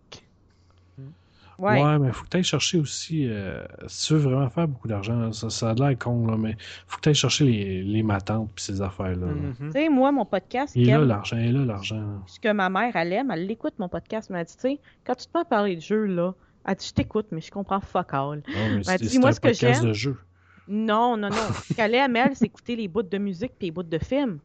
[1.58, 1.82] Ouais.
[1.82, 3.26] Ouais, mais faut que tu ailles chercher aussi.
[3.28, 6.56] euh, si tu veux vraiment faire beaucoup d'argent, ça, ça a l'air con, là, mais
[6.86, 9.26] faut que tu ailles chercher les, les matantes puis ces affaires-là.
[9.26, 9.32] là.
[9.32, 9.54] Mhm.
[9.60, 12.02] Tu sais, moi, mon podcast, Il est là l'argent, il est là l'argent.
[12.26, 14.78] ce que ma mère, elle aime, elle l'écoute, mon podcast, mais elle dit, tu sais,
[15.06, 16.34] quand tu te mets à parler de jeu, là,
[16.66, 18.36] elle dit, je t'écoute, mais je comprends fuck all.
[18.38, 18.42] Non,
[18.76, 20.16] mais Elle dit, moi, un ce que podcast j'aime- de jeu.
[20.66, 21.36] Non, non, non.
[21.68, 24.38] Ce qu'elle aime, elle, c'est écouter les bouts de musique puis les bouts de films.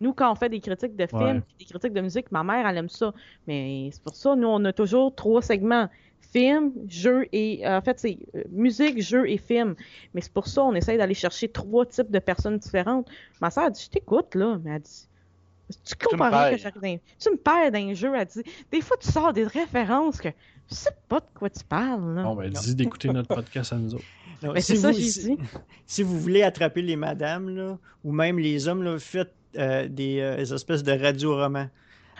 [0.00, 1.42] Nous, quand on fait des critiques de films, Ouais.
[1.58, 3.12] des critiques de musique, ma mère, elle aime ça.
[3.48, 5.88] Mais c'est pour ça, nous, on a toujours trois segments.
[6.20, 7.62] Film, jeu et...
[7.66, 9.74] En fait, c'est euh, musique, jeu et film.
[10.14, 13.08] Mais c'est pour ça, on essaye d'aller chercher trois types de personnes différentes.
[13.40, 14.58] Ma soeur, elle dit, je t'écoute, là.
[14.62, 15.06] Mais elle dit,
[15.84, 16.98] tu comprends rien que j'arrive dans...
[17.18, 18.42] Tu me perds dans un jeu, elle dit.
[18.70, 20.28] Des fois, tu sors des références que
[20.70, 22.22] je sais pas de quoi tu parles, là.
[22.24, 24.04] Bon, ben, dis d'écouter notre podcast à nous autres.
[24.42, 25.38] Non, Ben, si c'est ça, vous- j'ai si- dit.
[25.86, 30.20] Si vous voulez attraper les madames, là, ou même les hommes, là, faites euh, des,
[30.20, 31.66] euh, des espèces de radio-romans.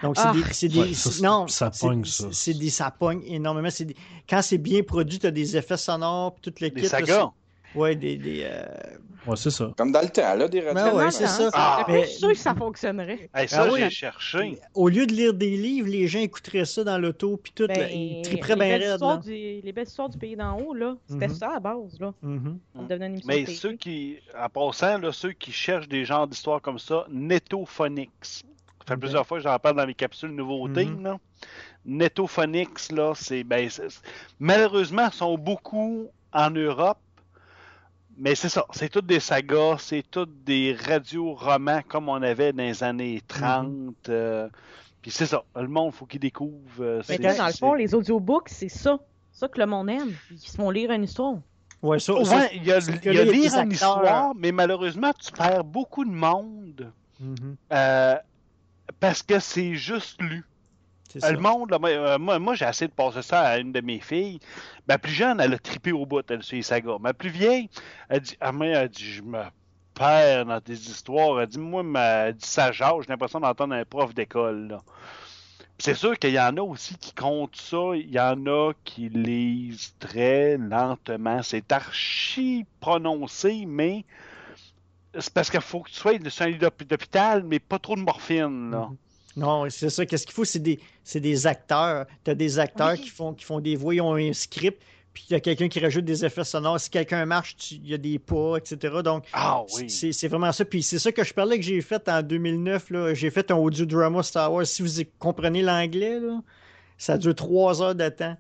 [0.03, 0.33] Donc, c'est Ah.
[0.33, 0.43] des.
[0.53, 2.29] c'est des- Ouais, ça, non, ça c'est- pogne, ça.
[2.31, 2.71] C'est des.
[2.71, 3.69] Ça pogne énormément.
[3.79, 3.97] Des-
[4.29, 7.31] quand c'est bien produit, tu as des effets sonores, puis tout le Des sagas.
[7.75, 8.17] c'est- Ouais, des.
[8.17, 8.65] des euh,
[9.27, 9.71] Ouais, c'est ça.
[9.77, 10.75] Comme dans le temps, là, des radios.
[10.75, 11.51] Ben ouais, Tellement c'est de ça.
[11.53, 11.85] Ah.
[11.87, 13.29] Mais- je suis sûr que ça fonctionnerait.
[13.35, 13.81] Hey, ça, Ah oui.
[13.81, 14.59] j'ai cherché.
[14.73, 17.67] Au lieu de lire des livres, les gens écouteraient ça dans l'auto, puis tout.
[17.67, 18.93] Ben, là, ils triperaient les, bien raide.
[18.93, 19.23] histoires là.
[19.23, 21.35] du- les belles histoires du pays d'en haut, là, c'était Mhm.
[21.35, 22.15] ça à base, là.
[22.23, 26.27] On devenait une émission Mais ceux qui, en passant, là, ceux qui cherchent des genres
[26.27, 28.45] d'histoires comme ça, Netophonics.
[28.89, 29.01] Ça fait Ok.
[29.01, 30.87] plusieurs fois que j'en parle dans mes capsules nouveautés.
[30.87, 31.03] Mhm.
[31.05, 31.19] là.
[31.85, 33.45] Netophonics, là, c'est.
[33.45, 34.03] Ben, c'est-
[34.39, 36.99] malheureusement, ils sont beaucoup en Europe.
[38.21, 42.65] Mais c'est ça, c'est toutes des sagas, c'est toutes des radios-romans comme on avait dans
[42.65, 43.95] les années 30.
[44.09, 44.49] euh,
[45.01, 46.59] Puis c'est ça, le monde, faut qu'il découvre.
[46.81, 48.99] euh, Mais c'est- là, dans le fond, les audiobooks, c'est ça.
[49.31, 50.13] C'est ça que le monde aime.
[50.33, 51.37] Ils se font lire une histoire.
[51.81, 53.55] Ouais, ça, ça, Ouais, il y a, il y là, a il y a lire
[53.55, 57.57] une histoire, mais malheureusement, tu perds beaucoup de monde Mhm.
[57.73, 58.17] euh,
[59.01, 60.45] parce que c'est juste lu.
[61.17, 61.33] Ça.
[61.33, 63.81] Le monde, là, moi, euh, moi, moi, j'ai essayé de passer ça à une de
[63.81, 64.41] mes filles.
[64.87, 66.99] Ma plus jeune, elle a trippé au bout, elle, sur les sagas.
[67.01, 67.71] Ma plus vieille,
[68.11, 69.43] elle dit, ah, mais, elle dit, je me
[69.95, 71.41] perds dans des histoires.
[71.41, 74.79] Elle dit, moi, ma, elle dit, ça jase, j'ai l'impression d'entendre un prof d'école,
[75.79, 79.09] C'est sûr qu'il y en a aussi qui comptent ça, il y en a qui
[79.09, 81.43] lisent très lentement.
[81.43, 84.05] C'est archi prononcé, mais
[85.19, 87.97] c'est parce qu'il faut que tu sois sur un lit d'hôp- d'hôpital, mais pas trop
[87.97, 88.89] de morphine, là.
[89.37, 90.05] Non, c'est ça.
[90.05, 90.45] Qu'est-ce qu'il faut?
[90.45, 92.07] C'est des, c'est des acteurs.
[92.25, 94.83] Tu as des acteurs qui, font, qui font des voix, ils ont un script,
[95.15, 96.81] puis il y a quelqu'un qui rajoute des effets sonores.
[96.81, 98.97] Si quelqu'un marche, il y a des pas, etc.
[99.05, 99.89] Donc, Ah oui.
[99.89, 100.65] c'est c'est vraiment ça.
[100.65, 102.91] Puis c'est ça que je parlais que j'ai fait en 2009.
[102.91, 103.15] là.
[103.15, 104.67] J'ai fait un audio drama Star Wars.
[104.67, 104.89] Si vous
[105.21, 106.41] comprenez l'anglais, là,
[106.97, 108.37] ça dure trois heures de temps.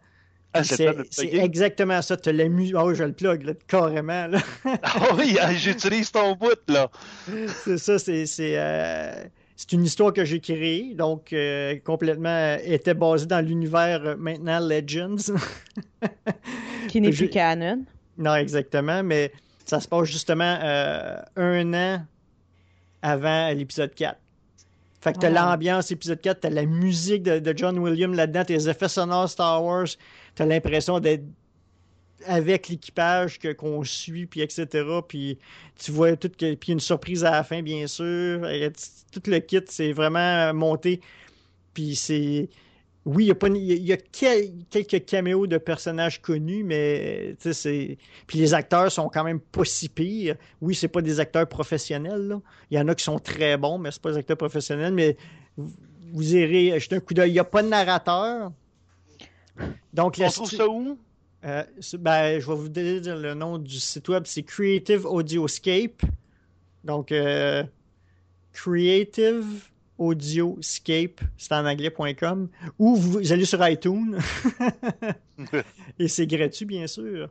[0.54, 2.16] Ah, c'est exactement ça.
[2.16, 2.74] Tu as la musique.
[2.76, 4.26] Ah oui, je le plug, là, carrément.
[4.28, 4.38] là.
[4.82, 6.90] Ah oui, hein, j'utilise ton bout, là.
[7.64, 9.24] c'est ça, c'est c'est, euh,
[9.56, 14.16] c'est une histoire que j'ai créée, donc euh, complètement euh, était basée dans l'univers euh,
[14.16, 15.16] maintenant Legends.
[16.88, 17.84] Qui n'est plus canon.
[18.16, 19.32] non, exactement, mais
[19.66, 22.02] ça se passe justement euh, un an
[23.02, 24.18] avant l'épisode 4.
[25.00, 25.50] Fait que t'as Ah.
[25.50, 29.30] l'ambiance épisode 4, t'as la musique de, de John Williams là-dedans, t'as les effets sonores
[29.30, 29.86] Star Wars,
[30.38, 31.24] t'as l'impression d'être
[32.26, 34.66] avec l'équipage que qu'on suit, puis etc.
[35.08, 35.38] Puis
[35.76, 38.40] tu vois tout puis une surprise à la fin, bien sûr.
[39.12, 41.00] Tout le kit, c'est vraiment monté.
[41.74, 42.48] Puis c'est...
[43.04, 43.96] Oui, il y a, pas, y a-
[44.70, 47.96] quelques caméos de personnages connus, mais tu c'est...
[48.26, 50.36] Puis les acteurs sont quand même pas si pires.
[50.60, 52.36] Oui, c'est pas des acteurs professionnels.
[52.70, 54.92] Il y en a qui sont très bons, mais c'est pas des acteurs professionnels.
[54.94, 55.16] Mais
[55.56, 55.72] vous,
[56.12, 57.30] vous irez jeter un coup d'œil.
[57.30, 58.52] Il n'y a pas de narrateur.
[59.92, 60.98] Donc, On la trouve stu- ça où?
[61.44, 61.62] euh,
[61.98, 66.02] ben, je vais vous donner le nom du site web, c'est Creative Audioscape.
[66.84, 67.62] Donc, euh,
[68.52, 69.44] Creative
[69.98, 72.48] Audioscape, c'est en anglais.com.
[72.78, 74.18] Ou vous allez sur iTunes.
[75.98, 77.28] Et c'est gratuit, bien sûr.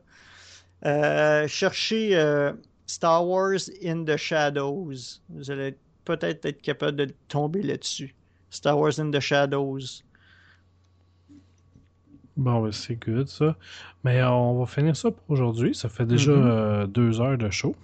[0.86, 2.12] Euh, cherchez
[2.86, 4.94] Star Wars in the Shadows.
[5.30, 5.76] Vous allez
[6.06, 8.14] peut-être être capable de tomber là-dessus.
[8.50, 10.04] Star Wars in the Shadows.
[12.38, 13.56] Bon, ben, c'est good, ça.
[14.04, 15.74] Mais euh, on va finir ça pour aujourd'hui.
[15.76, 16.46] Ça fait déjà Mhm.
[16.48, 17.76] euh, deux heures de show.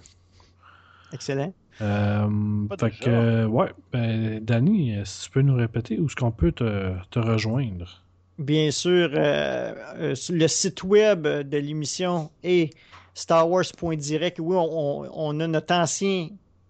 [1.12, 1.54] Excellent.
[1.82, 2.28] Euh,
[2.70, 6.16] Pas fait que, euh, ouais, ben, Danny, euh, si tu peux nous répéter où est-ce
[6.16, 8.04] qu'on peut te, te rejoindre?
[8.38, 12.74] Bien sûr, euh, euh, sur le site web de l'émission est
[13.14, 14.40] starwars.direct.
[14.40, 16.30] Oui, on, on- a notre ancien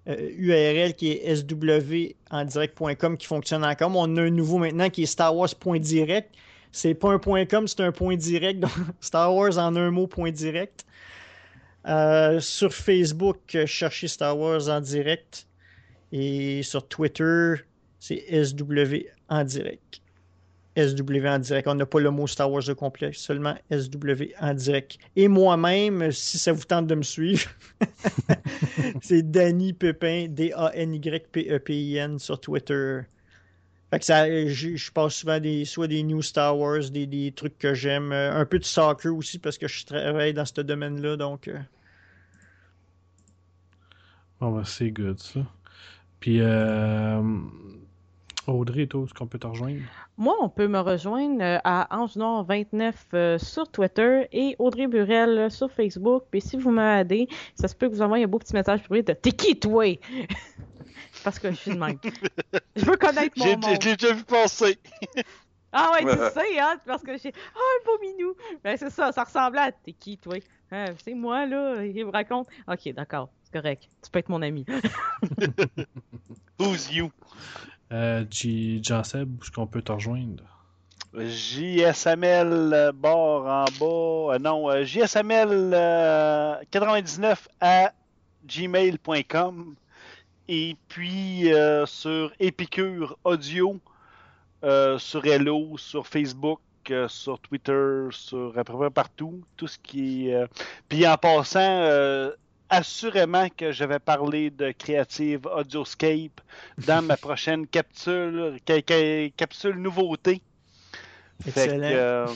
[0.09, 3.91] euh, URL qui est swendirect.com qui fonctionne encore.
[3.95, 6.29] on a un nouveau maintenant qui est starwars.direct.
[6.73, 8.65] C'est pas un point .com, c'est un point direct.
[8.99, 10.85] Star Wars en un mot, point direct.
[11.87, 15.45] Euh, sur Facebook, cherchez Star Wars en direct.
[16.11, 17.53] Et sur Twitter,
[17.99, 20.01] c'est SW en direct.
[20.75, 21.67] SW en direct.
[21.67, 24.97] On n'a pas le mot Star Wars de complet, seulement SW en direct.
[25.15, 27.51] Et moi-même, si ça vous tente de me suivre,
[29.03, 33.01] c'est Danny Pepin, D-A-N-Y-P-E-P-I-N sur Twitter.
[33.93, 37.31] Fait que ça, je, je passe souvent des, soit des New Star Wars, des, des
[37.31, 40.61] trucs que j'aime, euh, un peu de soccer aussi parce que je travaille dans ce
[40.61, 41.47] domaine-là, donc.
[41.47, 41.59] Euh...
[44.39, 45.41] Bon, ben, c'est good ça.
[46.19, 47.21] Puis, euh,
[48.47, 49.81] Audrey, toi, est-ce qu'on peut te rejoindre?
[50.17, 56.23] Moi, on peut me rejoindre à AngeNord29 euh, sur Twitter et Audrey Burel sur Facebook.
[56.31, 59.03] Puis si vous m'aidez, ça se peut que vous envoyez un beau petit message privé
[59.03, 59.85] de T'es qui, toi?
[61.23, 61.97] Parce que je suis de même.
[62.75, 63.65] Je veux connaître mon monde.
[63.81, 64.77] J'ai déjà vu passer.
[65.71, 66.77] ah ouais, tu sais, hein?
[66.85, 67.31] Parce que j'ai.
[67.35, 68.33] Ah, oh, un beau minou!
[68.63, 70.35] Ben, c'est ça, ça ressemblait à T'es qui, toi?
[70.71, 72.47] Hein, c'est moi, là, il me raconte.
[72.67, 73.87] Ok, d'accord, c'est correct.
[74.03, 74.65] Tu peux être mon ami.
[76.59, 77.11] Who's you?
[77.91, 80.43] Euh, Jean-Seb, où est-ce qu'on peut te rejoindre?
[81.15, 84.33] JSML euh, bord en bas.
[84.33, 85.71] Euh, non, euh, JSML
[86.71, 87.93] 99 à
[88.47, 89.75] gmail.com.
[90.47, 91.49] Et puis
[91.85, 93.79] sur Épicure Audio,
[94.97, 96.59] sur Hello, sur Facebook,
[97.07, 99.41] sur Twitter, sur à peu près partout.
[99.57, 100.45] Tout ce qui est.
[100.89, 102.31] Puis en passant,
[102.69, 106.41] assurément que je vais parler de Creative Audioscape
[106.77, 108.59] dans ma prochaine capsule,
[109.37, 110.41] capsule nouveauté.
[111.45, 111.83] Excellent.
[111.83, 112.27] euh,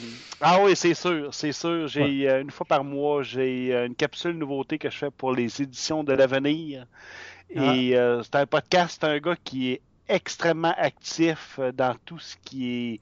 [0.41, 1.87] ah oui, c'est sûr, c'est sûr.
[1.87, 2.27] J'ai Ouais.
[2.29, 5.61] euh, une fois par mois, j'ai euh, une capsule nouveauté que je fais pour les
[5.61, 6.85] éditions de l'avenir.
[7.49, 12.19] Et euh, c'est un podcast, c'est un gars qui est extrêmement actif euh, dans tout
[12.19, 12.99] ce qui est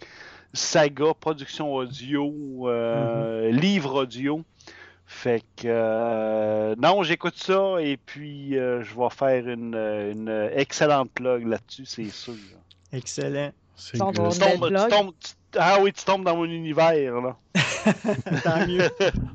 [0.53, 4.41] saga, production audio, euh, livre audio.
[5.07, 11.11] Fait que euh, non, j'écoute ça et puis euh, je vais faire une, une excellente
[11.11, 12.33] plug là-dessus, c'est sûr.
[12.91, 13.51] Excellent.
[13.91, 14.87] Tu tombes- Belle tu plug.
[14.89, 17.35] tombes- tu- ah oui, tu tombes dans mon univers là.
[18.43, 18.89] Tant mieux.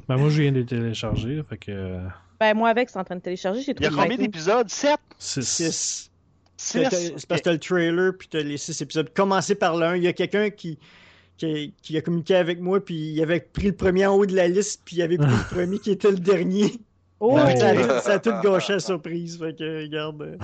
[0.09, 1.99] Ben, moi, je viens de télécharger, fait que.
[2.41, 3.61] Ben, moi, avec, c'est en train de télécharger.
[3.61, 4.69] J'ai Il y a trouvé combien d'épisodes?
[4.71, 5.43] 7 six.
[5.45, 6.11] 6.
[6.57, 6.89] Six?
[7.17, 9.13] C'est parce que t'as le trailer, puis t'as les six épisodes.
[9.15, 9.97] Commencez par l'un.
[9.97, 10.79] Il y a quelqu'un qui,
[11.37, 14.35] qui, qui a communiqué avec moi, puis il avait pris le premier en haut de
[14.35, 16.73] la liste, puis il avait pris le premier qui était le dernier.
[17.19, 17.83] Oh, ça, a Ouais.
[17.87, 19.39] tout, ça a tout gâché la surprise.
[19.39, 20.23] Fait que, regarde.
[20.23, 20.37] euh,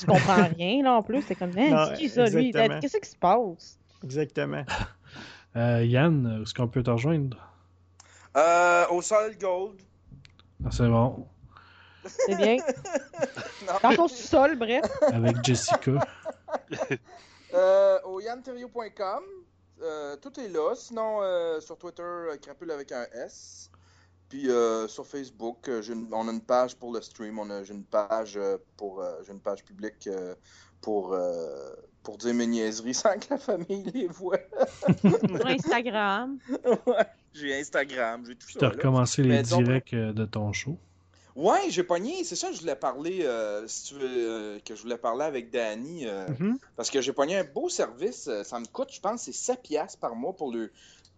[0.00, 1.22] je comprends rien, là, en plus.
[1.22, 2.48] C'est comme, Non, c'est qui ça, lui?
[2.48, 2.80] exactement.
[2.80, 3.78] Qu'est-ce qui se passe?
[4.02, 4.64] Exactement.
[5.56, 7.36] Euh, Yann, où est-ce qu'on peut te rejoindre?
[8.36, 9.76] Euh, au Solid Gold.
[10.64, 11.26] Ah, c'est bon.
[12.06, 12.56] C'est bien.
[13.66, 13.72] Non.
[13.82, 14.84] Dans ton sol, bref.
[15.12, 15.92] Avec Jessica.
[17.54, 19.22] Euh, au yanterio.com.
[19.82, 20.74] Euh, tout est là.
[20.74, 23.70] Sinon, euh, sur Twitter, euh, Crapule avec un S.
[24.28, 27.38] Puis euh, sur Facebook, euh, une- on a une page pour le stream.
[27.38, 28.38] On a, j'ai une page
[28.76, 30.34] pour, euh, j'ai une page publique euh,
[30.80, 31.70] pour euh,
[32.02, 34.38] pour dire mes niaiseries sans que la famille les voit.
[35.00, 36.38] Sur Instagram.
[36.86, 38.66] Ouais, j'ai Instagram, j'ai tout Tu as ça.
[38.66, 38.72] là.
[38.72, 40.76] recommencé les Mais directs de ton show.
[41.36, 44.82] Ouais, j'ai pogné, c'est ça, je voulais parler, euh, si tu veux, euh, que je
[44.82, 46.58] voulais parler avec Danny, euh, Mhm.
[46.76, 49.98] parce que j'ai pogné un beau service, ça me coûte, je pense, c'est 7 piastres
[49.98, 50.70] par mois pour le,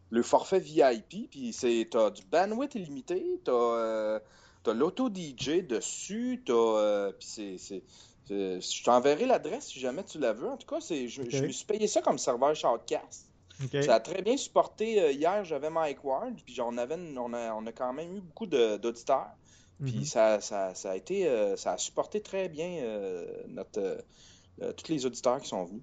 [0.09, 4.21] le forfait VIP, puis c'est, t'as du bandwidth illimité, t'as,
[4.63, 7.29] t'as l'auto-DJ dessus, t'as, puis
[7.59, 7.83] c'est,
[8.31, 11.53] je t'enverrai l'adresse si jamais tu la veux, en tout cas, c'est, je, je me
[11.53, 13.27] suis payé ça comme serveur Shoutcast.
[13.63, 13.83] Ok.
[13.83, 15.13] Ça a très bien supporté.
[15.15, 18.47] hier, j'avais Mike Ward, puis on, avait, on, a, on a quand même eu beaucoup
[18.47, 19.31] d'auditeurs.
[19.85, 20.05] Puis Mhm.
[20.05, 23.99] ça, ça, ça a été, euh, ça a supporté très bien euh, notre, euh,
[24.63, 25.83] euh, tous les auditeurs qui sont venus.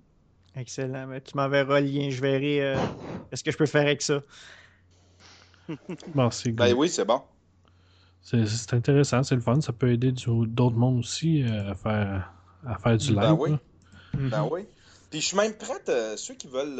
[0.55, 1.07] Excellent.
[1.07, 2.09] Mais tu m'enverras le lien.
[2.09, 2.77] Je verrai euh,
[3.33, 4.21] ce que je peux faire avec ça?
[6.15, 6.51] Bon, c'est.
[6.51, 7.21] Ben oui, c'est bon.
[8.21, 9.59] C'est- intéressant, c'est le fun.
[9.61, 12.33] Ça peut aider d'autres mondes aussi euh, à faire,
[12.65, 13.17] à faire du live.
[13.17, 13.49] Ben oui.
[13.51, 13.59] là.
[14.13, 14.65] Ben oui.
[15.09, 16.79] Puis je suis même prête, euh, ceux qui veulent,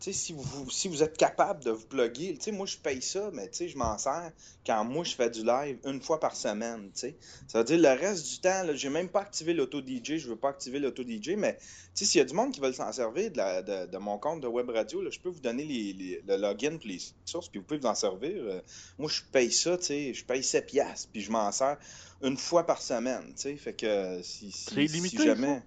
[0.00, 3.76] si vous, si vous êtes capable de vous plugger, moi je paye ça, mais je
[3.76, 4.30] m'en sers
[4.66, 6.90] quand moi je fais du live une fois par semaine.
[6.94, 10.50] Ça veut dire le reste du temps, j'ai même pas activé l'auto-DJ, je veux pas
[10.50, 11.58] activer l'auto-DJ, mais
[11.94, 14.40] s'il y a du monde qui veut s'en servir de, la- de- de mon compte
[14.42, 17.48] de web radio, là, je peux vous donner les, les- le login puis les sources,
[17.48, 18.32] puis vous pouvez vous en servir.
[18.36, 18.60] Euh,
[18.98, 21.78] moi je paye ça, je paye 7 piastres, puis je m'en sers
[22.22, 24.50] une fois par semaine, tu sais, fait que si,
[24.94, 25.62] illimité, si jamais...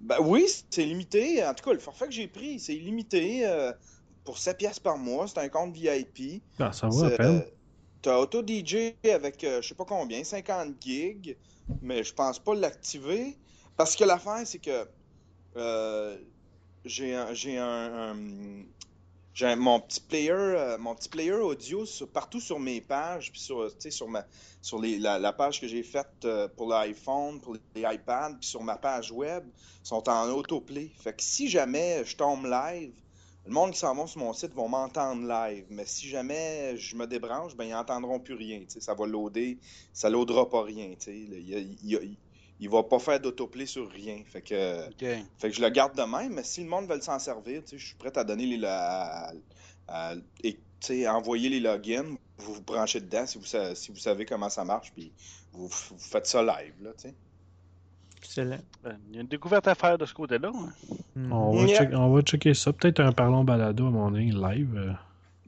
[0.00, 1.44] Ben oui, c'est limité.
[1.44, 3.72] En tout cas, le forfait que j'ai pris, c'est limité euh,
[4.24, 5.26] pour 7 pièces par mois.
[5.28, 6.42] C'est un compte VIP.
[6.58, 7.42] Ah, ça vaut la peine.
[7.42, 7.50] euh,
[8.02, 11.36] T'as Auto DJ avec euh, je sais pas combien, 50 gigs,
[11.80, 13.38] mais je pense pas l'activer.
[13.76, 14.86] Parce que l'affaire, c'est que
[15.56, 16.18] euh,
[16.84, 18.64] j'ai un, j'ai un, un-
[19.36, 23.70] j'ai mon petit player, euh, mon petit player audio partout sur mes pages, puis sur,
[23.90, 24.24] sur, ma,
[24.62, 28.76] sur les, la, page que j'ai faite euh, pour l'iPhone, pour les puis sur ma
[28.76, 29.44] page web,
[29.82, 30.90] sont en autoplay.
[30.98, 32.94] Fait que si jamais je tombe live,
[33.44, 35.66] le monde qui s'en va sur mon site vont m'entendre live.
[35.68, 38.64] Mais si jamais je me débranche, ben ils n'entendront plus rien.
[38.68, 39.58] Ça va loader,
[39.92, 40.94] ça loadera pas rien.
[41.06, 42.16] Il,
[42.60, 44.22] il, va pas faire d'autoplay sur rien.
[44.26, 47.18] Fait que, fait que je le garde de même, mais si le monde veut s'en
[47.18, 49.32] servir, je suis prêt à donner les à,
[51.08, 54.92] envoyer les logins, vous vous branchez dedans si vous, si vous savez comment ça marche,
[54.92, 55.12] puis
[55.52, 56.74] vous, faites ça live.
[56.82, 56.90] Là,
[58.18, 58.58] Excellent.
[58.82, 60.50] Ben, il y a une découverte à faire de ce côté-là.
[60.54, 60.72] Hein.
[61.14, 61.32] Mm.
[61.32, 62.72] On, va checker, ça.
[62.72, 64.74] Peut-être un parlons balado à mon live.
[64.76, 64.92] Euh.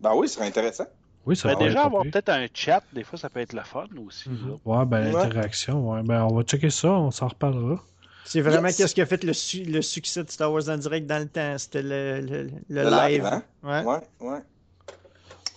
[0.01, 0.87] Ben oui, ce serait intéressant.
[1.29, 3.87] Oui, ça ben déjà, avoir peut-être un chat, des fois, ça peut être le fun
[4.07, 4.31] aussi.
[4.31, 4.61] Mm-hmm.
[4.65, 6.03] Ouais, ben, l'interaction, ouais.
[6.03, 7.85] Ben, on va checker ça, on s'en reparlera.
[8.25, 9.33] C'est vraiment qu'est-ce qui a fait le,
[9.71, 11.59] le, succès de Star Wars en direct dans le temps.
[11.59, 13.27] C'était le, le, le, live.
[13.27, 13.43] Hein?
[13.63, 13.85] ouais.
[13.85, 14.41] ouais, ouais.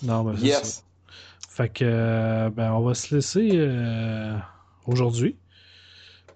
[0.03, 0.61] Non, mais yes.
[0.61, 0.81] Ça.
[1.49, 4.35] Fait que, euh, ben, on va se laisser euh,
[4.85, 5.38] aujourd'hui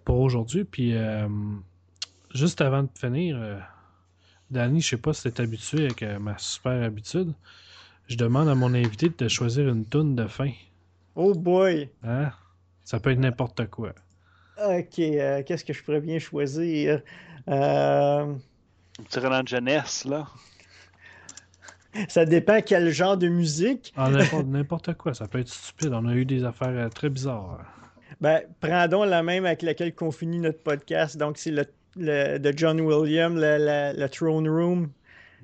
[0.06, 0.64] pour aujourd'hui.
[0.64, 1.28] Puis, euh,
[2.34, 3.60] juste avant de finir, euh,
[4.50, 7.34] Danny, je sais pas si tu es habitué avec euh, ma super habitude.
[8.08, 10.52] Je demande à mon invité de choisir une toune de fin.
[11.16, 11.90] Oh boy!
[12.04, 12.32] Hein?
[12.84, 13.94] Ça peut être n'importe quoi.
[14.58, 17.02] Ok, qu'est-ce que je pourrais bien choisir?
[17.48, 18.38] Un
[19.04, 20.28] petit de jeunesse, là.
[22.10, 23.94] Ça dépend quel genre de musique.
[23.96, 24.10] Ah,
[24.46, 25.94] n'importe quoi, ça peut être stupide.
[25.94, 27.66] On a eu des affaires très bizarres.
[28.22, 31.18] Ben, prendons la même avec laquelle on finit notre podcast.
[31.18, 34.90] Donc, c'est le, de John Williams, le, Throne Room,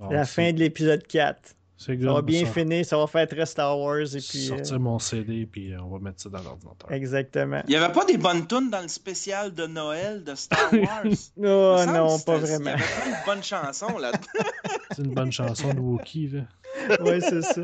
[0.09, 1.55] la fin de l'épisode 4.
[1.82, 4.03] Ça va bien finir, ça va faire très Star Wars.
[4.16, 6.91] Et puis, Sortir mon CD, puis on va mettre ça dans l'ordinateur.
[6.91, 7.64] Exactement.
[7.68, 11.03] Il n'y avait pas des bonnes tunes dans le spécial de Noël de Star Wars?
[11.38, 12.70] oh, non, pas vraiment.
[12.76, 14.49] Il y avait pas une bonne chanson là-dedans.
[14.91, 16.41] c'est une bonne chanson de Wookiee, là.
[17.02, 17.62] oui, c'est ça.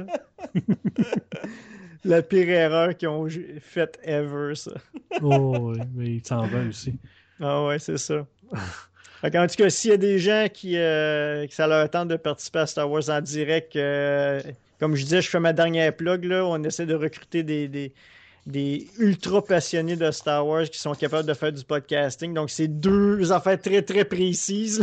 [2.03, 3.27] la pire erreur qu'ils ont
[3.61, 4.71] faite ever, ça.
[5.21, 6.97] oh, oui, mais ils s'en veulent aussi.
[7.39, 8.25] Ah ouais, c'est ça.
[9.23, 12.59] En tout cas, s'il y a des gens qui, euh, ça leur tente de participer
[12.59, 14.41] à Star Wars en direct, euh,
[14.79, 17.67] comme je disais, je fais ma dernière plug, là, on essaie de recruter des,
[18.47, 22.33] des ultra passionnés de Star Wars qui sont capables de faire du podcasting.
[22.33, 24.81] Donc, c'est deux affaires très, très précises.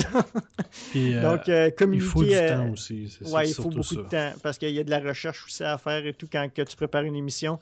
[0.97, 2.05] Euh, Donc, euh, communiquer.
[2.05, 3.19] Il faut du temps aussi.
[3.23, 5.78] Oui, il faut beaucoup de temps parce qu'il y a de la recherche aussi à
[5.78, 7.61] faire et tout quand que tu prépares une émission.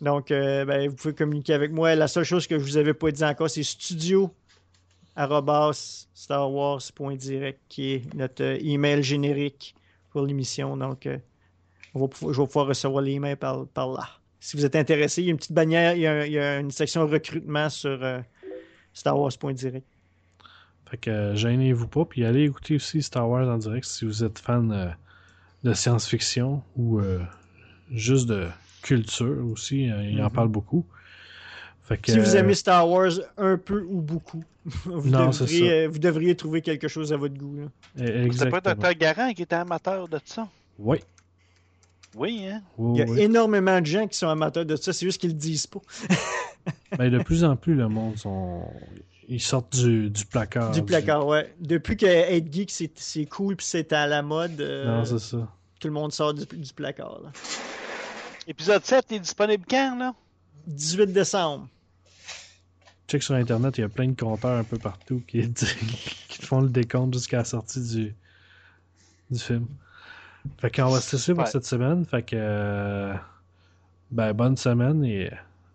[0.00, 1.94] Donc, euh, ben, vous pouvez communiquer avec moi.
[1.94, 4.32] La seule chose que je vous avais pas dit encore, c'est studio
[5.16, 9.74] starwars.direct qui est notre email générique
[10.10, 10.76] pour l'émission.
[10.76, 11.08] Donc,
[11.94, 14.08] on va pouvoir, je vais pouvoir recevoir l'email par, par là
[14.40, 17.06] si vous êtes intéressé, il y a une petite bannière, il y a, une section
[17.06, 18.20] recrutement sur euh,
[18.94, 19.86] Star Wars.direct.
[20.86, 24.24] Fait que euh, gênez-vous pas, puis allez écouter aussi Star Wars en direct si vous
[24.24, 24.88] êtes fan euh,
[25.62, 27.00] de science-fiction ou
[27.92, 28.48] juste de
[28.82, 29.84] culture aussi.
[29.84, 30.32] il en mm-hmm.
[30.32, 30.86] parle beaucoup.
[32.06, 34.44] Si vous aimez Star Wars un peu ou beaucoup,
[34.84, 37.68] vous, devriez, vous devriez trouver quelque chose à votre goût.
[37.96, 38.94] C'est pas Dr.
[38.94, 40.48] Garant qui était amateur de ça?
[40.78, 41.00] Oui,
[42.16, 42.62] oui, hein?
[42.78, 45.36] Il y a énormément de gens qui sont amateurs de ça, c'est juste qu'ils le
[45.36, 45.80] disent pas.
[46.98, 48.64] ben, de plus en plus, le monde sont.
[49.28, 50.72] Ils sortent du, du placard.
[50.72, 51.54] Du placard, ouais.
[51.60, 54.60] Depuis que être geek, c'est cool puis c'est à la mode.
[54.60, 55.48] Euh, non, c'est ça.
[55.78, 57.20] Tout le monde sort du, du placard.
[57.22, 57.30] Là.
[58.48, 60.14] Épisode 7 est disponible quand, là?
[60.66, 61.68] 18 décembre.
[63.10, 65.52] Check sur Internet, il y a plein de compteurs un peu partout qui,
[66.28, 68.14] qui font le décompte jusqu'à la sortie du,
[69.32, 69.66] du film.
[70.58, 72.04] Fait qu'on va se laisser pour cette semaine.
[72.06, 72.36] Fait que.
[72.38, 73.14] Euh,
[74.12, 75.28] ben, bonne semaine et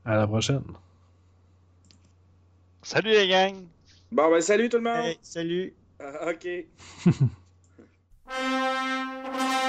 [0.06, 0.64] à la prochaine.
[2.84, 3.56] Salut les gang!
[4.14, 5.16] Bon, ben, salut tout le monde!
[5.22, 5.74] salut!
[6.00, 6.48] Ah, ok.